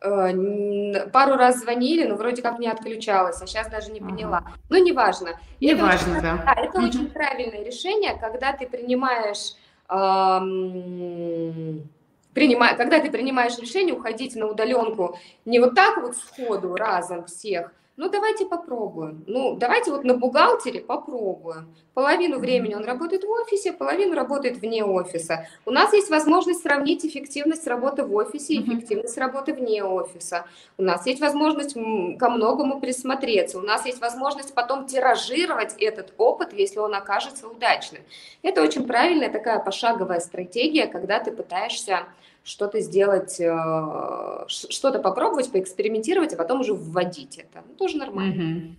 Э, 0.00 1.10
пару 1.10 1.36
раз 1.36 1.60
звонили, 1.60 2.06
но 2.06 2.16
вроде 2.16 2.42
как 2.42 2.58
не 2.58 2.68
отключалась, 2.68 3.40
а 3.42 3.46
сейчас 3.46 3.68
даже 3.68 3.90
не 3.90 4.00
поняла. 4.00 4.38
Ага. 4.38 4.52
Ну, 4.70 4.84
неважно. 4.84 5.38
Не 5.60 5.72
это 5.72 5.82
важно, 5.82 6.12
очень, 6.12 6.22
да. 6.22 6.42
да. 6.44 6.60
Это 6.60 6.78
угу. 6.78 6.86
очень 6.86 7.10
правильное 7.10 7.64
решение, 7.64 8.18
когда 8.18 8.52
ты 8.52 8.66
принимаешь... 8.66 9.54
Эм, 9.88 11.88
принимая, 12.36 12.76
когда 12.76 13.00
ты 13.00 13.10
принимаешь 13.10 13.58
решение 13.58 13.94
уходить 13.94 14.36
на 14.36 14.46
удаленку 14.46 15.18
не 15.46 15.58
вот 15.58 15.74
так 15.74 16.02
вот 16.02 16.16
сходу 16.16 16.74
разом 16.74 17.24
всех, 17.24 17.72
ну, 17.96 18.10
давайте 18.10 18.44
попробуем. 18.44 19.24
Ну, 19.26 19.56
давайте 19.56 19.90
вот 19.90 20.04
на 20.04 20.14
бухгалтере 20.14 20.80
попробуем. 20.80 21.74
Половину 21.94 22.38
времени 22.38 22.74
он 22.74 22.84
работает 22.84 23.24
в 23.24 23.30
офисе, 23.30 23.72
половину 23.72 24.14
работает 24.14 24.58
вне 24.58 24.84
офиса. 24.84 25.48
У 25.64 25.70
нас 25.70 25.94
есть 25.94 26.10
возможность 26.10 26.60
сравнить 26.60 27.06
эффективность 27.06 27.66
работы 27.66 28.04
в 28.04 28.14
офисе 28.14 28.54
и 28.54 28.62
эффективность 28.62 29.16
работы 29.16 29.54
вне 29.54 29.82
офиса. 29.82 30.44
У 30.76 30.82
нас 30.82 31.06
есть 31.06 31.22
возможность 31.22 31.72
ко 32.18 32.28
многому 32.28 32.80
присмотреться. 32.80 33.58
У 33.58 33.62
нас 33.62 33.86
есть 33.86 34.02
возможность 34.02 34.52
потом 34.52 34.86
тиражировать 34.86 35.74
этот 35.78 36.12
опыт, 36.18 36.52
если 36.52 36.80
он 36.80 36.94
окажется 36.94 37.48
удачным. 37.48 38.02
Это 38.42 38.62
очень 38.62 38.86
правильная 38.86 39.30
такая 39.30 39.58
пошаговая 39.58 40.20
стратегия, 40.20 40.86
когда 40.86 41.18
ты 41.18 41.32
пытаешься 41.32 42.00
что-то 42.46 42.80
сделать, 42.80 43.40
э, 43.40 44.44
что-то 44.48 45.00
попробовать, 45.00 45.50
поэкспериментировать, 45.50 46.32
а 46.32 46.36
потом 46.36 46.60
уже 46.60 46.74
вводить 46.74 47.38
это. 47.38 47.64
Ну, 47.66 47.74
тоже 47.74 47.96
нормально. 47.96 48.56
Угу. 48.56 48.76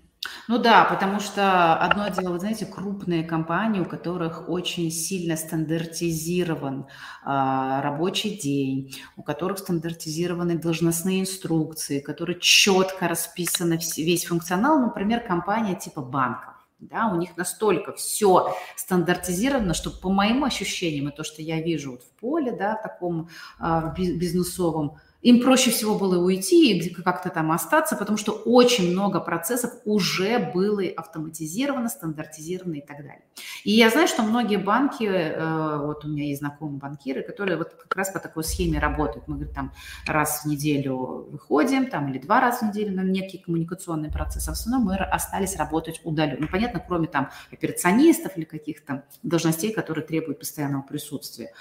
Ну 0.47 0.57
да, 0.57 0.85
потому 0.85 1.19
что 1.19 1.75
одно 1.75 2.07
дело, 2.09 2.31
вы 2.31 2.39
знаете, 2.39 2.65
крупные 2.65 3.23
компании, 3.23 3.81
у 3.81 3.85
которых 3.85 4.49
очень 4.49 4.89
сильно 4.89 5.37
стандартизирован 5.37 6.87
а, 7.23 7.81
рабочий 7.81 8.37
день, 8.37 8.95
у 9.15 9.23
которых 9.23 9.59
стандартизированы 9.59 10.57
должностные 10.57 11.21
инструкции, 11.21 11.99
которые 11.99 12.39
четко 12.39 13.07
расписаны 13.07 13.79
весь 13.97 14.25
функционал, 14.25 14.79
например, 14.79 15.21
компания 15.21 15.75
типа 15.75 16.01
банков 16.01 16.56
да, 16.79 17.07
у 17.07 17.15
них 17.15 17.35
настолько 17.37 17.93
все 17.93 18.55
стандартизировано, 18.75 19.73
что 19.73 19.89
по 19.89 20.09
моим 20.09 20.43
ощущениям, 20.43 21.09
и 21.09 21.15
то, 21.15 21.23
что 21.23 21.41
я 21.41 21.61
вижу 21.61 21.91
вот 21.91 22.03
в 22.03 22.09
поле, 22.19 22.51
да, 22.51 22.75
таком 22.75 23.29
э, 23.59 23.93
бизнесовом, 23.97 24.97
им 25.21 25.41
проще 25.41 25.71
всего 25.71 25.97
было 25.97 26.23
уйти 26.23 26.77
и 26.77 26.93
как-то 26.93 27.29
там 27.29 27.51
остаться, 27.51 27.95
потому 27.95 28.17
что 28.17 28.31
очень 28.31 28.91
много 28.91 29.19
процессов 29.19 29.71
уже 29.83 30.37
было 30.53 30.83
автоматизировано, 30.95 31.89
стандартизировано 31.89 32.75
и 32.75 32.81
так 32.81 32.97
далее. 32.97 33.23
И 33.63 33.71
я 33.71 33.89
знаю, 33.89 34.07
что 34.07 34.21
многие 34.21 34.57
банки, 34.57 35.05
э, 35.05 35.77
вот 35.85 36.05
у 36.05 36.07
меня 36.07 36.25
есть 36.25 36.39
знакомые 36.39 36.79
банкиры, 36.79 37.23
которые 37.23 37.57
вот 37.57 37.73
как 37.73 37.95
раз 37.95 38.11
по 38.11 38.19
такой 38.19 38.43
схеме 38.43 38.79
работают. 38.79 39.27
Мы, 39.27 39.35
говорит, 39.35 39.55
там 39.55 39.73
раз 40.05 40.43
в 40.43 40.47
неделю 40.47 41.27
выходим, 41.31 41.87
там 41.87 42.09
или 42.09 42.19
два 42.19 42.39
раза 42.39 42.59
в 42.59 42.61
неделю 42.69 42.95
на 42.95 43.01
некий 43.01 43.39
коммуникационный 43.39 44.11
процесс, 44.11 44.47
а 44.47 44.51
в 44.51 44.53
основном 44.53 44.87
мы 44.87 44.95
остались 44.97 45.55
работать 45.55 45.99
удаленно. 46.03 46.41
Ну, 46.41 46.47
понятно, 46.47 46.83
кроме 46.85 47.07
там 47.07 47.31
операционистов 47.51 48.37
или 48.37 48.45
каких-то 48.45 49.03
должностей, 49.23 49.73
которые 49.73 50.05
требуют 50.05 50.39
постоянного 50.39 50.83
присутствия. 50.83 51.51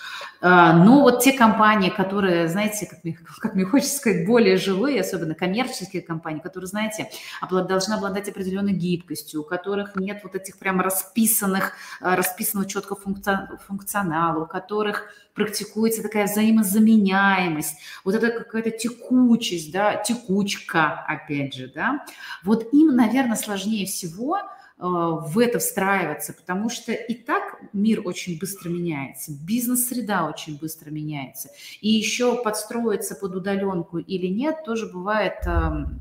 Э, 0.43 0.73
но 0.75 1.01
вот 1.01 1.23
те 1.23 1.33
компании, 1.33 1.89
которые, 1.89 2.49
знаете, 2.49 2.87
как 2.87 3.03
мне 3.03 3.15
как 3.47 3.55
мне 3.55 3.65
хочется 3.65 3.99
сказать, 3.99 4.27
более 4.27 4.57
живые, 4.57 5.01
особенно 5.01 5.37
коммерческие 5.37 6.03
компании, 6.03 6.41
которые, 6.41 6.67
знаете, 6.67 7.09
должны 7.49 7.95
обладать 7.95 8.29
определенной 8.29 8.73
гибкостью, 8.73 9.43
у 9.43 9.45
которых 9.45 9.95
нет 9.95 10.21
вот 10.25 10.35
этих 10.35 10.59
прямо 10.59 10.83
расписанных, 10.83 11.73
э, 12.01 12.15
расписанного 12.15 12.69
четко 12.69 12.97
функционала, 12.97 14.43
у 14.43 14.47
которых 14.47 15.05
практикуется 15.35 16.03
такая 16.03 16.27
взаимозаменяемость, 16.27 17.77
вот 18.05 18.17
это 18.17 18.31
какая-то 18.31 18.71
текучесть, 18.71 19.71
да, 19.71 19.95
текучка, 19.95 21.05
опять 21.07 21.55
же, 21.55 21.71
да, 21.73 22.05
вот 22.43 22.73
им, 22.73 22.97
наверное, 22.97 23.37
сложнее 23.37 23.87
всего– 23.87 24.39
в 24.79 25.39
это 25.39 25.59
встраиваться, 25.59 26.35
потому 26.35 26.69
что 26.69 26.93
и 26.93 27.15
так 27.15 27.61
мир 27.73 28.03
очень 28.05 28.39
быстро 28.39 28.69
меняется, 28.69 29.33
бизнес-среда 29.33 30.29
очень 30.29 30.59
быстро 30.59 30.91
меняется. 30.91 31.49
И 31.81 31.89
еще 31.89 32.43
подстроиться 32.43 33.15
под 33.15 33.37
удаленку 33.37 33.99
или 33.99 34.27
нет, 34.27 34.65
тоже 34.65 34.87
бывает 34.87 35.39
эм, 35.47 35.99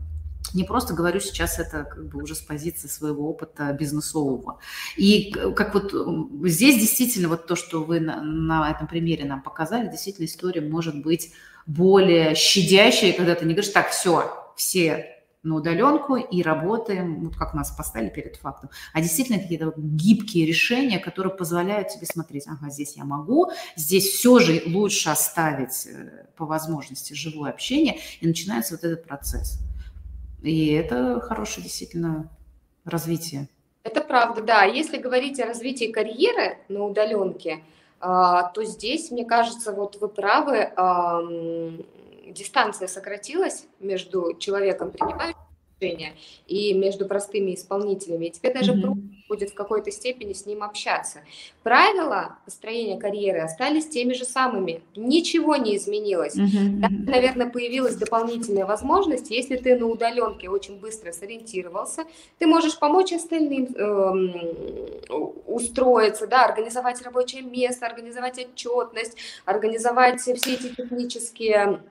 не 0.53 0.65
просто 0.65 0.93
говорю 0.93 1.19
сейчас 1.21 1.57
это 1.57 1.86
как 1.86 2.07
бы 2.07 2.21
уже 2.21 2.36
с 2.36 2.41
позиции 2.41 2.88
своего 2.88 3.30
опыта 3.30 3.71
бизнесового. 3.71 4.59
И 4.97 5.32
как 5.55 5.73
вот 5.73 5.93
здесь 6.47 6.80
действительно 6.80 7.30
вот 7.30 7.47
то, 7.47 7.55
что 7.55 7.84
вы 7.84 7.99
на, 8.01 8.21
на 8.21 8.69
этом 8.69 8.88
примере 8.88 9.26
нам 9.26 9.41
показали, 9.41 9.89
действительно 9.89 10.26
история 10.26 10.61
может 10.61 11.01
быть 11.01 11.32
более 11.65 12.36
щадящая, 12.36 13.13
когда 13.13 13.36
ты 13.36 13.45
не 13.45 13.53
говоришь, 13.53 13.71
так, 13.71 13.89
все, 13.89 14.32
все 14.55 15.14
на 15.45 15.55
удаленку 15.55 16.15
и 16.15 16.41
работаем, 16.41 17.23
вот 17.23 17.35
как 17.35 17.53
нас 17.53 17.71
поставили 17.71 18.09
перед 18.09 18.35
фактом, 18.35 18.69
а 18.93 19.01
действительно 19.01 19.39
какие-то 19.39 19.73
гибкие 19.77 20.45
решения, 20.45 20.99
которые 20.99 21.33
позволяют 21.33 21.89
тебе 21.89 22.07
смотреть, 22.07 22.47
ага, 22.47 22.69
здесь 22.69 22.97
я 22.97 23.05
могу, 23.05 23.51
здесь 23.75 24.09
все 24.09 24.39
же 24.39 24.63
лучше 24.65 25.09
оставить 25.09 25.85
э, 25.85 26.25
по 26.35 26.45
возможности 26.45 27.13
живое 27.13 27.51
общение, 27.51 27.99
и 28.19 28.27
начинается 28.27 28.73
вот 28.73 28.83
этот 28.83 29.05
процесс. 29.05 29.59
И 30.41 30.67
это 30.73 31.19
хорошее 31.21 31.63
действительно 31.63 32.29
развитие. 32.83 33.47
Это 33.83 34.01
правда, 34.01 34.41
да. 34.41 34.63
Если 34.63 34.97
говорить 34.97 35.39
о 35.39 35.45
развитии 35.45 35.91
карьеры 35.91 36.57
на 36.69 36.85
удаленке, 36.85 37.63
то 37.99 38.63
здесь, 38.63 39.11
мне 39.11 39.25
кажется, 39.25 39.71
вот 39.71 39.97
вы 40.01 40.07
правы, 40.07 40.71
дистанция 42.32 42.88
сократилась 42.88 43.65
между 43.80 44.34
человеком, 44.38 44.91
принимающим 44.91 45.45
решения 45.80 46.13
и 46.47 46.73
между 46.73 47.05
простыми 47.05 47.55
исполнителями. 47.55 48.26
И 48.28 48.32
тебе 48.32 48.53
даже 48.53 48.73
mm-hmm. 48.73 48.82
проще 48.82 49.01
будет 49.28 49.49
в 49.51 49.53
какой-то 49.55 49.91
степени 49.91 50.34
с 50.34 50.45
ним 50.45 50.63
общаться. 50.63 51.19
Правила 51.63 52.38
построения 52.45 52.97
карьеры 52.97 53.39
остались 53.39 53.88
теми 53.88 54.13
же 54.13 54.23
самыми. 54.23 54.84
Ничего 54.95 55.55
не 55.55 55.78
изменилось. 55.78 56.36
Mm-hmm. 56.36 56.69
Да, 56.80 56.88
наверное, 57.11 57.49
появилась 57.49 57.95
дополнительная 57.95 58.65
возможность, 58.65 59.32
если 59.32 59.57
ты 59.57 59.78
на 59.78 59.88
удаленке 59.88 60.49
очень 60.49 60.80
быстро 60.80 61.11
сориентировался, 61.11 62.03
ты 62.38 62.47
можешь 62.47 62.78
помочь 62.78 63.13
остальным 63.13 63.65
э, 63.76 65.09
устроиться, 65.47 66.28
да, 66.28 66.45
организовать 66.45 67.01
рабочее 67.01 67.41
место, 67.41 67.88
организовать 67.88 68.38
отчетность, 68.38 69.17
организовать 69.45 70.21
все 70.21 70.34
эти 70.34 70.69
технические 70.69 71.82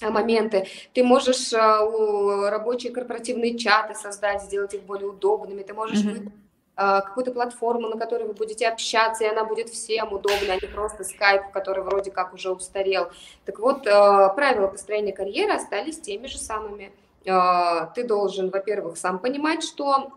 моменты. 0.00 0.66
Ты 0.94 1.04
можешь 1.04 1.52
а, 1.52 2.50
рабочие 2.50 2.92
корпоративные 2.92 3.58
чаты 3.58 3.94
создать, 3.94 4.42
сделать 4.42 4.72
их 4.72 4.82
более 4.82 5.08
удобными. 5.08 5.62
Ты 5.62 5.74
можешь 5.74 6.02
mm-hmm. 6.02 6.32
какую-то 6.76 7.32
платформу, 7.32 7.88
на 7.88 7.98
которой 7.98 8.26
вы 8.26 8.32
будете 8.32 8.66
общаться, 8.68 9.24
и 9.24 9.28
она 9.28 9.44
будет 9.44 9.68
всем 9.68 10.12
удобна, 10.12 10.54
а 10.54 10.54
не 10.54 10.72
просто 10.72 11.04
скайп, 11.04 11.50
который 11.52 11.84
вроде 11.84 12.10
как 12.10 12.32
уже 12.32 12.50
устарел. 12.50 13.10
Так 13.44 13.58
вот, 13.58 13.82
правила 13.82 14.68
построения 14.68 15.12
карьеры 15.12 15.52
остались 15.52 16.00
теми 16.00 16.26
же 16.26 16.38
самыми. 16.38 16.92
Ты 17.22 18.04
должен, 18.04 18.48
во-первых, 18.48 18.96
сам 18.96 19.18
понимать, 19.18 19.62
что 19.62 20.12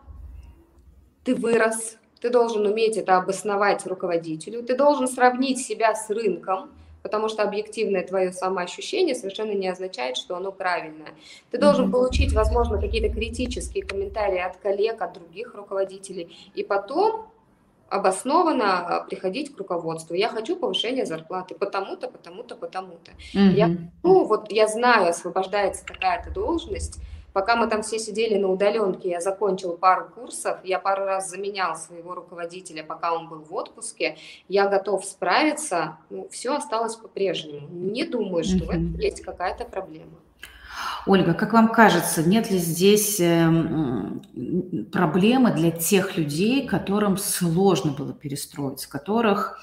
ты 1.25 1.35
вырос, 1.35 1.97
ты 2.21 2.29
должен 2.29 2.65
уметь 2.65 2.95
это 2.95 3.17
обосновать 3.17 3.85
руководителю, 3.85 4.63
ты 4.63 4.75
должен 4.75 5.07
сравнить 5.09 5.59
себя 5.59 5.95
с 5.95 6.09
рынком, 6.09 6.71
потому 7.03 7.29
что 7.29 7.43
объективное 7.43 8.01
твое 8.01 8.31
самоощущение 8.31 9.13
совершенно 9.13 9.51
не 9.51 9.67
означает, 9.67 10.17
что 10.17 10.35
оно 10.35 10.51
правильное. 10.51 11.13
Ты 11.51 11.59
должен 11.59 11.91
получить, 11.91 12.33
возможно, 12.33 12.79
какие-то 12.79 13.13
критические 13.13 13.85
комментарии 13.85 14.39
от 14.39 14.57
коллег, 14.57 15.01
от 15.01 15.13
других 15.13 15.53
руководителей, 15.53 16.35
и 16.55 16.63
потом 16.63 17.27
обоснованно 17.89 18.79
а, 18.79 19.03
приходить 19.03 19.53
к 19.53 19.57
руководству. 19.59 20.15
Я 20.15 20.29
хочу 20.29 20.55
повышения 20.55 21.05
зарплаты 21.05 21.53
потому-то, 21.53 22.07
потому-то, 22.07 22.55
потому-то. 22.55 23.11
Mm-hmm. 23.35 23.51
Я, 23.51 23.69
ну, 24.01 24.25
вот 24.25 24.51
я 24.51 24.67
знаю, 24.67 25.09
освобождается 25.09 25.85
такая-то 25.85 26.31
должность, 26.31 26.99
Пока 27.33 27.55
мы 27.55 27.67
там 27.67 27.81
все 27.81 27.99
сидели 27.99 28.37
на 28.37 28.47
удаленке, 28.47 29.09
я 29.09 29.19
закончил 29.19 29.73
пару 29.73 30.07
курсов, 30.07 30.59
я 30.63 30.79
пару 30.79 31.05
раз 31.05 31.29
заменял 31.29 31.75
своего 31.75 32.13
руководителя, 32.13 32.83
пока 32.83 33.13
он 33.13 33.27
был 33.27 33.39
в 33.39 33.53
отпуске, 33.53 34.17
я 34.47 34.67
готов 34.67 35.03
справиться, 35.03 35.97
ну, 36.09 36.27
все 36.31 36.55
осталось 36.55 36.95
по-прежнему. 36.95 37.67
Не 37.69 38.05
думаю, 38.05 38.43
что 38.43 38.65
в 38.65 38.69
этом 38.69 38.95
есть 38.99 39.21
какая-то 39.21 39.65
проблема. 39.65 40.19
Ольга, 41.05 41.33
как 41.33 41.53
вам 41.53 41.69
кажется, 41.69 42.23
нет 42.23 42.49
ли 42.49 42.57
здесь 42.57 43.19
эм, 43.19 44.21
проблемы 44.91 45.51
для 45.51 45.71
тех 45.71 46.17
людей, 46.17 46.65
которым 46.67 47.17
сложно 47.17 47.91
было 47.91 48.13
перестроиться, 48.13 48.89
которых 48.89 49.59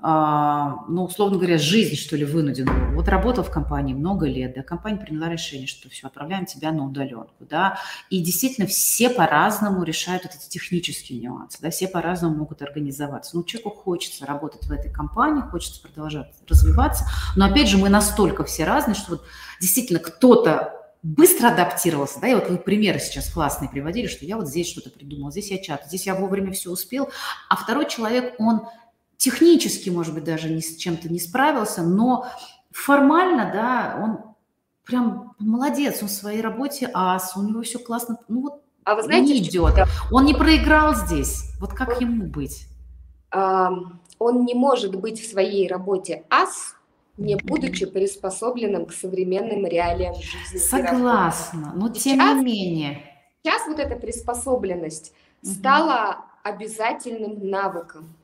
ну, 0.00 1.04
условно 1.04 1.38
говоря, 1.38 1.58
жизнь, 1.58 1.96
что 1.96 2.16
ли, 2.16 2.24
вынудена. 2.24 2.92
Вот 2.94 3.08
работал 3.08 3.42
в 3.42 3.50
компании 3.50 3.94
много 3.94 4.26
лет, 4.26 4.54
да, 4.54 4.62
компания 4.62 4.96
приняла 4.96 5.28
решение, 5.28 5.66
что 5.66 5.88
все, 5.88 6.06
отправляем 6.06 6.46
тебя 6.46 6.70
на 6.70 6.84
удаленку, 6.84 7.32
да, 7.40 7.78
и 8.08 8.22
действительно 8.22 8.68
все 8.68 9.10
по-разному 9.10 9.82
решают 9.82 10.22
вот 10.22 10.34
эти 10.36 10.48
технические 10.48 11.18
нюансы, 11.18 11.58
да, 11.60 11.70
все 11.70 11.88
по-разному 11.88 12.36
могут 12.36 12.62
организоваться. 12.62 13.36
Ну, 13.36 13.42
человеку 13.42 13.70
хочется 13.70 14.24
работать 14.24 14.66
в 14.66 14.70
этой 14.70 14.92
компании, 14.92 15.42
хочется 15.42 15.82
продолжать 15.82 16.32
развиваться, 16.48 17.04
но, 17.34 17.46
опять 17.46 17.66
же, 17.66 17.76
мы 17.76 17.88
настолько 17.88 18.44
все 18.44 18.64
разные, 18.64 18.94
что 18.94 19.12
вот 19.12 19.24
действительно 19.60 19.98
кто-то 19.98 20.74
быстро 21.02 21.48
адаптировался, 21.48 22.20
да, 22.20 22.28
и 22.28 22.34
вот 22.36 22.48
вы 22.48 22.58
примеры 22.58 23.00
сейчас 23.00 23.32
классные 23.32 23.68
приводили, 23.68 24.06
что 24.06 24.24
я 24.24 24.36
вот 24.36 24.46
здесь 24.46 24.68
что-то 24.68 24.90
придумал, 24.90 25.32
здесь 25.32 25.50
я 25.50 25.58
чат, 25.58 25.86
здесь 25.86 26.06
я 26.06 26.14
вовремя 26.14 26.52
все 26.52 26.70
успел, 26.70 27.10
а 27.48 27.56
второй 27.56 27.88
человек, 27.88 28.34
он 28.38 28.62
технически, 29.18 29.90
может 29.90 30.14
быть, 30.14 30.24
даже 30.24 30.48
ни 30.48 30.60
с 30.60 30.76
чем-то 30.76 31.12
не 31.12 31.18
справился, 31.18 31.82
но 31.82 32.26
формально, 32.70 33.50
да, 33.52 34.00
он 34.02 34.34
прям 34.84 35.34
молодец, 35.38 35.98
он 36.00 36.08
в 36.08 36.12
своей 36.12 36.40
работе 36.40 36.88
ас, 36.94 37.36
у 37.36 37.42
него 37.42 37.60
все 37.60 37.78
классно, 37.78 38.18
ну 38.28 38.40
вот 38.40 38.62
а 38.84 38.94
вы 38.94 39.02
знаете, 39.02 39.34
не 39.34 39.40
идет. 39.40 39.74
Он 40.10 40.24
не 40.24 40.32
проиграл 40.32 40.94
здесь. 40.94 41.42
Вот 41.60 41.74
как 41.74 41.90
он, 41.90 42.00
ему 42.00 42.26
быть? 42.26 42.66
Он 43.30 44.44
не 44.46 44.54
может 44.54 44.96
быть 44.96 45.20
в 45.20 45.30
своей 45.30 45.68
работе 45.68 46.24
ас, 46.30 46.74
не 47.18 47.36
будучи 47.36 47.84
приспособленным 47.84 48.86
к 48.86 48.94
современным 48.94 49.66
реалиям 49.66 50.14
жизни. 50.14 50.56
Согласна, 50.56 51.72
но 51.76 51.90
тем 51.90 52.18
сейчас, 52.18 52.38
не 52.38 52.44
менее. 52.44 53.02
Сейчас 53.42 53.66
вот 53.66 53.78
эта 53.78 53.96
приспособленность 53.96 55.12
угу. 55.42 55.52
стала 55.52 56.24
обязательным 56.42 57.50
навыком. 57.50 58.14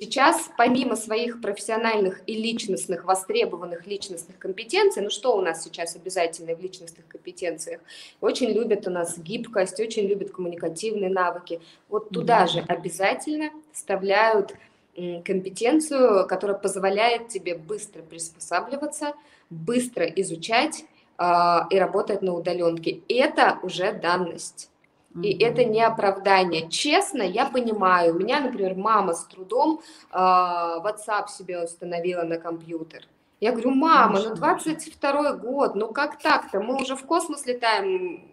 Сейчас, 0.00 0.48
помимо 0.56 0.94
своих 0.94 1.40
профессиональных 1.40 2.20
и 2.26 2.34
личностных, 2.34 3.04
востребованных 3.04 3.84
личностных 3.84 4.38
компетенций, 4.38 5.02
ну 5.02 5.10
что 5.10 5.36
у 5.36 5.40
нас 5.40 5.64
сейчас 5.64 5.96
обязательно 5.96 6.54
в 6.54 6.60
личностных 6.60 7.08
компетенциях? 7.08 7.80
Очень 8.20 8.50
любят 8.50 8.86
у 8.86 8.90
нас 8.90 9.18
гибкость, 9.18 9.80
очень 9.80 10.06
любят 10.06 10.30
коммуникативные 10.30 11.10
навыки. 11.10 11.60
Вот 11.88 12.10
туда 12.10 12.46
же 12.46 12.60
обязательно 12.60 13.50
вставляют 13.72 14.54
компетенцию, 14.94 16.28
которая 16.28 16.56
позволяет 16.56 17.28
тебе 17.28 17.56
быстро 17.56 18.02
приспосабливаться, 18.02 19.14
быстро 19.50 20.06
изучать 20.06 20.84
э, 21.18 21.24
и 21.70 21.78
работать 21.78 22.22
на 22.22 22.34
удаленке. 22.34 23.00
Это 23.08 23.58
уже 23.62 23.92
данность. 23.92 24.70
И 25.22 25.42
это 25.42 25.64
не 25.64 25.82
оправдание. 25.82 26.68
Честно, 26.68 27.22
я 27.22 27.46
понимаю, 27.46 28.14
у 28.14 28.18
меня, 28.18 28.40
например, 28.40 28.74
мама 28.74 29.14
с 29.14 29.24
трудом 29.24 29.80
э, 30.12 30.16
WhatsApp 30.16 31.28
себе 31.28 31.62
установила 31.62 32.22
на 32.22 32.38
компьютер. 32.38 33.06
Я 33.40 33.52
говорю, 33.52 33.70
мама, 33.70 34.20
ну 34.20 34.34
22 34.34 35.32
год, 35.34 35.76
ну 35.76 35.88
как 35.92 36.18
так-то? 36.18 36.60
Мы 36.60 36.80
уже 36.80 36.96
в 36.96 37.04
космос 37.06 37.46
летаем, 37.46 38.28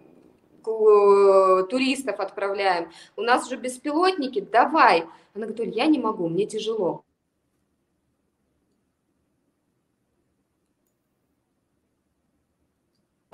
туристов 0.64 2.20
отправляем. 2.20 2.92
У 3.16 3.22
нас 3.22 3.48
же 3.48 3.56
беспилотники, 3.56 4.42
давай. 4.42 5.06
Она 5.36 5.46
говорит, 5.46 5.76
я 5.76 5.86
не 5.86 6.00
могу, 6.00 6.28
мне 6.28 6.48
тяжело. 6.48 7.05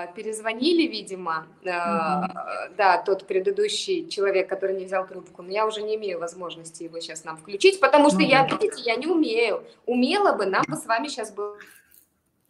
Перезвонили, 0.08 0.88
видимо, 0.88 1.48
mm-hmm. 1.64 2.76
да, 2.78 3.02
тот 3.06 3.28
предыдущий 3.28 4.08
человек, 4.10 4.50
который 4.50 4.78
не 4.78 4.86
взял 4.86 5.08
трубку, 5.08 5.42
но 5.42 5.52
я 5.52 5.66
уже 5.66 5.82
не 5.82 5.96
имею 5.96 6.20
возможности 6.20 6.84
его 6.84 7.00
сейчас 7.00 7.24
нам 7.24 7.38
включить, 7.38 7.80
потому 7.80 8.10
что 8.10 8.20
mm-hmm. 8.20 8.26
я, 8.26 8.46
видите, 8.48 8.82
я 8.84 8.96
не 8.96 9.08
умею. 9.08 9.64
Умела 9.86 10.34
бы, 10.34 10.46
нам 10.46 10.64
бы 10.68 10.76
с 10.76 10.86
вами 10.86 11.08
сейчас 11.08 11.32
было... 11.32 11.58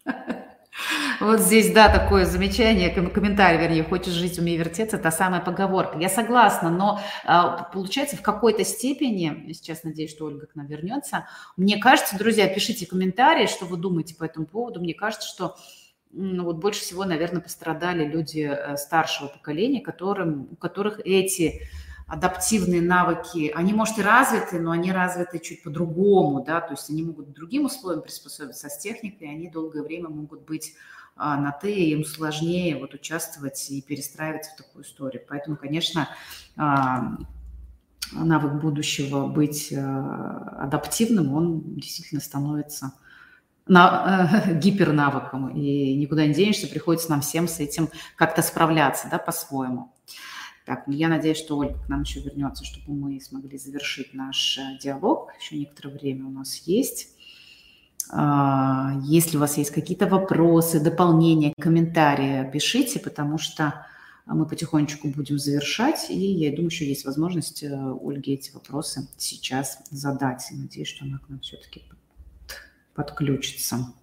Вот 1.19 1.39
здесь, 1.39 1.71
да, 1.73 1.89
такое 1.89 2.25
замечание, 2.25 2.89
комментарий, 2.89 3.59
вернее, 3.59 3.83
хочешь 3.83 4.13
жить, 4.13 4.39
умей 4.39 4.57
вертеться, 4.57 4.97
та 4.97 5.11
самая 5.11 5.41
поговорка. 5.41 5.97
Я 5.99 6.09
согласна, 6.09 6.69
но 6.69 6.99
а, 7.25 7.63
получается 7.65 8.15
в 8.15 8.21
какой-то 8.21 8.63
степени, 8.63 9.51
сейчас 9.53 9.83
надеюсь, 9.83 10.11
что 10.11 10.25
Ольга 10.25 10.47
к 10.47 10.55
нам 10.55 10.67
вернется, 10.67 11.27
мне 11.57 11.77
кажется, 11.77 12.17
друзья, 12.17 12.47
пишите 12.47 12.87
комментарии, 12.87 13.47
что 13.47 13.65
вы 13.65 13.77
думаете 13.77 14.15
по 14.15 14.23
этому 14.23 14.45
поводу, 14.45 14.79
мне 14.79 14.93
кажется, 14.93 15.27
что 15.27 15.55
ну, 16.13 16.43
вот 16.43 16.57
больше 16.57 16.81
всего, 16.81 17.05
наверное, 17.05 17.41
пострадали 17.41 18.05
люди 18.05 18.39
э, 18.39 18.77
старшего 18.77 19.27
поколения, 19.27 19.81
которым, 19.81 20.49
у 20.51 20.55
которых 20.55 20.99
эти 21.05 21.61
адаптивные 22.07 22.81
навыки, 22.81 23.51
они, 23.55 23.73
может, 23.73 23.97
и 23.97 24.01
развиты, 24.01 24.59
но 24.59 24.71
они 24.71 24.91
развиты 24.91 25.39
чуть 25.39 25.63
по-другому, 25.63 26.43
да, 26.43 26.59
то 26.59 26.73
есть 26.73 26.89
они 26.89 27.03
могут 27.03 27.31
другим 27.31 27.65
условиям 27.65 28.01
приспособиться, 28.01 28.67
а 28.67 28.69
с 28.69 28.79
техникой 28.79 29.29
они 29.29 29.49
долгое 29.49 29.81
время 29.81 30.09
могут 30.09 30.41
быть 30.41 30.73
а, 31.15 31.37
на 31.37 31.53
«ты», 31.53 31.73
им 31.73 32.03
сложнее 32.03 32.77
вот 32.77 32.93
участвовать 32.93 33.71
и 33.71 33.81
перестраиваться 33.81 34.51
в 34.51 34.57
такую 34.57 34.83
историю. 34.83 35.23
Поэтому, 35.29 35.55
конечно, 35.55 36.09
навык 38.11 38.61
будущего 38.61 39.27
быть 39.27 39.71
а, 39.71 40.63
адаптивным, 40.63 41.33
он 41.33 41.75
действительно 41.75 42.19
становится 42.19 42.91
на, 43.67 44.43
э, 44.45 44.53
гипернавыком, 44.59 45.49
и 45.49 45.95
никуда 45.95 46.25
не 46.25 46.33
денешься, 46.33 46.67
приходится 46.67 47.09
нам 47.11 47.21
всем 47.21 47.47
с 47.47 47.59
этим 47.59 47.89
как-то 48.15 48.41
справляться, 48.41 49.07
да, 49.09 49.17
по-своему. 49.17 49.91
Так, 50.65 50.87
ну 50.87 50.93
я 50.93 51.07
надеюсь, 51.07 51.37
что 51.37 51.57
Ольга 51.57 51.79
к 51.79 51.89
нам 51.89 52.01
еще 52.01 52.19
вернется, 52.21 52.65
чтобы 52.65 52.93
мы 52.93 53.19
смогли 53.19 53.57
завершить 53.57 54.13
наш 54.13 54.57
э, 54.57 54.77
диалог. 54.79 55.31
Еще 55.39 55.57
некоторое 55.57 55.93
время 55.93 56.25
у 56.25 56.29
нас 56.29 56.55
есть. 56.65 57.09
А, 58.11 58.93
если 59.03 59.37
у 59.37 59.39
вас 59.39 59.57
есть 59.57 59.71
какие-то 59.71 60.05
вопросы, 60.05 60.79
дополнения, 60.79 61.53
комментарии, 61.59 62.49
пишите, 62.51 62.99
потому 62.99 63.37
что 63.37 63.85
мы 64.25 64.45
потихонечку 64.45 65.07
будем 65.09 65.39
завершать, 65.39 66.09
и 66.09 66.17
я 66.17 66.51
думаю, 66.51 66.67
еще 66.67 66.87
есть 66.87 67.05
возможность 67.05 67.63
э, 67.63 67.95
Ольге 68.01 68.35
эти 68.35 68.51
вопросы 68.51 69.07
сейчас 69.17 69.79
задать. 69.89 70.45
надеюсь, 70.51 70.89
что 70.89 71.05
она 71.05 71.17
к 71.19 71.29
нам 71.29 71.39
все-таки 71.39 71.83
подключится. 73.01 73.93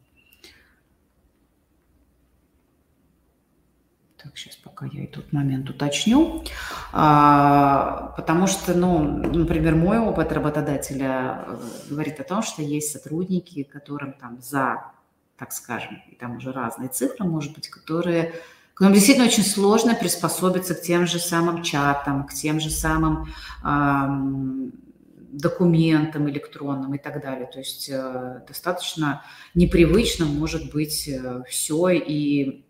Так, 4.21 4.37
сейчас 4.37 4.57
пока 4.57 4.87
я 4.87 5.05
и 5.05 5.07
тот 5.07 5.33
момент 5.33 5.71
уточню. 5.71 6.43
А, 6.93 8.13
потому 8.17 8.49
что, 8.49 8.75
ну, 8.75 8.99
например, 8.99 9.77
мой 9.77 9.99
опыт 9.99 10.33
работодателя 10.33 11.45
э, 11.47 11.59
говорит 11.89 12.19
о 12.19 12.25
том, 12.25 12.43
что 12.43 12.63
есть 12.63 12.91
сотрудники, 12.91 13.63
которым 13.63 14.15
там 14.15 14.41
за, 14.43 14.91
так 15.37 15.53
скажем, 15.53 16.03
и 16.11 16.17
там 16.17 16.39
уже 16.39 16.51
разные 16.51 16.89
цифры, 16.89 17.25
может 17.25 17.55
быть, 17.55 17.69
которые 17.69 18.35
которым 18.75 18.95
действительно 18.95 19.27
очень 19.27 19.45
сложно 19.45 19.97
приспособиться 19.97 20.75
к 20.77 20.83
тем 20.83 21.09
же 21.09 21.19
самым 21.19 21.65
чатам, 21.65 22.25
к 22.25 22.33
тем 22.33 22.61
же 22.61 22.71
самым 22.71 23.27
эм, 23.65 24.73
документам 25.39 26.29
электронным 26.29 26.95
и 26.95 26.99
так 26.99 27.23
далее. 27.23 27.49
То 27.51 27.59
есть 27.59 27.89
э, 27.89 28.43
достаточно 28.47 29.23
непривычно 29.55 30.27
может 30.27 30.73
быть 30.73 31.09
э, 31.09 31.43
все 31.49 31.91
и 31.91 32.65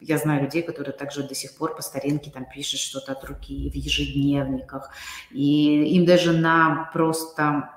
я 0.00 0.18
знаю 0.18 0.44
людей, 0.44 0.62
которые 0.62 0.92
также 0.92 1.22
до 1.22 1.34
сих 1.34 1.56
пор 1.56 1.74
по 1.74 1.82
старинке 1.82 2.30
там 2.30 2.46
пишут 2.52 2.80
что-то 2.80 3.12
от 3.12 3.24
руки 3.24 3.70
в 3.70 3.74
ежедневниках. 3.74 4.90
И 5.30 5.96
им 5.96 6.04
даже 6.04 6.32
на 6.32 6.90
просто 6.92 7.70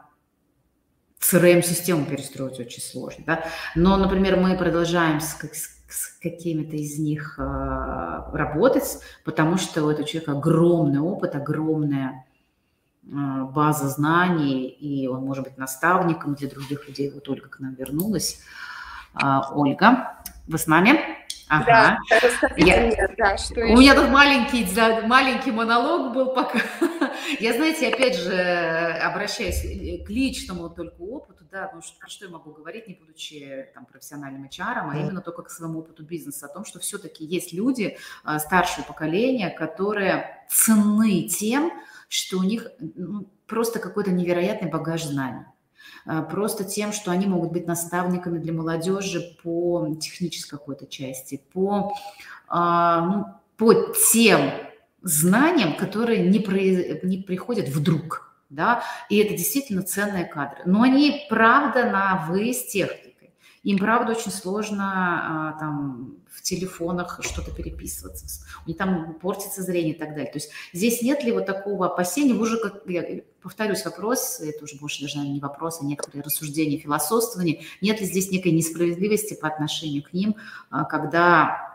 CRM-систему 1.20 2.06
перестроить 2.06 2.60
очень 2.60 2.82
сложно. 2.82 3.24
Да? 3.26 3.46
Но, 3.76 3.98
например, 3.98 4.38
мы 4.38 4.58
продолжаем 4.58 5.20
с, 5.22 5.38
с 5.90 6.20
какими-то 6.22 6.76
из 6.76 7.00
них 7.00 7.40
э, 7.40 7.42
работать, 8.34 9.00
потому 9.26 9.58
что 9.58 9.84
у 9.84 9.90
этого 9.90 10.08
человека 10.08 10.34
огромный 10.34 11.00
опыт, 11.00 11.36
огромная 11.36 12.26
база 13.10 13.90
знаний, 13.90 14.68
и 14.68 15.08
он 15.08 15.26
может 15.26 15.44
быть 15.44 15.58
наставником 15.58 16.36
для 16.36 16.50
других 16.50 16.88
людей. 16.88 17.12
Вот 17.12 17.28
Ольга 17.30 17.48
к 17.48 17.60
нам 17.60 17.74
вернулась. 17.74 18.42
Э, 19.16 19.42
Ольга, 19.52 20.16
вы 20.48 20.58
с 20.58 20.68
нами? 20.68 21.00
Ага. 21.50 21.98
Да, 22.12 22.20
я... 22.58 22.82
мне, 22.82 23.10
да, 23.18 23.36
что 23.38 23.62
У 23.62 23.64
еще? 23.64 23.74
меня 23.74 23.96
тут 23.96 24.10
маленький, 24.10 24.68
да, 24.76 25.02
маленький 25.08 25.52
монолог 25.52 26.14
был 26.14 26.34
пока. 26.36 26.60
я, 27.40 27.54
знаете, 27.54 27.88
опять 27.88 28.20
же, 28.20 28.32
обращаюсь 29.04 29.62
к 30.06 30.10
личному 30.10 30.70
только 30.70 31.02
опыту, 31.02 31.44
да, 31.52 31.64
потому 31.64 31.82
что 31.82 31.98
про 31.98 32.08
что 32.08 32.26
я 32.26 32.32
могу 32.32 32.52
говорить, 32.52 32.88
не 32.88 32.94
будучи 32.94 33.68
там 33.74 33.88
профессиональным 33.88 34.46
HR, 34.46 34.92
а 34.92 34.96
именно 34.96 35.22
только 35.22 35.42
к 35.42 35.50
своему 35.50 35.80
опыту 35.80 36.04
бизнеса, 36.04 36.46
о 36.46 36.54
том, 36.54 36.66
что 36.66 36.80
все-таки 36.80 37.26
есть 37.26 37.52
люди 37.52 37.98
а, 38.24 38.38
старшего 38.38 38.86
поколения, 38.86 39.50
которые 39.50 40.46
ценны 40.50 41.24
тем, 41.24 41.72
что 42.10 42.40
у 42.40 42.44
них 42.44 42.68
ну, 42.80 43.28
просто 43.48 43.80
какой-то 43.80 44.12
невероятный 44.12 44.70
багаж 44.70 45.06
знаний. 45.06 45.46
А, 46.06 46.24
просто 46.24 46.64
тем, 46.66 46.92
что 46.92 47.12
они 47.12 47.28
могут 47.28 47.52
быть 47.52 47.68
наставниками 47.68 48.40
для 48.40 48.52
молодежи 48.52 49.38
по 49.42 49.96
технической 50.02 50.60
какой-то 50.60 50.88
части, 50.88 51.42
по, 51.54 51.96
а, 52.48 53.02
ну, 53.02 53.26
по 53.58 53.94
тем 54.12 54.52
знаниям, 55.02 55.76
которые 55.78 56.28
не, 56.28 56.40
при, 56.40 57.00
не 57.04 57.20
приходят 57.20 57.70
вдруг, 57.70 58.34
да, 58.50 58.84
и 59.10 59.18
это 59.18 59.36
действительно 59.36 59.84
ценные 59.84 60.26
кадры. 60.26 60.64
Но 60.66 60.82
они, 60.82 61.26
правда, 61.30 61.86
на 61.86 62.26
«вы» 62.28 62.54
с 62.54 62.66
техникой. 62.66 63.09
Им, 63.64 63.78
правда, 63.78 64.14
очень 64.14 64.32
сложно 64.32 64.86
а, 64.86 65.60
там 65.60 66.16
в 66.32 66.42
телефонах 66.42 67.20
что-то 67.24 67.52
переписываться, 67.52 68.26
у 68.66 68.70
них 68.70 68.78
там 68.78 69.16
портится 69.16 69.62
зрение 69.62 69.94
и 69.94 69.98
так 69.98 70.10
далее. 70.10 70.32
То 70.32 70.38
есть 70.38 70.52
здесь 70.72 71.02
нет 71.02 71.24
ли 71.24 71.32
вот 71.32 71.46
такого 71.46 71.88
опасения, 71.88 72.34
вы 72.34 72.44
уже, 72.44 72.58
как 72.58 72.84
я 72.86 73.22
повторюсь, 73.42 73.84
вопрос, 73.84 74.40
это 74.40 74.64
уже 74.64 74.78
больше 74.78 75.02
даже, 75.02 75.18
наверное, 75.18 75.36
не 75.36 75.42
вопрос, 75.42 75.80
а 75.82 75.86
некоторые 75.86 76.24
рассуждения, 76.24 76.78
философствования, 76.78 77.62
нет 77.82 78.00
ли 78.00 78.06
здесь 78.06 78.32
некой 78.32 78.52
несправедливости 78.54 79.34
по 79.34 79.48
отношению 79.48 80.04
к 80.04 80.14
ним, 80.14 80.36
а, 80.70 80.86
когда 80.86 81.69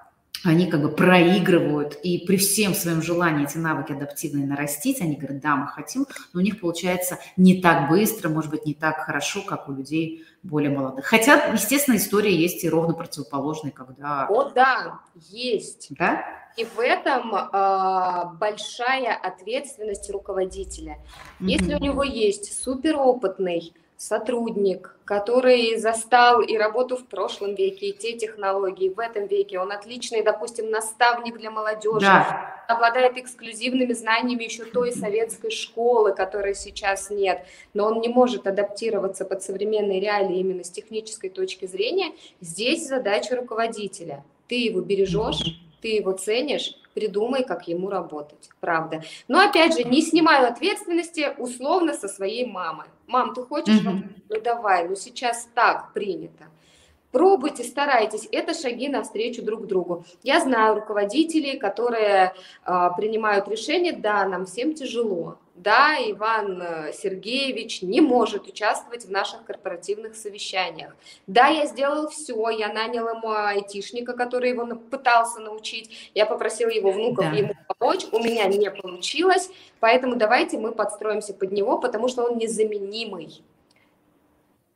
они 0.45 0.67
как 0.67 0.83
бы 0.83 0.89
проигрывают, 0.91 1.95
и 2.03 2.19
при 2.27 2.37
всем 2.37 2.75
своем 2.75 3.03
желании 3.03 3.47
эти 3.47 3.59
навыки 3.59 3.93
адаптивные 3.93 4.47
нарастить, 4.47 5.01
они 5.01 5.17
говорят, 5.17 5.41
да, 5.41 5.57
мы 5.57 5.67
хотим, 5.69 6.07
но 6.33 6.41
у 6.41 6.43
них 6.43 6.61
получается 6.61 7.19
не 7.37 7.61
так 7.61 7.89
быстро, 7.89 8.29
может 8.29 8.51
быть, 8.51 8.67
не 8.67 8.75
так 8.75 8.99
хорошо, 8.99 9.43
как 9.43 9.69
у 9.69 9.73
людей 9.73 10.25
более 10.43 10.71
молодых. 10.71 11.07
Хотя, 11.07 11.47
естественно, 11.47 11.97
история 11.97 12.35
есть 12.35 12.65
и 12.65 12.69
ровно 12.69 12.95
противоположная, 12.95 13.71
когда... 13.71 14.27
О, 14.29 14.51
да, 14.51 15.01
есть. 15.31 15.89
Да? 15.91 16.25
И 16.57 16.65
в 16.65 16.79
этом 16.79 17.35
э, 17.35 18.39
большая 18.39 19.15
ответственность 19.15 20.09
руководителя. 20.11 20.99
Mm-hmm. 21.41 21.47
Если 21.47 21.75
у 21.75 21.79
него 21.79 22.05
есть 22.05 22.63
суперопытный 22.63 23.75
сотрудник, 23.97 24.97
который 25.05 25.77
застал 25.77 26.41
и 26.41 26.57
работу 26.57 26.97
в 26.97 27.07
прошлом 27.07 27.55
веке, 27.55 27.89
и 27.89 27.93
те 27.93 28.15
технологии 28.15 28.89
в 28.89 28.99
этом 28.99 29.27
веке. 29.27 29.59
Он 29.59 29.73
отличный, 29.73 30.23
допустим, 30.23 30.71
наставник 30.71 31.39
для 31.39 31.51
молодежи, 31.51 32.07
да. 32.07 32.65
обладает 32.69 33.17
эксклюзивными 33.17 33.93
знаниями 33.93 34.45
еще 34.45 34.65
той 34.65 34.93
советской 34.93 35.51
школы, 35.51 36.15
которой 36.15 36.55
сейчас 36.55 37.11
нет, 37.11 37.45
но 37.73 37.87
он 37.87 38.01
не 38.01 38.09
может 38.09 38.47
адаптироваться 38.47 39.25
под 39.25 39.43
современные 39.43 40.01
реалии 40.01 40.39
именно 40.39 40.65
с 40.65 40.71
технической 40.71 41.31
точки 41.31 41.67
зрения. 41.67 42.13
Здесь 42.41 42.87
задача 42.87 43.37
руководителя. 43.37 44.25
Ты 44.49 44.57
его 44.57 44.81
бережешь, 44.81 45.61
ты 45.81 45.89
его 45.89 46.13
ценишь, 46.13 46.75
придумай, 46.95 47.45
как 47.45 47.69
ему 47.69 47.91
работать, 47.91 48.49
правда. 48.61 49.03
Но 49.29 49.41
опять 49.41 49.77
же, 49.77 49.85
не 49.85 50.01
снимаю 50.01 50.49
ответственности 50.49 51.35
условно 51.39 51.95
со 51.95 52.09
своей 52.09 52.47
мамы. 52.47 52.85
Мам, 53.07 53.35
ты 53.35 53.43
хочешь? 53.43 53.81
Mm-hmm. 53.81 54.23
Ну 54.31 54.41
давай, 54.41 54.89
ну 54.89 54.97
сейчас 54.97 55.49
так 55.55 55.93
принято. 55.93 56.45
Пробуйте, 57.15 57.63
старайтесь. 57.63 58.29
Это 58.33 58.55
шаги 58.55 58.89
навстречу 58.89 59.41
друг 59.41 59.69
другу. 59.69 60.05
Я 60.25 60.41
знаю 60.41 60.75
руководителей, 60.75 61.59
которые 61.59 62.35
э, 62.67 62.89
принимают 62.97 63.47
решение, 63.47 63.93
да, 63.93 64.27
нам 64.27 64.47
всем 64.47 64.75
тяжело, 64.75 65.39
да, 65.55 65.97
Иван 65.99 66.61
э, 66.61 66.93
Сергеевич 66.93 67.83
не 67.83 68.01
может 68.01 68.49
участвовать 68.49 69.05
в 69.05 69.11
наших 69.11 69.45
корпоративных 69.45 70.17
совещаниях. 70.17 70.97
Да, 71.29 71.47
я 71.47 71.67
сделал 71.67 72.09
все, 72.09 72.49
я 72.51 72.73
нанял 72.73 73.09
ему 73.09 73.31
айтишника, 73.31 74.15
который 74.15 74.51
его 74.51 74.67
пытался 74.77 75.41
научить, 75.41 76.11
я 76.15 76.27
попросил 76.27 76.69
его 76.69 76.91
внуков 76.91 77.27
да. 77.27 77.37
ему 77.37 77.55
помочь, 77.69 78.05
у 78.11 78.19
меня 78.19 78.47
не 78.47 78.69
получилось, 78.69 79.49
поэтому 79.79 80.17
давайте 80.17 80.59
мы 80.59 80.73
подстроимся 80.73 81.35
под 81.35 81.53
него, 81.53 81.79
потому 81.79 82.09
что 82.09 82.25
он 82.25 82.37
незаменимый. 82.37 83.43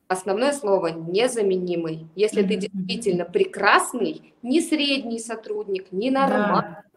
Основное 0.06 0.52
слово 0.52 0.86
незаменимый. 0.86 2.06
Если 2.14 2.42
ты 2.42 2.56
действительно 2.56 3.26
прекрасный, 3.26 4.32
не 4.42 4.60
средний 4.60 5.18
сотрудник, 5.18 5.92
не 5.92 6.10
нормальный, 6.10 6.76
да 6.76 6.87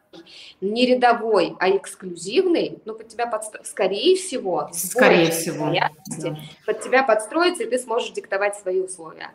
не 0.59 0.85
рядовой, 0.85 1.55
а 1.59 1.69
эксклюзивный, 1.69 2.79
ну, 2.85 2.93
под 2.93 3.07
тебя, 3.07 3.27
подстро... 3.27 3.63
скорее 3.63 4.15
всего, 4.15 4.69
скорее 4.73 5.31
всего, 5.31 5.73
да. 5.73 6.37
под 6.65 6.81
тебя 6.81 7.03
подстроится, 7.03 7.63
и 7.63 7.69
ты 7.69 7.79
сможешь 7.79 8.11
диктовать 8.11 8.57
свои 8.57 8.81
условия. 8.81 9.31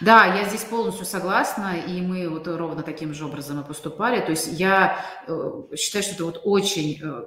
Да, 0.00 0.26
я 0.26 0.44
здесь 0.48 0.64
полностью 0.64 1.06
согласна, 1.06 1.76
и 1.86 2.00
мы 2.00 2.28
вот 2.28 2.48
ровно 2.48 2.82
таким 2.82 3.14
же 3.14 3.26
образом 3.26 3.60
и 3.60 3.64
поступали. 3.64 4.20
То 4.20 4.30
есть 4.30 4.48
я 4.48 4.98
э, 5.28 5.76
считаю, 5.76 6.02
что 6.02 6.14
это 6.14 6.24
вот 6.24 6.40
очень, 6.44 7.00
э, 7.00 7.26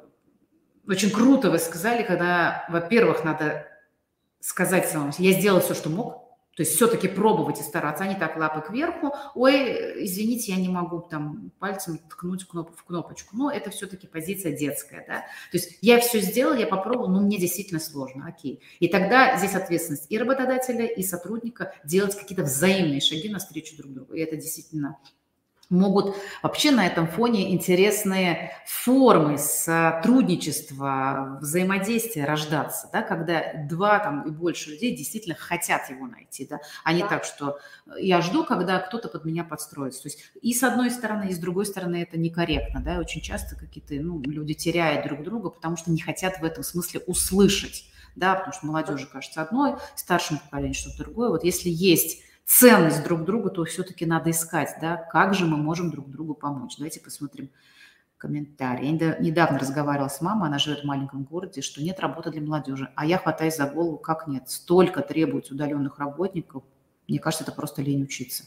очень 0.88 1.12
круто 1.12 1.50
вы 1.50 1.60
сказали, 1.60 2.04
когда, 2.04 2.66
во-первых, 2.70 3.24
надо 3.24 3.68
сказать 4.42 4.90
самому, 4.90 5.14
я 5.18 5.32
сделал 5.32 5.62
все, 5.62 5.74
что 5.74 5.90
мог, 5.90 6.25
то 6.56 6.64
есть 6.64 6.76
все-таки 6.76 7.10
пробовать 7.10 7.60
и 7.60 7.64
стараться, 7.64 8.06
а 8.06 8.08
не 8.08 8.16
так 8.16 8.38
лапы 8.38 8.62
кверху. 8.62 9.14
Ой, 9.36 10.06
извините, 10.06 10.54
я 10.54 10.58
не 10.58 10.70
могу 10.70 11.02
там 11.02 11.52
пальцем 11.60 11.98
ткнуть 11.98 12.46
кноп 12.46 12.76
в 12.76 12.84
кнопочку. 12.86 13.36
Но 13.36 13.52
это 13.52 13.72
все-таки 13.72 14.08
позиция 14.08 14.56
детская, 14.56 15.04
да. 15.06 15.20
То 15.52 15.58
есть 15.58 15.78
я 15.82 16.00
все 16.00 16.22
сделал, 16.22 16.56
я 16.56 16.66
попробовал, 16.66 17.10
но 17.10 17.20
мне 17.20 17.38
действительно 17.38 17.82
сложно, 17.82 18.26
окей. 18.28 18.62
И 18.80 18.88
тогда 18.88 19.38
здесь 19.38 19.54
ответственность 19.54 20.06
и 20.10 20.18
работодателя, 20.18 20.86
и 20.86 21.04
сотрудника 21.04 21.74
делать 21.84 22.16
какие-то 22.16 22.44
взаимные 22.44 23.02
шаги 23.02 23.28
навстречу 23.28 23.76
друг 23.76 23.94
другу. 23.94 24.14
И 24.14 24.22
это 24.22 24.38
действительно 24.38 24.98
могут 25.70 26.16
вообще 26.44 26.72
на 26.72 26.86
этом 26.86 27.08
фоне 27.08 27.54
интересные 27.54 28.52
формы 28.66 29.38
сотрудничества, 29.38 31.38
взаимодействия 31.42 32.26
рождаться, 32.26 32.90
да, 32.92 33.02
когда 33.02 33.54
два 33.68 34.00
там 34.00 34.24
и 34.24 34.32
больше 34.32 34.72
людей 34.72 34.96
действительно 34.96 35.36
хотят 35.36 35.90
его 35.90 36.08
найти, 36.08 36.48
да, 36.48 36.60
а 36.84 36.94
не 36.94 37.02
да. 37.02 37.08
так, 37.08 37.24
что 37.24 37.60
я 37.98 38.22
жду, 38.22 38.44
когда 38.44 38.80
кто-то 38.80 39.10
под 39.10 39.26
меня 39.26 39.44
подстроится. 39.44 40.04
То 40.04 40.10
есть 40.10 40.20
и 40.42 40.54
с 40.54 40.64
одной 40.64 40.92
стороны, 40.92 41.30
и 41.30 41.34
с 41.34 41.38
другой 41.38 41.66
стороны 41.66 42.02
это 42.02 42.18
некорректно, 42.18 42.82
да, 42.82 42.96
и 42.96 43.00
очень 43.00 43.22
часто 43.22 43.56
какие-то 43.56 43.96
ну, 43.96 44.22
люди 44.22 44.54
теряют 44.54 45.08
друг 45.08 45.24
друга, 45.24 45.50
потому 45.50 45.78
что 45.78 45.92
не 45.92 46.00
хотят 46.00 46.40
в 46.40 46.44
этом 46.44 46.64
смысле 46.64 47.02
услышать, 47.08 47.86
да, 48.16 48.36
потому 48.36 48.54
что 48.54 48.68
молодежи 48.68 49.08
кажется 49.08 49.42
одной, 49.42 49.76
старшему 49.96 50.40
поколению 50.40 50.76
что-то 50.76 51.00
другое. 51.00 51.30
Вот 51.30 51.44
если 51.44 51.70
есть 51.70 52.25
ценность 52.46 53.04
друг 53.04 53.26
другу, 53.26 53.50
то 53.50 53.66
все-таки 53.66 54.06
надо 54.06 54.32
искать, 54.32 54.78
да, 54.80 54.98
как 54.98 55.34
же 55.34 55.46
мы 55.46 55.58
можем 55.58 55.92
друг 55.92 56.10
другу 56.10 56.36
помочь. 56.36 56.78
Давайте 56.78 57.00
посмотрим 57.00 57.50
комментарий. 58.18 58.88
Я 58.88 59.18
недавно 59.20 59.60
разговаривала 59.60 60.08
с 60.08 60.22
мамой, 60.22 60.48
она 60.48 60.58
живет 60.58 60.82
в 60.82 60.86
маленьком 60.86 61.24
городе, 61.24 61.62
что 61.62 61.84
нет 61.84 62.00
работы 62.00 62.32
для 62.32 62.42
молодежи. 62.42 62.92
А 62.96 63.06
я 63.06 63.18
хватаюсь 63.18 63.58
за 63.58 63.68
голову, 63.68 63.98
как 63.98 64.28
нет? 64.28 64.50
Столько 64.50 65.02
требуется 65.02 65.54
удаленных 65.54 66.00
работников. 66.00 66.64
Мне 67.08 67.20
кажется, 67.20 67.44
это 67.44 67.52
просто 67.52 67.82
лень 67.82 68.04
учиться. 68.04 68.46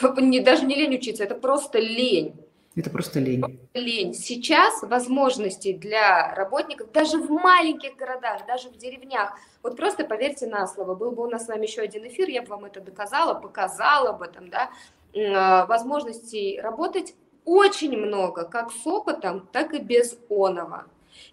Даже 0.00 0.66
не 0.66 0.76
лень 0.76 0.96
учиться, 0.96 1.24
это 1.24 1.34
просто 1.34 1.78
лень. 1.78 2.45
Это 2.76 2.90
просто 2.90 3.20
лень. 3.20 3.58
Лень. 3.72 4.12
Сейчас 4.12 4.82
возможностей 4.82 5.72
для 5.72 6.34
работников 6.34 6.92
даже 6.92 7.16
в 7.16 7.30
маленьких 7.30 7.96
городах, 7.96 8.46
даже 8.46 8.68
в 8.68 8.76
деревнях. 8.76 9.32
Вот 9.62 9.76
просто 9.76 10.04
поверьте 10.04 10.46
на 10.46 10.66
слово. 10.66 10.94
Был 10.94 11.12
бы 11.12 11.22
у 11.22 11.30
нас 11.30 11.46
с 11.46 11.48
вами 11.48 11.64
еще 11.64 11.80
один 11.80 12.06
эфир, 12.06 12.28
я 12.28 12.42
бы 12.42 12.48
вам 12.48 12.66
это 12.66 12.82
доказала, 12.82 13.32
показала 13.32 14.10
об 14.10 14.20
этом, 14.20 14.50
да. 14.50 14.70
А, 15.16 15.64
возможностей 15.64 16.60
работать 16.60 17.14
очень 17.46 17.96
много, 17.96 18.44
как 18.44 18.70
с 18.70 18.86
опытом, 18.86 19.48
так 19.52 19.72
и 19.72 19.78
без 19.78 20.18
оного. 20.28 20.84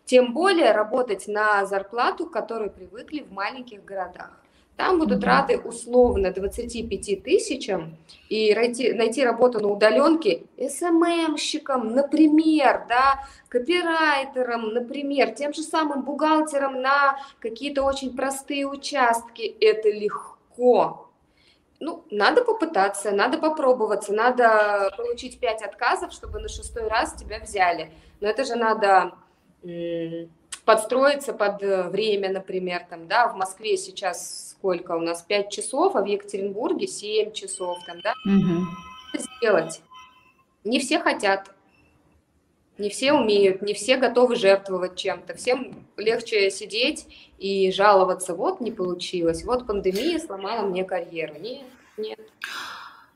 Тем 0.06 0.34
более 0.34 0.72
работать 0.72 1.28
на 1.28 1.66
зарплату, 1.66 2.28
к 2.28 2.32
которой 2.32 2.70
привыкли 2.70 3.20
в 3.20 3.34
маленьких 3.34 3.84
городах. 3.84 4.43
Там 4.76 4.98
будут 4.98 5.24
рады 5.24 5.58
условно 5.58 6.32
25 6.32 7.24
тысячам 7.24 7.96
и 8.28 8.56
найти, 8.56 8.92
найти 8.94 9.24
работу 9.24 9.60
на 9.60 9.68
удаленке 9.68 10.46
СММщиком, 10.58 11.94
например, 11.94 12.86
да, 12.90 13.24
копирайтером, 13.50 14.74
например, 14.74 15.36
тем 15.36 15.54
же 15.54 15.62
самым 15.62 16.02
бухгалтером 16.02 16.82
на 16.82 17.20
какие-то 17.40 17.84
очень 17.84 18.16
простые 18.16 18.66
участки. 18.66 19.44
Это 19.62 19.90
легко. 19.90 21.12
Ну, 21.80 22.04
надо 22.10 22.44
попытаться, 22.44 23.12
надо 23.12 23.38
попробоваться, 23.38 24.12
надо 24.12 24.92
получить 24.98 25.40
5 25.40 25.62
отказов, 25.62 26.14
чтобы 26.14 26.40
на 26.40 26.48
шестой 26.48 26.88
раз 26.88 27.14
тебя 27.14 27.40
взяли. 27.40 27.92
Но 28.22 28.28
это 28.28 28.44
же 28.44 28.56
надо 28.56 29.14
подстроиться 30.66 31.34
под 31.34 31.62
э, 31.62 31.84
время, 31.90 32.30
например, 32.30 32.86
там, 32.90 33.08
да, 33.08 33.28
в 33.28 33.36
Москве 33.36 33.78
сейчас 33.78 34.53
сколько 34.64 34.94
у 34.94 35.02
нас, 35.02 35.22
5 35.24 35.50
часов, 35.50 35.98
а 35.98 36.02
в 36.02 36.06
Екатеринбурге 36.06 36.88
7 36.88 37.34
часов, 37.34 37.84
там, 37.86 38.00
да, 38.00 38.14
угу. 38.26 38.66
сделать. 39.42 39.82
Не 40.64 40.80
все 40.80 41.00
хотят, 41.00 41.54
не 42.78 42.90
все 42.90 43.12
умеют, 43.12 43.62
не 43.62 43.74
все 43.74 43.98
готовы 43.98 44.38
жертвовать 44.38 44.96
чем-то. 44.96 45.34
Всем 45.36 45.86
легче 45.98 46.50
сидеть 46.50 47.08
и 47.40 47.74
жаловаться, 47.74 48.36
вот 48.36 48.62
не 48.62 48.72
получилось, 48.72 49.44
вот 49.44 49.68
пандемия 49.68 50.18
сломала 50.18 50.66
мне 50.66 50.86
карьеру. 50.86 51.34
Нет, 51.42 51.64
нет. 51.98 52.20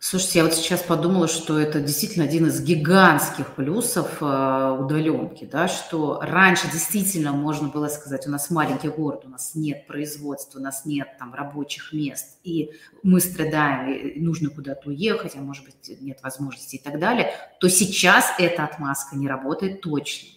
Слушайте, 0.09 0.39
я 0.39 0.45
вот 0.45 0.53
сейчас 0.53 0.83
подумала, 0.83 1.27
что 1.27 1.59
это 1.59 1.81
действительно 1.81 2.23
один 2.23 2.45
из 2.45 2.61
гигантских 2.61 3.55
плюсов 3.55 4.21
э, 4.21 4.77
удаленки, 4.79 5.43
да, 5.43 5.67
что 5.67 6.21
раньше 6.21 6.71
действительно 6.71 7.33
можно 7.33 7.67
было 7.67 7.89
сказать, 7.89 8.25
у 8.25 8.29
нас 8.31 8.49
маленький 8.49 8.87
город, 8.87 9.23
у 9.25 9.29
нас 9.29 9.51
нет 9.53 9.85
производства, 9.85 10.59
у 10.59 10.61
нас 10.61 10.85
нет 10.85 11.09
там 11.19 11.33
рабочих 11.33 11.91
мест, 11.91 12.37
и 12.45 12.71
мы 13.03 13.19
страдаем, 13.19 13.91
и 13.91 14.21
нужно 14.21 14.49
куда-то 14.49 14.87
уехать, 14.87 15.35
а 15.35 15.39
может 15.39 15.65
быть 15.65 15.91
нет 15.99 16.19
возможности 16.23 16.77
и 16.77 16.81
так 16.81 16.99
далее, 16.99 17.33
то 17.59 17.67
сейчас 17.67 18.33
эта 18.39 18.63
отмазка 18.63 19.17
не 19.17 19.27
работает 19.27 19.81
точно. 19.81 20.29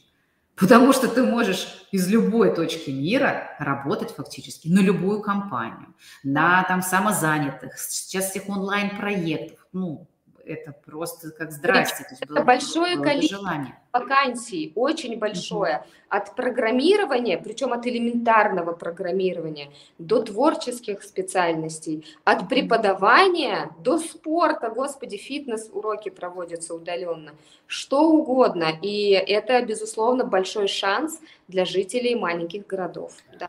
Потому 0.56 0.92
что 0.92 1.08
ты 1.08 1.22
можешь 1.22 1.86
из 1.90 2.08
любой 2.08 2.54
точки 2.54 2.90
мира 2.90 3.56
работать 3.58 4.10
фактически 4.10 4.68
на 4.68 4.80
любую 4.80 5.22
компанию, 5.22 5.94
на 6.22 6.64
там 6.64 6.82
самозанятых, 6.82 7.78
сейчас 7.78 8.30
всех 8.30 8.48
онлайн-проектов. 8.48 9.59
Ну, 9.72 10.06
это 10.44 10.72
просто 10.72 11.30
как 11.30 11.52
здрасте. 11.52 12.04
То 12.04 12.10
есть 12.10 12.26
было, 12.26 12.42
большое 12.42 12.96
было 12.96 13.04
количество 13.04 13.38
желание. 13.38 13.78
вакансий, 13.92 14.72
очень 14.74 15.18
большое. 15.18 15.76
Угу. 15.76 15.84
От 16.08 16.34
программирования, 16.34 17.38
причем 17.38 17.72
от 17.72 17.86
элементарного 17.86 18.72
программирования 18.72 19.70
до 19.98 20.22
творческих 20.22 21.02
специальностей, 21.02 22.04
от 22.24 22.48
преподавания 22.48 23.70
до 23.78 23.98
спорта, 23.98 24.70
господи, 24.70 25.16
фитнес-уроки 25.16 26.08
проводятся 26.08 26.74
удаленно, 26.74 27.32
что 27.66 28.08
угодно. 28.08 28.72
И 28.82 29.10
это, 29.10 29.62
безусловно, 29.62 30.24
большой 30.24 30.68
шанс 30.68 31.20
для 31.48 31.64
жителей 31.64 32.14
маленьких 32.16 32.66
городов. 32.66 33.12
Да. 33.38 33.48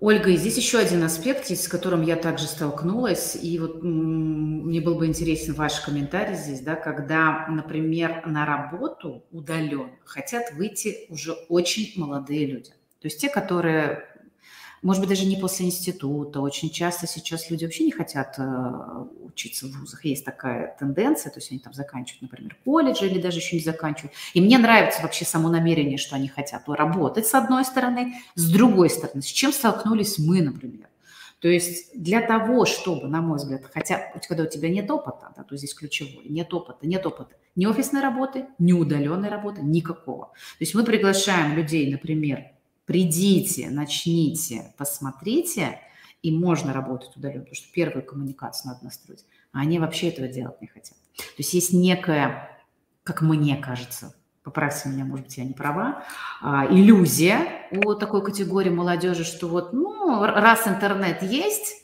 Ольга, 0.00 0.30
и 0.30 0.36
здесь 0.36 0.56
еще 0.56 0.78
один 0.78 1.02
аспект, 1.02 1.50
с 1.50 1.68
которым 1.68 2.00
я 2.00 2.16
также 2.16 2.46
столкнулась, 2.46 3.36
и 3.36 3.58
вот 3.58 3.82
мне 3.82 4.80
был 4.80 4.94
бы 4.94 5.06
интересен 5.06 5.52
ваш 5.52 5.80
комментарий 5.80 6.36
здесь, 6.36 6.60
да, 6.60 6.74
когда, 6.74 7.46
например, 7.48 8.26
на 8.26 8.46
работу 8.46 9.24
удаленно 9.30 9.90
хотят 10.04 10.54
выйти 10.54 11.06
уже 11.10 11.32
очень 11.50 11.92
молодые 12.00 12.46
люди. 12.46 12.70
То 12.70 13.08
есть 13.08 13.20
те, 13.20 13.28
которые 13.28 14.04
может 14.82 15.00
быть, 15.00 15.10
даже 15.10 15.26
не 15.26 15.36
после 15.36 15.66
института. 15.66 16.40
Очень 16.40 16.70
часто 16.70 17.06
сейчас 17.06 17.50
люди 17.50 17.64
вообще 17.64 17.84
не 17.84 17.90
хотят 17.90 18.34
э, 18.38 19.04
учиться 19.22 19.66
в 19.66 19.72
вузах. 19.72 20.04
Есть 20.04 20.24
такая 20.24 20.76
тенденция, 20.78 21.30
то 21.30 21.38
есть 21.38 21.50
они 21.50 21.60
там 21.60 21.72
заканчивают, 21.72 22.22
например, 22.22 22.56
колледж 22.64 23.04
или 23.04 23.20
даже 23.20 23.38
еще 23.38 23.56
не 23.56 23.62
заканчивают. 23.62 24.12
И 24.34 24.40
мне 24.40 24.58
нравится 24.58 25.02
вообще 25.02 25.24
само 25.24 25.48
намерение, 25.48 25.98
что 25.98 26.16
они 26.16 26.28
хотят 26.28 26.62
работать 26.66 27.26
с 27.26 27.34
одной 27.34 27.64
стороны, 27.64 28.14
с 28.34 28.50
другой 28.50 28.90
стороны. 28.90 29.22
С 29.22 29.26
чем 29.26 29.52
столкнулись 29.52 30.18
мы, 30.18 30.40
например? 30.40 30.88
То 31.40 31.48
есть 31.48 31.90
для 31.94 32.20
того, 32.20 32.66
чтобы, 32.66 33.08
на 33.08 33.20
мой 33.22 33.38
взгляд, 33.38 33.62
хотя 33.72 34.12
когда 34.28 34.44
у 34.44 34.46
тебя 34.46 34.68
нет 34.68 34.90
опыта, 34.90 35.32
да, 35.36 35.42
то 35.42 35.56
здесь 35.56 35.74
ключевое, 35.74 36.26
нет 36.28 36.52
опыта, 36.52 36.86
нет 36.86 37.04
опыта 37.06 37.34
ни 37.56 37.66
офисной 37.66 38.00
работы, 38.00 38.46
ни 38.58 38.72
удаленной 38.72 39.28
работы, 39.28 39.62
никакого. 39.62 40.26
То 40.26 40.60
есть 40.60 40.74
мы 40.74 40.84
приглашаем 40.84 41.56
людей, 41.56 41.90
например, 41.90 42.52
придите, 42.90 43.70
начните, 43.70 44.74
посмотрите, 44.76 45.78
и 46.22 46.36
можно 46.36 46.72
работать 46.72 47.16
удаленно, 47.16 47.42
потому 47.42 47.54
что 47.54 47.72
первую 47.72 48.04
коммуникацию 48.04 48.72
надо 48.72 48.84
настроить. 48.84 49.24
А 49.52 49.60
они 49.60 49.78
вообще 49.78 50.08
этого 50.08 50.26
делать 50.26 50.60
не 50.60 50.66
хотят. 50.66 50.96
То 51.16 51.34
есть 51.38 51.54
есть 51.54 51.72
некая, 51.72 52.50
как 53.04 53.22
мне 53.22 53.56
кажется, 53.58 54.12
поправьте 54.42 54.88
меня, 54.88 55.04
может 55.04 55.26
быть, 55.26 55.38
я 55.38 55.44
не 55.44 55.52
права, 55.52 56.02
а, 56.42 56.66
иллюзия 56.68 57.68
у 57.70 57.94
такой 57.94 58.24
категории 58.24 58.70
молодежи, 58.70 59.22
что 59.22 59.46
вот, 59.46 59.72
ну, 59.72 60.24
раз 60.24 60.66
интернет 60.66 61.22
есть, 61.22 61.76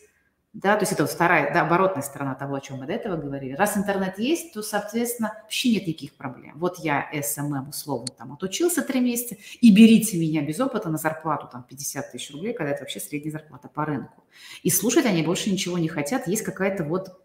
да, 0.57 0.77
то 0.77 0.85
есть 0.85 0.93
это 0.93 1.03
вот 1.03 1.13
вторая, 1.13 1.53
да, 1.53 1.67
оборотная 1.67 2.03
сторона 2.03 2.35
того, 2.35 2.55
о 2.55 2.63
чем 2.63 2.79
мы 2.79 2.87
до 2.87 2.95
этого 2.95 3.19
говорили. 3.19 3.53
Раз 3.53 3.77
интернет 3.77 4.19
есть, 4.19 4.55
то, 4.55 4.63
соответственно, 4.63 5.35
вообще 5.43 5.73
нет 5.73 5.87
никаких 5.87 6.15
проблем. 6.15 6.55
Вот 6.57 6.79
я 6.79 7.11
SMM 7.13 7.69
условно 7.69 8.07
там 8.17 8.33
отучился 8.33 8.81
три 8.81 9.01
месяца, 9.01 9.37
и 9.61 9.71
берите 9.71 10.17
меня 10.17 10.41
без 10.41 10.59
опыта 10.59 10.89
на 10.89 10.97
зарплату 10.97 11.47
там 11.53 11.63
50 11.63 12.11
тысяч 12.11 12.33
рублей, 12.33 12.55
когда 12.55 12.73
это 12.73 12.81
вообще 12.81 13.01
средняя 13.01 13.33
зарплата 13.33 13.69
по 13.69 13.85
рынку. 13.85 14.25
И 14.63 14.71
слушать 14.71 15.05
они 15.05 15.23
больше 15.23 15.51
ничего 15.51 15.77
не 15.77 15.89
хотят. 15.89 16.27
Есть 16.27 16.43
какая-то 16.43 16.85
вот 16.85 17.21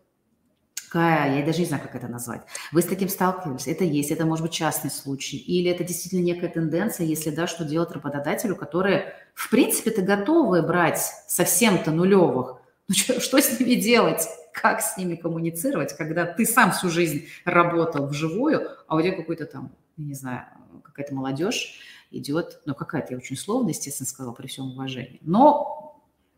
какая, 0.90 1.38
я 1.40 1.46
даже 1.46 1.60
не 1.60 1.66
знаю, 1.66 1.82
как 1.82 1.96
это 1.96 2.10
назвать. 2.10 2.42
Вы 2.74 2.82
с 2.82 2.86
таким 2.86 3.08
сталкивались? 3.08 3.66
Это 3.66 3.86
есть, 3.86 4.12
это 4.12 4.26
может 4.26 4.44
быть 4.44 4.52
частный 4.52 4.92
случай. 4.92 5.38
Или 5.38 5.72
это 5.72 5.86
действительно 5.86 6.22
некая 6.22 6.50
тенденция, 6.50 7.06
если 7.06 7.30
да, 7.30 7.48
что 7.48 7.64
делать 7.64 7.92
работодателю, 7.92 8.58
которые, 8.58 9.14
в 9.34 9.50
принципе-то, 9.50 10.02
готовы 10.02 10.62
брать 10.64 11.00
совсем-то 11.30 11.92
нулевых, 11.92 12.61
ну, 12.88 12.96
что, 12.96 13.20
что 13.20 13.42
с 13.42 13.60
ними 13.60 13.76
делать? 13.76 14.28
Как 14.54 14.82
с 14.82 14.98
ними 14.98 15.16
коммуницировать, 15.16 15.96
когда 15.96 16.26
ты 16.26 16.46
сам 16.46 16.72
всю 16.72 16.90
жизнь 16.90 17.28
работал 17.46 18.08
вживую, 18.08 18.70
а 18.88 18.96
у 18.96 19.02
тебя 19.02 19.16
какой-то 19.16 19.46
там, 19.46 19.74
не 19.98 20.14
знаю, 20.14 20.46
какая-то 20.84 21.14
молодежь 21.16 21.80
идет, 22.12 22.62
ну, 22.66 22.76
какая-то, 22.76 23.14
я 23.14 23.18
очень 23.18 23.36
условно, 23.36 23.70
естественно, 23.70 24.08
сказала, 24.08 24.34
при 24.34 24.48
всем 24.48 24.72
уважении, 24.72 25.20
но 25.22 25.82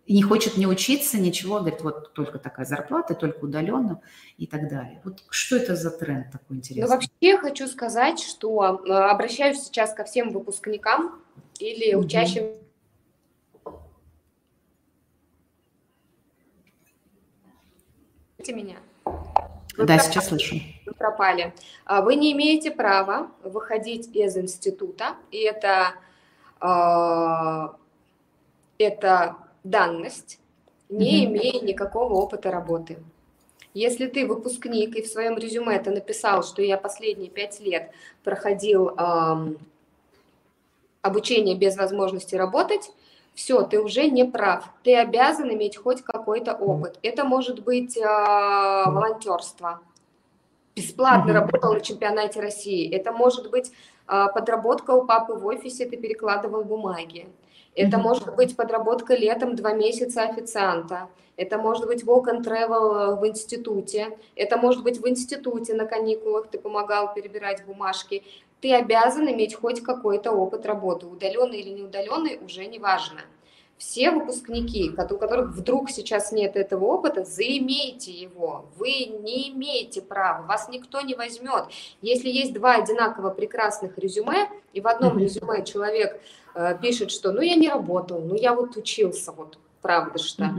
не 0.08 0.22
хочет 0.22 0.58
не 0.58 0.68
учиться, 0.68 1.18
ничего, 1.18 1.60
говорит, 1.60 1.82
вот 1.82 2.14
только 2.14 2.38
такая 2.38 2.66
зарплата, 2.66 3.16
только 3.16 3.46
удаленно 3.46 4.02
и 4.38 4.48
так 4.48 4.70
далее. 4.70 5.02
Вот 5.04 5.24
что 5.30 5.56
это 5.56 5.76
за 5.76 5.91
тренд 5.91 6.32
такой 6.32 6.58
интересный? 6.58 6.84
Ну, 6.84 6.89
вообще 6.89 7.38
хочу 7.38 7.68
сказать, 7.68 8.20
что 8.20 8.82
э, 8.86 8.91
обращаюсь 8.91 9.60
сейчас 9.64 9.94
ко 9.94 10.04
всем 10.04 10.32
выпускникам 10.32 11.22
или 11.60 11.94
mm-hmm. 11.94 11.98
учащимся 11.98 12.64
меня? 18.52 18.78
Вы 19.06 19.86
да, 19.86 19.96
пропали. 19.96 20.00
сейчас 20.00 20.28
слышу. 20.28 20.56
Вы 20.86 20.94
пропали. 20.94 21.54
А, 21.86 22.02
вы 22.02 22.16
не 22.16 22.32
имеете 22.34 22.72
права 22.72 23.32
выходить 23.44 24.14
из 24.16 24.38
института, 24.38 25.16
и 25.32 25.38
это, 25.38 25.94
а, 26.60 27.76
это 28.78 29.38
данность, 29.64 30.39
не 30.89 31.26
имея 31.26 31.62
никакого 31.62 32.14
опыта 32.14 32.52
работы. 32.52 32.98
Если 33.74 34.06
ты 34.06 34.28
выпускник 34.28 34.96
и 34.96 35.02
в 35.02 35.08
своем 35.08 35.38
резюме 35.38 35.80
ты 35.80 35.89
написал, 35.89 36.44
что 36.44 36.62
я 36.62 36.78
последние 36.78 37.32
пять 37.32 37.60
лет 37.60 37.91
проходил 38.24 38.89
э, 38.89 39.56
обучение 41.02 41.56
без 41.56 41.76
возможности 41.76 42.36
работать, 42.36 42.91
все, 43.34 43.64
ты 43.64 43.82
уже 43.82 44.08
не 44.10 44.26
прав. 44.26 44.70
Ты 44.84 44.96
обязан 44.96 45.52
иметь 45.54 45.78
хоть 45.78 46.02
какой-то 46.04 46.54
опыт. 46.54 47.00
Это 47.02 47.24
может 47.26 47.64
быть 47.64 47.98
э, 47.98 48.04
волонтерство. 48.06 49.82
бесплатно 50.76 51.34
работал 51.34 51.74
на 51.74 51.82
чемпионате 51.82 52.42
России. 52.42 52.94
Это 52.94 53.12
может 53.12 53.50
быть 53.50 53.72
а, 54.06 54.28
подработка 54.28 54.92
у 54.92 55.06
папы 55.06 55.34
в 55.34 55.46
офисе, 55.46 55.86
ты 55.86 55.98
перекладывал 55.98 56.64
бумаги. 56.64 57.28
Это 57.76 57.98
может 57.98 58.36
быть 58.36 58.56
подработка 58.56 59.16
летом 59.16 59.56
два 59.56 59.74
месяца 59.74 60.24
официанта. 60.24 61.10
Это 61.38 61.58
может 61.58 61.88
быть 61.88 62.04
walk 62.04 62.26
and 62.26 62.44
travel 62.44 63.20
в 63.20 63.28
институте. 63.28 64.18
Это 64.36 64.58
может 64.58 64.84
быть 64.84 65.02
в 65.02 65.08
институте 65.08 65.74
на 65.74 65.86
каникулах 65.86 66.48
ты 66.48 66.60
помогал 66.60 67.14
перебирать 67.14 67.66
бумажки. 67.66 68.24
Ты 68.64 68.74
обязан 68.74 69.30
иметь 69.30 69.55
хоть 69.55 69.84
какой-то 69.84 70.32
опыт 70.32 70.66
работы, 70.66 71.05
удаленный 71.05 71.59
или 71.59 71.72
неудаленный, 71.72 72.39
уже 72.41 72.66
не 72.66 72.80
важно 72.80 73.20
все 73.78 74.11
выпускники, 74.11 74.91
у 74.91 75.18
которых 75.18 75.49
вдруг 75.49 75.89
сейчас 75.89 76.32
нет 76.32 76.55
этого 76.55 76.86
опыта, 76.86 77.26
заимейте 77.26 78.11
его. 78.11 78.70
Вы 78.78 79.07
не 79.22 79.49
имеете 79.49 80.01
права, 80.01 80.45
вас 80.45 80.70
никто 80.70 81.01
не 81.01 81.16
возьмет. 81.16 81.66
Если 82.01 82.30
есть 82.30 82.53
два 82.53 82.76
одинаково 82.76 83.32
прекрасных 83.32 83.97
резюме, 83.97 84.49
и 84.72 84.80
в 84.80 84.88
одном 84.88 85.20
резюме 85.20 85.66
человек 85.66 86.22
э, 86.55 86.78
пишет, 86.82 87.11
что 87.11 87.34
ну 87.34 87.41
я 87.41 87.55
не 87.55 87.68
работал, 87.68 88.22
ну 88.22 88.36
я 88.36 88.53
вот 88.53 88.78
учился, 88.78 89.34
вот 89.34 89.57
правда 89.82 90.18
что. 90.18 90.49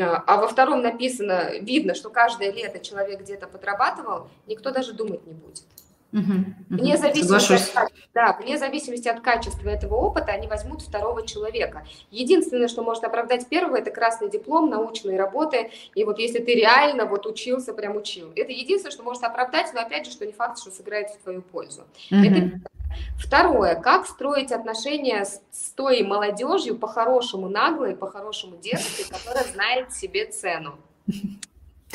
А 0.00 0.40
во 0.40 0.48
втором 0.48 0.80
написано, 0.80 1.58
видно, 1.60 1.94
что 1.94 2.08
каждое 2.08 2.50
лето 2.50 2.78
человек 2.78 3.20
где-то 3.20 3.46
подрабатывал, 3.46 4.28
никто 4.46 4.70
даже 4.70 4.94
думать 4.94 5.26
не 5.26 5.34
будет. 5.34 5.64
Угу, 6.12 6.76
вне, 6.76 6.98
зависимости 6.98 7.74
от, 7.74 7.90
да, 8.12 8.36
вне 8.38 8.58
зависимости 8.58 9.08
от 9.08 9.20
качества 9.20 9.68
этого 9.70 9.94
опыта 9.94 10.32
они 10.32 10.46
возьмут 10.46 10.82
второго 10.82 11.26
человека. 11.26 11.86
Единственное, 12.10 12.68
что 12.68 12.82
может 12.82 13.04
оправдать 13.04 13.48
первого, 13.48 13.76
это 13.76 13.90
красный 13.90 14.28
диплом, 14.28 14.68
научные 14.68 15.18
работы. 15.18 15.70
И 15.94 16.04
вот 16.04 16.18
если 16.18 16.40
ты 16.40 16.54
реально 16.54 17.06
вот 17.06 17.24
учился, 17.26 17.72
прям 17.72 17.96
учил. 17.96 18.30
Это 18.36 18.52
единственное, 18.52 18.92
что 18.92 19.02
может 19.02 19.24
оправдать, 19.24 19.72
но 19.72 19.80
опять 19.80 20.04
же, 20.04 20.12
что 20.12 20.26
не 20.26 20.32
факт, 20.32 20.58
что 20.58 20.70
сыграет 20.70 21.08
в 21.10 21.18
твою 21.22 21.40
пользу. 21.40 21.84
Угу. 22.10 22.20
Это 22.20 22.60
Второе, 23.18 23.74
как 23.74 24.06
строить 24.06 24.52
отношения 24.52 25.24
с, 25.24 25.40
с 25.50 25.70
той 25.70 26.02
молодежью 26.02 26.76
по-хорошему 26.76 27.48
наглой, 27.48 27.96
по-хорошему 27.96 28.56
дерзкой, 28.56 29.06
которая 29.08 29.44
знает 29.44 29.92
себе 29.92 30.26
цену. 30.26 30.74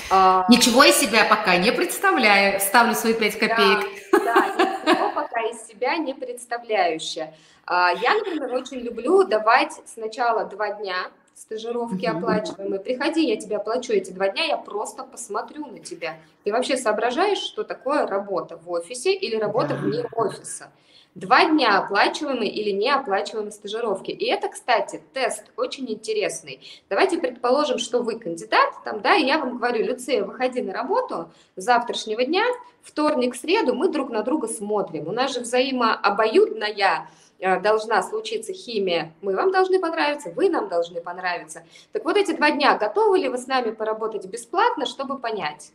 А, 0.09 0.45
Ничего 0.49 0.83
из 0.83 0.97
себя 0.97 1.25
пока 1.25 1.57
не 1.57 1.71
представляю. 1.71 2.59
Ставлю 2.59 2.95
свои 2.95 3.13
пять 3.13 3.37
копеек. 3.37 3.85
Да, 4.11 4.19
да, 4.23 4.93
ничего 4.93 5.11
пока 5.13 5.41
из 5.41 5.67
себя 5.67 5.97
не 5.97 6.13
представляющая. 6.13 7.33
Я, 7.69 8.15
например, 8.15 8.53
очень 8.53 8.79
люблю 8.79 9.23
давать 9.23 9.73
сначала 9.85 10.45
два 10.45 10.71
дня 10.71 10.95
стажировки 11.35 12.05
оплачиваемые. 12.05 12.79
Приходи, 12.79 13.27
я 13.27 13.37
тебе 13.37 13.57
оплачу 13.57 13.93
эти 13.93 14.11
два 14.11 14.29
дня, 14.29 14.45
я 14.45 14.57
просто 14.57 15.03
посмотрю 15.03 15.67
на 15.67 15.79
тебя. 15.79 16.17
Ты 16.43 16.51
вообще 16.51 16.77
соображаешь, 16.77 17.37
что 17.39 17.63
такое 17.63 18.07
работа 18.07 18.57
в 18.57 18.71
офисе 18.71 19.13
или 19.13 19.35
работа 19.35 19.75
вне 19.75 20.05
офиса? 20.13 20.71
Два 21.18 21.45
дня 21.45 21.80
оплачиваемые 21.80 22.51
или 22.51 22.70
неоплачиваемые 22.70 23.51
стажировки. 23.51 24.11
И 24.11 24.26
это, 24.26 24.49
кстати, 24.49 25.01
тест 25.13 25.45
очень 25.55 25.91
интересный. 25.91 26.61
Давайте 26.89 27.18
предположим, 27.18 27.80
что 27.80 28.03
вы 28.03 28.20
кандидат, 28.20 28.70
там, 28.86 29.01
да, 29.01 29.15
и 29.15 29.26
я 29.26 29.39
вам 29.39 29.57
говорю, 29.57 29.84
Люция, 29.84 30.24
выходи 30.24 30.61
на 30.61 30.74
работу 30.74 31.32
с 31.55 31.63
завтрашнего 31.63 32.24
дня, 32.24 32.43
вторник, 32.84 33.36
среду, 33.36 33.74
мы 33.74 33.89
друг 33.89 34.11
на 34.11 34.22
друга 34.22 34.47
смотрим. 34.47 35.07
У 35.07 35.11
нас 35.11 35.34
же 35.34 35.39
взаимообоюдная 35.39 37.09
э, 37.39 37.59
должна 37.61 38.03
случиться 38.03 38.53
химия, 38.53 39.11
мы 39.22 39.36
вам 39.36 39.51
должны 39.51 39.80
понравиться, 39.80 40.30
вы 40.30 40.49
нам 40.49 40.70
должны 40.70 41.01
понравиться. 41.01 41.63
Так 41.93 42.05
вот 42.05 42.15
эти 42.15 42.34
два 42.34 42.51
дня, 42.51 42.78
готовы 42.78 43.18
ли 43.18 43.28
вы 43.28 43.39
с 43.39 43.47
нами 43.47 43.72
поработать 43.72 44.28
бесплатно, 44.28 44.86
чтобы 44.86 45.18
понять? 45.18 45.72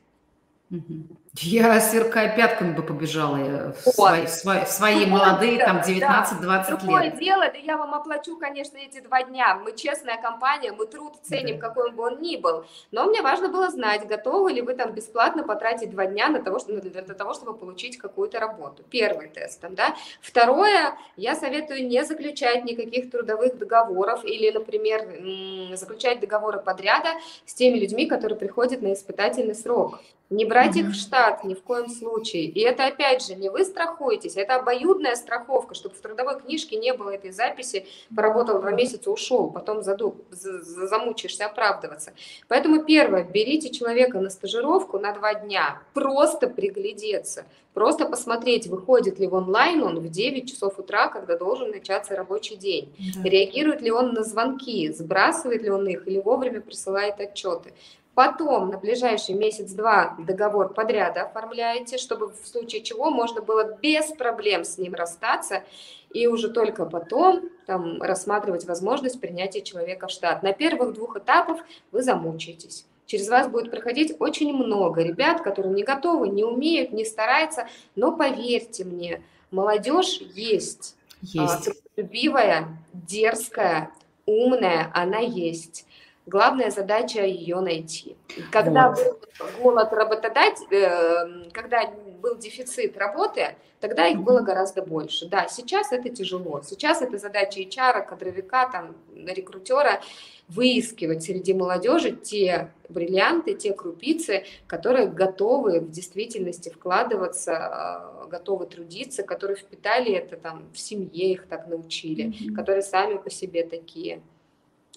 Я, 1.40 1.80
сверкая 1.80 2.36
пятками 2.36 2.74
бы 2.74 2.82
побежала 2.82 3.38
э, 3.38 3.72
в, 3.72 3.88
свои, 3.88 4.26
в, 4.26 4.28
свои, 4.28 4.64
в 4.66 4.68
свои 4.68 5.06
молодые, 5.06 5.64
там, 5.64 5.78
19-20 5.78 6.40
да. 6.42 6.66
Другое 6.68 7.04
лет. 7.04 7.18
дело, 7.18 7.46
да 7.46 7.56
я 7.56 7.78
вам 7.78 7.94
оплачу, 7.94 8.36
конечно, 8.36 8.76
эти 8.76 9.00
два 9.00 9.22
дня. 9.22 9.54
Мы 9.54 9.74
честная 9.74 10.20
компания, 10.20 10.72
мы 10.72 10.84
труд 10.86 11.14
ценим, 11.22 11.58
да. 11.58 11.68
какой 11.68 11.90
бы 11.92 12.02
он 12.02 12.20
ни 12.20 12.36
был. 12.36 12.66
Но 12.90 13.06
мне 13.06 13.22
важно 13.22 13.48
было 13.48 13.70
знать, 13.70 14.06
готовы 14.06 14.52
ли 14.52 14.60
вы 14.60 14.74
там 14.74 14.92
бесплатно 14.92 15.42
потратить 15.42 15.88
два 15.88 16.04
дня 16.04 16.28
на 16.28 16.42
того, 16.42 16.58
что, 16.58 16.78
для 16.78 17.02
того, 17.02 17.32
чтобы 17.32 17.54
получить 17.54 17.96
какую-то 17.96 18.38
работу. 18.38 18.82
Первый 18.90 19.28
тест. 19.28 19.58
Там, 19.62 19.74
да. 19.74 19.96
Второе, 20.20 20.98
я 21.16 21.34
советую 21.34 21.86
не 21.88 22.04
заключать 22.04 22.64
никаких 22.64 23.10
трудовых 23.10 23.56
договоров 23.56 24.22
или, 24.26 24.50
например, 24.50 25.78
заключать 25.78 26.20
договоры 26.20 26.60
подряда 26.60 27.14
с 27.46 27.54
теми 27.54 27.78
людьми, 27.78 28.04
которые 28.04 28.38
приходят 28.38 28.82
на 28.82 28.92
испытательный 28.92 29.54
срок. 29.54 29.98
Не 30.32 30.46
брать 30.46 30.76
их 30.76 30.88
в 30.88 30.94
штат 30.94 31.44
ни 31.44 31.54
в 31.54 31.62
коем 31.62 31.88
случае. 31.88 32.44
И 32.44 32.60
это, 32.60 32.86
опять 32.86 33.24
же, 33.24 33.34
не 33.34 33.50
вы 33.50 33.64
страхуетесь, 33.64 34.36
это 34.36 34.56
обоюдная 34.56 35.14
страховка, 35.14 35.74
чтобы 35.74 35.94
в 35.94 36.00
трудовой 36.00 36.40
книжке 36.40 36.76
не 36.76 36.94
было 36.94 37.10
этой 37.10 37.32
записи 37.32 37.86
«поработал 38.16 38.60
два 38.60 38.70
месяца, 38.70 39.10
ушел», 39.10 39.50
потом 39.50 39.82
заду, 39.82 40.16
замучаешься 40.30 41.46
оправдываться. 41.46 42.12
Поэтому 42.48 42.82
первое, 42.82 43.24
берите 43.24 43.70
человека 43.70 44.18
на 44.20 44.30
стажировку 44.30 44.98
на 44.98 45.12
два 45.12 45.34
дня, 45.34 45.82
просто 45.92 46.48
приглядеться, 46.48 47.44
просто 47.74 48.06
посмотреть, 48.06 48.66
выходит 48.66 49.18
ли 49.18 49.26
в 49.26 49.34
онлайн 49.34 49.82
он 49.82 50.00
в 50.00 50.08
9 50.08 50.48
часов 50.48 50.78
утра, 50.78 51.08
когда 51.08 51.36
должен 51.36 51.70
начаться 51.70 52.16
рабочий 52.16 52.56
день, 52.56 52.94
да. 53.16 53.28
реагирует 53.28 53.82
ли 53.82 53.90
он 53.90 54.12
на 54.12 54.24
звонки, 54.24 54.90
сбрасывает 54.92 55.62
ли 55.62 55.70
он 55.70 55.86
их 55.88 56.06
или 56.06 56.18
вовремя 56.18 56.60
присылает 56.60 57.20
отчеты. 57.20 57.74
Потом 58.14 58.68
на 58.68 58.78
ближайший 58.78 59.34
месяц-два 59.34 60.16
договор 60.18 60.74
подряда 60.74 61.22
оформляете, 61.22 61.96
чтобы 61.96 62.28
в 62.28 62.46
случае 62.46 62.82
чего 62.82 63.10
можно 63.10 63.40
было 63.40 63.78
без 63.80 64.06
проблем 64.12 64.64
с 64.64 64.76
ним 64.76 64.94
расстаться 64.94 65.64
и 66.12 66.26
уже 66.26 66.50
только 66.50 66.84
потом 66.84 67.48
там, 67.66 68.02
рассматривать 68.02 68.66
возможность 68.66 69.18
принятия 69.18 69.62
человека 69.62 70.08
в 70.08 70.10
штат. 70.10 70.42
На 70.42 70.52
первых 70.52 70.92
двух 70.92 71.16
этапах 71.16 71.60
вы 71.90 72.02
замучаетесь. 72.02 72.84
Через 73.06 73.28
вас 73.28 73.48
будет 73.48 73.70
проходить 73.70 74.14
очень 74.20 74.52
много 74.54 75.02
ребят, 75.02 75.40
которые 75.40 75.72
не 75.72 75.82
готовы, 75.82 76.28
не 76.28 76.44
умеют, 76.44 76.92
не 76.92 77.06
стараются, 77.06 77.66
но 77.94 78.16
поверьте 78.16 78.84
мне, 78.84 79.22
молодежь 79.50 80.18
есть. 80.34 80.96
Есть. 81.22 81.68
А, 81.68 81.72
любивая, 81.96 82.68
дерзкая, 82.92 83.90
умная, 84.26 84.90
она 84.94 85.18
есть. 85.18 85.86
Главная 86.26 86.70
задача 86.70 87.24
ее 87.24 87.60
найти. 87.60 88.16
Когда 88.52 88.90
вот. 88.90 89.28
был 89.38 89.46
голод 89.60 89.92
работодатель, 89.92 90.72
э, 90.72 91.50
когда 91.52 91.92
был 92.22 92.36
дефицит 92.36 92.96
работы, 92.96 93.56
тогда 93.80 94.06
их 94.06 94.20
было 94.20 94.40
гораздо 94.40 94.82
больше. 94.82 95.28
Да, 95.28 95.48
сейчас 95.48 95.90
это 95.90 96.08
тяжело. 96.10 96.62
Сейчас 96.62 97.02
это 97.02 97.18
задача 97.18 97.60
HR, 97.60 98.06
кадровика, 98.06 98.70
там, 98.70 98.94
рекрутера 99.16 100.00
выискивать 100.48 101.24
среди 101.24 101.54
молодежи 101.54 102.12
те 102.12 102.70
бриллианты, 102.88 103.54
те 103.54 103.72
крупицы, 103.72 104.44
которые 104.68 105.08
готовы 105.08 105.80
в 105.80 105.90
действительности 105.90 106.68
вкладываться, 106.68 108.22
э, 108.24 108.28
готовы 108.28 108.66
трудиться, 108.66 109.24
которые 109.24 109.56
впитали 109.56 110.12
это 110.12 110.36
там 110.36 110.68
в 110.72 110.78
семье, 110.78 111.32
их 111.32 111.48
так 111.48 111.66
научили, 111.66 112.26
mm-hmm. 112.26 112.54
которые 112.54 112.82
сами 112.82 113.18
по 113.18 113.30
себе 113.30 113.64
такие. 113.66 114.22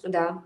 Да. 0.04 0.42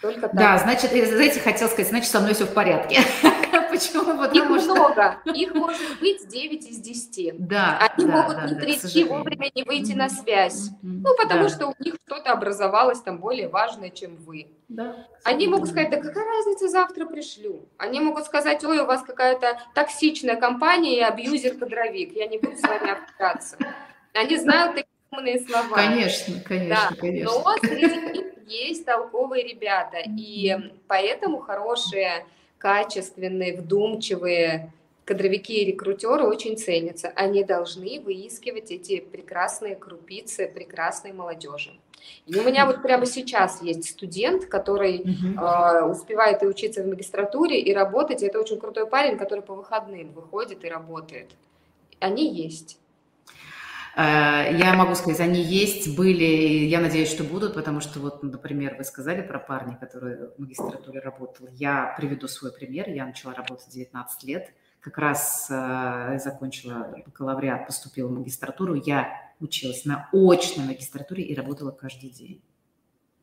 Только 0.00 0.22
так. 0.22 0.34
Да, 0.34 0.58
значит, 0.58 0.90
знаете, 0.90 1.40
хотел 1.40 1.68
сказать, 1.68 1.88
значит, 1.88 2.10
со 2.10 2.20
мной 2.20 2.34
все 2.34 2.44
в 2.44 2.54
порядке. 2.54 3.00
Почему? 3.70 4.16
Потому 4.16 4.56
Их 4.56 4.62
что... 4.62 4.74
много. 4.74 5.18
Их 5.26 5.54
может 5.54 5.98
быть 6.00 6.26
9 6.26 6.68
из 6.68 6.78
10. 6.78 7.46
Да. 7.46 7.78
Они 7.78 8.06
да, 8.06 8.12
могут 8.12 8.36
да, 8.36 8.46
не 8.46 8.54
да, 8.54 8.60
прийти 8.60 9.04
вовремя, 9.04 9.50
не 9.54 9.62
выйти 9.62 9.92
на 9.92 10.08
связь. 10.08 10.70
Ну, 10.82 11.16
потому 11.16 11.44
да. 11.44 11.48
что 11.48 11.66
у 11.68 11.74
них 11.78 11.96
что-то 12.06 12.32
образовалось 12.32 13.00
там 13.00 13.18
более 13.18 13.48
важное, 13.48 13.90
чем 13.90 14.16
вы. 14.16 14.48
Да. 14.68 15.06
Они 15.24 15.46
могут 15.46 15.68
сказать, 15.68 15.90
да 15.90 15.98
какая 15.98 16.24
разница, 16.24 16.68
завтра 16.68 17.06
пришлю. 17.06 17.68
Они 17.76 18.00
могут 18.00 18.24
сказать, 18.24 18.62
ой, 18.64 18.80
у 18.80 18.86
вас 18.86 19.02
какая-то 19.02 19.58
токсичная 19.74 20.36
компания 20.36 20.98
и 20.98 21.02
абьюзер-кадровик, 21.02 22.12
я 22.14 22.26
не 22.26 22.38
буду 22.38 22.56
с 22.56 22.62
вами 22.62 22.90
общаться. 22.90 23.56
Они 24.14 24.36
знают 24.36 24.74
умные 25.10 25.40
слова. 25.40 25.76
Конечно, 25.76 26.40
конечно, 26.40 26.88
да. 26.90 26.96
конечно. 26.98 27.32
Но 27.32 27.56
среди 27.58 28.18
них 28.18 28.26
есть 28.46 28.84
толковые 28.84 29.44
ребята, 29.46 29.98
и 30.04 30.56
поэтому 30.86 31.38
хорошие, 31.38 32.26
качественные, 32.58 33.56
вдумчивые 33.56 34.72
кадровики 35.04 35.62
и 35.62 35.64
рекрутеры 35.64 36.24
очень 36.24 36.58
ценятся. 36.58 37.08
Они 37.14 37.42
должны 37.42 38.00
выискивать 38.00 38.70
эти 38.70 39.00
прекрасные 39.00 39.74
крупицы 39.74 40.46
прекрасной 40.46 41.12
молодежи. 41.12 41.72
И 42.26 42.38
у 42.38 42.42
меня 42.42 42.66
вот 42.66 42.82
прямо 42.82 43.06
сейчас 43.06 43.62
есть 43.62 43.90
студент, 43.90 44.46
который 44.46 45.02
э, 45.02 45.82
успевает 45.84 46.42
и 46.42 46.46
учиться 46.46 46.82
в 46.82 46.86
магистратуре, 46.86 47.60
и 47.60 47.72
работать. 47.72 48.22
И 48.22 48.26
это 48.26 48.38
очень 48.38 48.58
крутой 48.58 48.86
парень, 48.86 49.16
который 49.16 49.40
по 49.40 49.54
выходным 49.54 50.12
выходит 50.12 50.64
и 50.64 50.68
работает. 50.68 51.30
Они 52.00 52.32
есть. 52.32 52.78
Э, 53.98 54.56
я 54.56 54.74
могу 54.74 54.94
сказать, 54.94 55.18
они 55.18 55.42
есть, 55.42 55.96
были, 55.96 56.24
я 56.24 56.78
надеюсь, 56.80 57.10
что 57.10 57.24
будут, 57.24 57.54
потому 57.54 57.80
что 57.80 57.98
вот, 57.98 58.22
например, 58.22 58.76
вы 58.78 58.84
сказали 58.84 59.22
про 59.22 59.40
парня, 59.40 59.76
который 59.76 60.28
в 60.28 60.38
магистратуре 60.38 61.00
работал. 61.00 61.48
Я 61.50 61.94
приведу 61.96 62.28
свой 62.28 62.52
пример. 62.52 62.88
Я 62.88 63.06
начала 63.06 63.34
работать 63.34 63.66
в 63.66 63.72
19 63.72 64.22
лет, 64.22 64.52
как 64.78 64.98
раз 64.98 65.48
э, 65.50 66.20
закончила 66.22 67.02
бакалавриат, 67.06 67.66
поступила 67.66 68.06
в 68.06 68.12
магистратуру, 68.12 68.74
я 68.74 69.08
училась 69.40 69.84
на 69.84 70.08
очной 70.12 70.64
магистратуре 70.64 71.24
и 71.24 71.34
работала 71.34 71.72
каждый 71.72 72.10
день. 72.10 72.40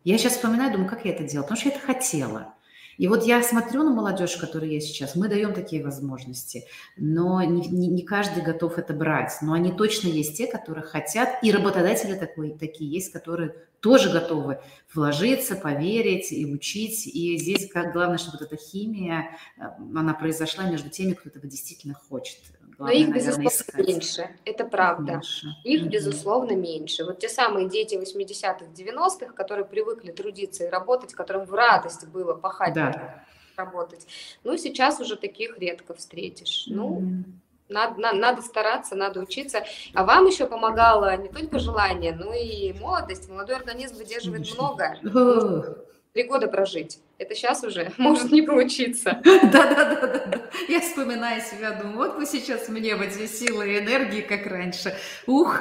Я 0.03 0.17
сейчас 0.17 0.33
вспоминаю, 0.33 0.73
думаю, 0.73 0.89
как 0.89 1.05
я 1.05 1.13
это 1.13 1.23
делала, 1.23 1.45
потому 1.45 1.57
что 1.57 1.69
я 1.69 1.75
это 1.75 1.85
хотела. 1.85 2.53
И 2.97 3.07
вот 3.07 3.23
я 3.23 3.41
смотрю 3.43 3.83
на 3.83 3.91
молодежь, 3.91 4.37
которая 4.37 4.69
есть 4.69 4.87
сейчас, 4.87 5.15
мы 5.15 5.27
даем 5.27 5.53
такие 5.53 5.83
возможности, 5.83 6.65
но 6.97 7.41
не, 7.43 7.67
не, 7.67 7.87
не 7.87 8.03
каждый 8.03 8.43
готов 8.43 8.77
это 8.77 8.93
брать. 8.93 9.33
Но 9.41 9.53
они 9.53 9.71
точно 9.71 10.07
есть 10.07 10.37
те, 10.37 10.47
которые 10.47 10.83
хотят, 10.83 11.43
и 11.43 11.51
работодатели 11.51 12.15
такой, 12.15 12.51
такие 12.51 12.89
есть, 12.89 13.11
которые 13.11 13.55
тоже 13.79 14.09
готовы 14.09 14.59
вложиться, 14.93 15.55
поверить 15.55 16.31
и 16.31 16.45
учить. 16.51 17.05
И 17.05 17.37
здесь 17.37 17.69
как 17.71 17.93
главное, 17.93 18.17
чтобы 18.17 18.39
вот 18.39 18.51
эта 18.51 18.57
химия, 18.57 19.37
э, 19.57 19.61
она 19.95 20.15
произошла 20.15 20.63
между 20.69 20.89
теми, 20.89 21.13
кто 21.13 21.29
этого 21.29 21.45
действительно 21.47 21.93
хочет. 21.93 22.39
Главное, 22.77 22.97
Но 22.97 23.01
их, 23.01 23.07
наверное, 23.09 23.37
безусловно, 23.37 23.47
искать. 23.47 23.87
меньше. 23.87 24.29
Это 24.45 24.65
правда. 24.65 25.13
Меньше. 25.13 25.47
Их, 25.63 25.81
mm-hmm. 25.83 25.89
безусловно, 25.89 26.51
меньше. 26.55 27.05
Вот 27.05 27.19
те 27.19 27.29
самые 27.29 27.69
дети 27.69 27.95
80-х, 27.95 28.65
90-х, 28.75 29.33
которые 29.33 29.65
привыкли 29.65 30.11
трудиться 30.11 30.65
и 30.65 30.69
работать, 30.69 31.13
которым 31.13 31.45
в 31.45 31.53
радость 31.53 32.07
было 32.07 32.33
пахать, 32.33 32.73
да. 32.73 33.23
работать. 33.55 34.05
Ну, 34.43 34.57
сейчас 34.57 34.99
уже 34.99 35.15
таких 35.15 35.57
редко 35.57 35.93
встретишь. 35.93 36.67
Mm-hmm. 36.67 36.75
Ну, 36.75 37.23
надо, 37.69 37.99
надо, 37.99 38.17
надо 38.17 38.41
стараться, 38.41 38.95
надо 38.95 39.21
учиться. 39.21 39.63
А 39.93 40.03
вам 40.03 40.25
еще 40.25 40.45
помогало 40.45 41.15
не 41.17 41.29
только 41.29 41.59
желание, 41.59 42.13
но 42.13 42.33
и 42.33 42.73
молодость. 42.73 43.29
Молодой 43.29 43.55
организм 43.55 43.95
выдерживает 43.95 44.53
много 44.53 45.85
три 46.15 46.23
года 46.23 46.47
прожить. 46.47 46.99
Это 47.17 47.35
сейчас 47.35 47.63
уже 47.63 47.91
может 47.97 48.31
не 48.31 48.41
получиться. 48.41 49.19
Да-да-да. 49.23 50.49
Я 50.69 50.79
вспоминаю 50.79 51.41
себя, 51.41 51.71
думаю, 51.71 51.97
вот 51.97 52.17
бы 52.17 52.25
сейчас 52.25 52.69
мне 52.69 52.95
в 52.95 53.01
эти 53.01 53.27
силы 53.27 53.73
и 53.73 53.79
энергии, 53.79 54.21
как 54.21 54.47
раньше. 54.47 54.95
Ух, 55.27 55.59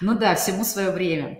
ну 0.00 0.16
да, 0.16 0.36
всему 0.36 0.64
свое 0.64 0.92
время. 0.92 1.38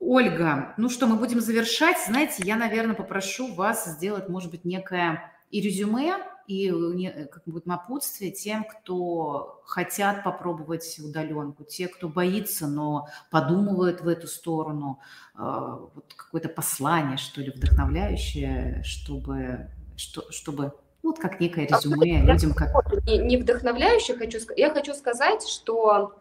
Ольга, 0.00 0.74
ну 0.76 0.90
что, 0.90 1.06
мы 1.06 1.16
будем 1.16 1.40
завершать. 1.40 1.96
Знаете, 2.06 2.42
я, 2.44 2.56
наверное, 2.56 2.94
попрошу 2.94 3.52
вас 3.54 3.86
сделать, 3.86 4.28
может 4.28 4.50
быть, 4.50 4.66
некое 4.66 5.32
и 5.50 5.60
резюме 5.60 6.14
и 6.48 6.70
э, 6.70 7.26
как 7.26 7.42
будет 7.44 7.66
напутствие 7.66 8.30
тем, 8.30 8.64
кто 8.64 9.60
хотят 9.66 10.24
попробовать 10.24 10.98
удаленку, 10.98 11.62
те, 11.62 11.88
кто 11.88 12.08
боится, 12.08 12.66
но 12.66 13.08
подумывают 13.30 14.00
в 14.00 14.08
эту 14.08 14.26
сторону, 14.26 14.98
а, 15.34 15.78
вот 15.94 16.14
какое-то 16.16 16.48
послание, 16.48 17.18
что 17.18 17.42
ли, 17.42 17.50
вдохновляющее, 17.50 18.82
чтобы, 18.82 19.70
что, 19.96 20.32
чтобы 20.32 20.72
вот 21.02 21.18
как 21.18 21.38
некое 21.38 21.66
резюме 21.66 22.22
людям, 22.22 22.54
как... 22.54 22.70
Не, 23.04 23.18
не 23.18 23.36
вдохновляющее 23.36 24.16
хочу 24.16 24.38
я 24.56 24.70
хочу 24.70 24.94
сказать, 24.94 25.46
что 25.46 26.18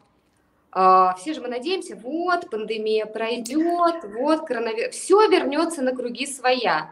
э, 0.76 1.08
все 1.20 1.34
же 1.34 1.40
мы 1.40 1.48
надеемся, 1.48 1.96
вот, 1.96 2.50
пандемия 2.50 3.06
пройдет, 3.06 4.04
вот, 4.04 4.46
коронавирус, 4.46 4.94
все 4.94 5.26
вернется 5.30 5.82
на 5.82 5.96
круги 5.96 6.28
своя. 6.28 6.92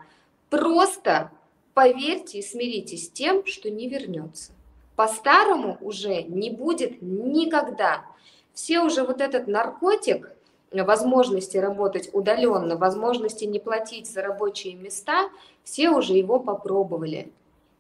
Просто 0.49 1.31
поверьте 1.75 2.39
и 2.39 2.41
смиритесь 2.41 3.05
с 3.05 3.09
тем, 3.11 3.45
что 3.45 3.69
не 3.69 3.87
вернется. 3.87 4.53
По-старому 4.95 5.77
уже 5.81 6.23
не 6.23 6.49
будет 6.49 7.01
никогда. 7.01 8.05
Все 8.53 8.79
уже 8.79 9.03
вот 9.03 9.21
этот 9.21 9.47
наркотик, 9.47 10.31
возможности 10.71 11.57
работать 11.57 12.09
удаленно, 12.13 12.77
возможности 12.77 13.43
не 13.43 13.59
платить 13.59 14.09
за 14.09 14.21
рабочие 14.21 14.73
места, 14.75 15.29
все 15.63 15.89
уже 15.89 16.13
его 16.13 16.39
попробовали. 16.39 17.31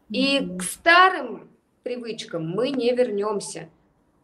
И 0.09 0.45
к 0.59 0.61
старым 0.61 1.49
привычкам 1.83 2.47
мы 2.47 2.69
не 2.69 2.93
вернемся. 2.93 3.69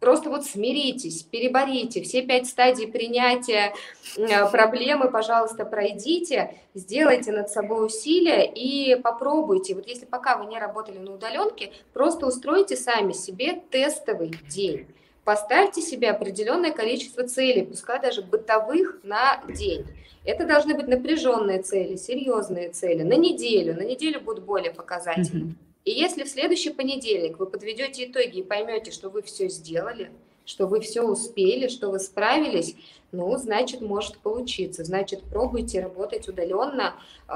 Просто 0.02 0.30
вот 0.30 0.44
смиритесь, 0.44 1.22
переборите 1.22 2.02
все 2.02 2.22
пять 2.22 2.48
стадий 2.48 2.88
принятия 2.88 3.72
э, 4.16 4.50
проблемы, 4.50 5.08
пожалуйста, 5.08 5.64
пройдите, 5.64 6.56
сделайте 6.74 7.30
над 7.30 7.50
собой 7.50 7.86
усилия 7.86 8.44
и 8.44 8.96
попробуйте. 8.96 9.76
Вот 9.76 9.86
если 9.86 10.04
пока 10.04 10.36
вы 10.36 10.46
не 10.46 10.58
работали 10.58 10.98
на 10.98 11.14
удаленке, 11.14 11.70
просто 11.92 12.26
устройте 12.26 12.74
сами 12.74 13.12
себе 13.12 13.62
тестовый 13.70 14.32
день. 14.48 14.88
Поставьте 15.22 15.80
себе 15.80 16.10
определенное 16.10 16.72
количество 16.72 17.22
целей, 17.22 17.64
пускай 17.64 18.00
даже 18.00 18.22
бытовых 18.22 18.98
на 19.04 19.40
день. 19.54 19.86
Это 20.24 20.44
должны 20.44 20.74
быть 20.74 20.88
напряженные 20.88 21.62
цели, 21.62 21.94
серьезные 21.94 22.70
цели, 22.70 23.04
на 23.04 23.14
неделю. 23.14 23.76
На 23.76 23.84
неделю 23.84 24.20
будут 24.20 24.42
более 24.42 24.72
показательны. 24.72 25.54
И 25.84 25.90
если 25.90 26.24
в 26.24 26.28
следующий 26.28 26.70
понедельник 26.70 27.38
вы 27.38 27.46
подведете 27.46 28.06
итоги 28.06 28.38
и 28.38 28.42
поймете, 28.42 28.90
что 28.90 29.10
вы 29.10 29.22
все 29.22 29.48
сделали, 29.48 30.10
что 30.44 30.66
вы 30.66 30.80
все 30.80 31.02
успели, 31.02 31.68
что 31.68 31.90
вы 31.90 31.98
справились, 31.98 32.76
ну, 33.12 33.36
значит, 33.36 33.82
может 33.82 34.18
получиться. 34.18 34.84
Значит, 34.84 35.22
пробуйте 35.24 35.82
работать 35.82 36.28
удаленно 36.28 36.94
э, 37.28 37.32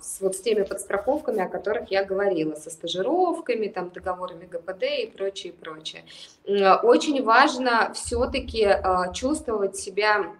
с 0.00 0.20
вот 0.20 0.34
с 0.34 0.40
теми 0.40 0.62
подстраховками, 0.62 1.42
о 1.42 1.48
которых 1.48 1.90
я 1.90 2.02
говорила, 2.02 2.54
со 2.54 2.70
стажировками, 2.70 3.68
там, 3.68 3.90
договорами 3.90 4.46
ГПД 4.46 4.84
и 5.02 5.06
прочее, 5.06 5.52
прочее. 5.52 6.04
Очень 6.82 7.22
важно 7.22 7.92
все-таки 7.94 8.62
э, 8.62 9.12
чувствовать 9.12 9.76
себя 9.76 10.32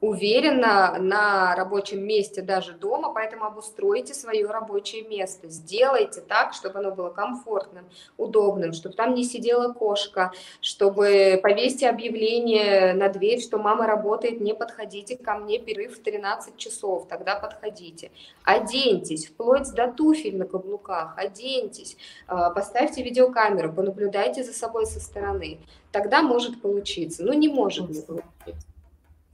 уверенно 0.00 0.96
на 0.98 1.54
рабочем 1.56 2.04
месте, 2.04 2.40
даже 2.40 2.72
дома, 2.72 3.12
поэтому 3.12 3.44
обустройте 3.44 4.14
свое 4.14 4.46
рабочее 4.46 5.02
место, 5.02 5.48
сделайте 5.48 6.20
так, 6.20 6.54
чтобы 6.54 6.78
оно 6.78 6.92
было 6.92 7.10
комфортным, 7.10 7.84
удобным, 8.16 8.72
чтобы 8.72 8.94
там 8.94 9.14
не 9.14 9.24
сидела 9.24 9.72
кошка, 9.72 10.32
чтобы 10.60 11.40
повесьте 11.42 11.88
объявление 11.88 12.94
на 12.94 13.08
дверь, 13.08 13.40
что 13.40 13.58
мама 13.58 13.86
работает, 13.86 14.40
не 14.40 14.54
подходите 14.54 15.16
ко 15.16 15.34
мне, 15.34 15.58
перерыв 15.58 15.98
в 15.98 16.02
13 16.02 16.56
часов, 16.56 17.08
тогда 17.08 17.34
подходите. 17.34 18.10
Оденьтесь, 18.44 19.26
вплоть 19.26 19.72
до 19.72 19.90
туфель 19.90 20.36
на 20.36 20.46
каблуках, 20.46 21.14
оденьтесь, 21.16 21.96
а, 22.28 22.50
поставьте 22.50 23.02
видеокамеру, 23.02 23.72
понаблюдайте 23.72 24.44
за 24.44 24.52
собой 24.52 24.86
со 24.86 25.00
стороны, 25.00 25.58
тогда 25.90 26.22
может 26.22 26.62
получиться, 26.62 27.24
но 27.24 27.32
не 27.32 27.48
может 27.48 27.88
не 27.88 28.00
получиться. 28.00 28.67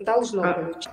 Должно 0.04 0.42
а, 0.42 0.52
получиться. 0.52 0.90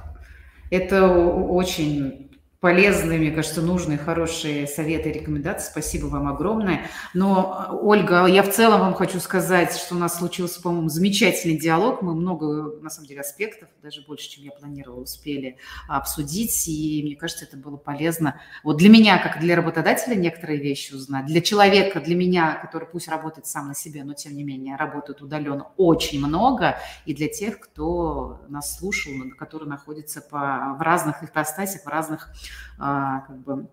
Это 0.70 1.08
очень 1.08 2.31
полезные, 2.62 3.18
мне 3.18 3.32
кажется, 3.32 3.60
нужные, 3.60 3.98
хорошие 3.98 4.68
советы 4.68 5.10
и 5.10 5.14
рекомендации. 5.14 5.72
Спасибо 5.72 6.06
вам 6.06 6.28
огромное. 6.28 6.86
Но, 7.16 7.80
Ольга, 7.82 8.28
я 8.28 8.44
в 8.44 8.52
целом 8.52 8.82
вам 8.82 8.94
хочу 8.94 9.20
сказать, 9.20 9.76
что 9.76 9.96
у 9.96 9.98
нас 9.98 10.20
случился, 10.20 10.62
по-моему, 10.62 10.88
замечательный 10.88 11.58
диалог. 11.58 12.04
Мы 12.04 12.14
много, 12.14 12.80
на 12.80 12.92
самом 12.92 13.08
деле, 13.08 13.22
аспектов, 13.22 13.68
даже 13.82 14.04
больше, 14.08 14.30
чем 14.30 14.44
я 14.44 14.52
планировала, 14.52 15.02
успели 15.02 15.58
обсудить. 15.90 16.68
И 16.68 17.02
мне 17.04 17.16
кажется, 17.16 17.46
это 17.46 17.58
было 17.58 17.78
полезно. 17.78 18.40
Вот 18.64 18.78
для 18.78 18.90
меня, 18.90 19.18
как 19.18 19.40
для 19.40 19.56
работодателя, 19.56 20.14
некоторые 20.14 20.60
вещи 20.60 20.94
узнать. 20.94 21.26
Для 21.26 21.42
человека, 21.42 22.00
для 22.00 22.16
меня, 22.16 22.54
который 22.62 22.88
пусть 22.88 23.08
работает 23.08 23.48
сам 23.48 23.70
на 23.70 23.74
себе, 23.74 24.04
но, 24.04 24.14
тем 24.14 24.36
не 24.36 24.44
менее, 24.44 24.76
работает 24.76 25.24
удаленно, 25.24 25.72
очень 25.78 26.24
много. 26.24 26.78
И 27.08 27.16
для 27.16 27.28
тех, 27.28 27.60
кто 27.60 28.42
нас 28.50 28.78
слушал, 28.78 29.14
который 29.40 29.68
находится 29.68 30.22
по, 30.22 30.76
в 30.78 30.82
разных 30.82 31.24
ипостасях, 31.24 31.86
в 31.86 31.88
разных 31.88 32.30
как 32.78 33.38
бы, 33.40 33.68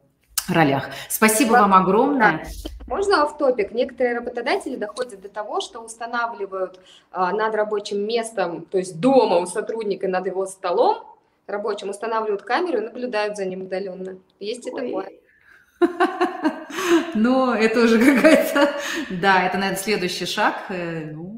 ролях. 0.49 0.91
Спасибо 1.09 1.53
вам 1.53 1.75
огромное. 1.75 2.47
Можно 2.87 3.27
в 3.27 3.37
топик? 3.37 3.73
Некоторые 3.73 4.17
работодатели 4.17 4.77
доходят 4.77 5.21
до 5.21 5.29
того, 5.29 5.61
что 5.61 5.81
устанавливают 5.81 6.81
а, 7.13 7.33
над 7.33 7.55
рабочим 7.55 8.07
местом, 8.07 8.63
то 8.65 8.79
есть 8.79 8.99
дома 8.99 9.37
у 9.39 9.47
сотрудника 9.47 10.09
над 10.09 10.27
его 10.27 10.47
столом 10.47 11.05
рабочим, 11.47 11.89
устанавливают 11.89 12.43
камеру 12.43 12.79
и 12.79 12.83
наблюдают 12.83 13.37
за 13.37 13.45
ним 13.45 13.63
удаленно. 13.63 14.19
Есть 14.39 14.67
и 14.67 14.71
такое. 14.71 15.11
Ну, 17.15 17.53
это 17.53 17.81
уже 17.81 17.99
какая-то... 17.99 18.73
Да, 19.11 19.45
это, 19.45 19.59
наверное, 19.59 19.77
следующий 19.77 20.27
шаг. 20.27 20.57
Э, 20.69 21.11
ну, 21.13 21.38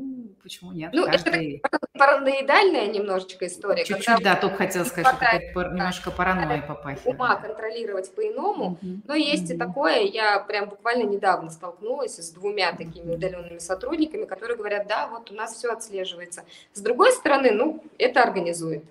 почему 0.50 0.72
нет? 0.72 0.90
Ну, 0.92 1.06
Каждый... 1.06 1.62
это 1.62 1.78
параноидальная 1.96 2.88
немножечко 2.88 3.46
история. 3.46 3.84
Чуть-чуть, 3.84 4.22
да, 4.22 4.34
только 4.34 4.56
хотела 4.56 4.84
сказать, 4.84 5.14
что 5.14 5.24
это 5.24 5.70
немножко 5.70 6.10
паранойя 6.10 6.62
попахивает. 6.62 7.06
Ума 7.06 7.36
контролировать 7.36 8.12
по-иному, 8.14 8.78
mm-hmm. 8.82 9.00
но 9.06 9.14
есть 9.14 9.50
mm-hmm. 9.50 9.54
и 9.54 9.58
такое, 9.58 10.00
я 10.00 10.40
прям 10.40 10.68
буквально 10.68 11.04
недавно 11.04 11.50
столкнулась 11.50 12.16
с 12.16 12.30
двумя 12.32 12.72
такими 12.72 13.14
удаленными 13.14 13.58
сотрудниками, 13.58 14.24
которые 14.24 14.56
говорят, 14.56 14.88
да, 14.88 15.06
вот 15.06 15.30
у 15.30 15.34
нас 15.34 15.54
все 15.54 15.70
отслеживается. 15.72 16.42
С 16.72 16.80
другой 16.80 17.12
стороны, 17.12 17.52
ну, 17.52 17.84
это 17.98 18.22
организует. 18.22 18.84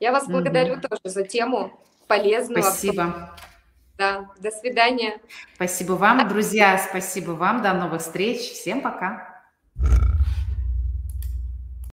Я 0.00 0.10
вас 0.10 0.24
mm-hmm. 0.24 0.32
благодарю 0.32 0.80
тоже 0.80 1.00
за 1.04 1.22
тему 1.22 1.78
полезную. 2.08 2.64
Спасибо. 2.64 3.36
Да, 3.96 4.28
до 4.40 4.50
свидания. 4.50 5.20
Спасибо 5.54 5.92
вам, 5.92 6.28
друзья, 6.28 6.78
спасибо 6.78 7.30
вам, 7.30 7.62
до 7.62 7.72
новых 7.72 8.02
встреч, 8.02 8.40
всем 8.40 8.80
пока. 8.80 9.36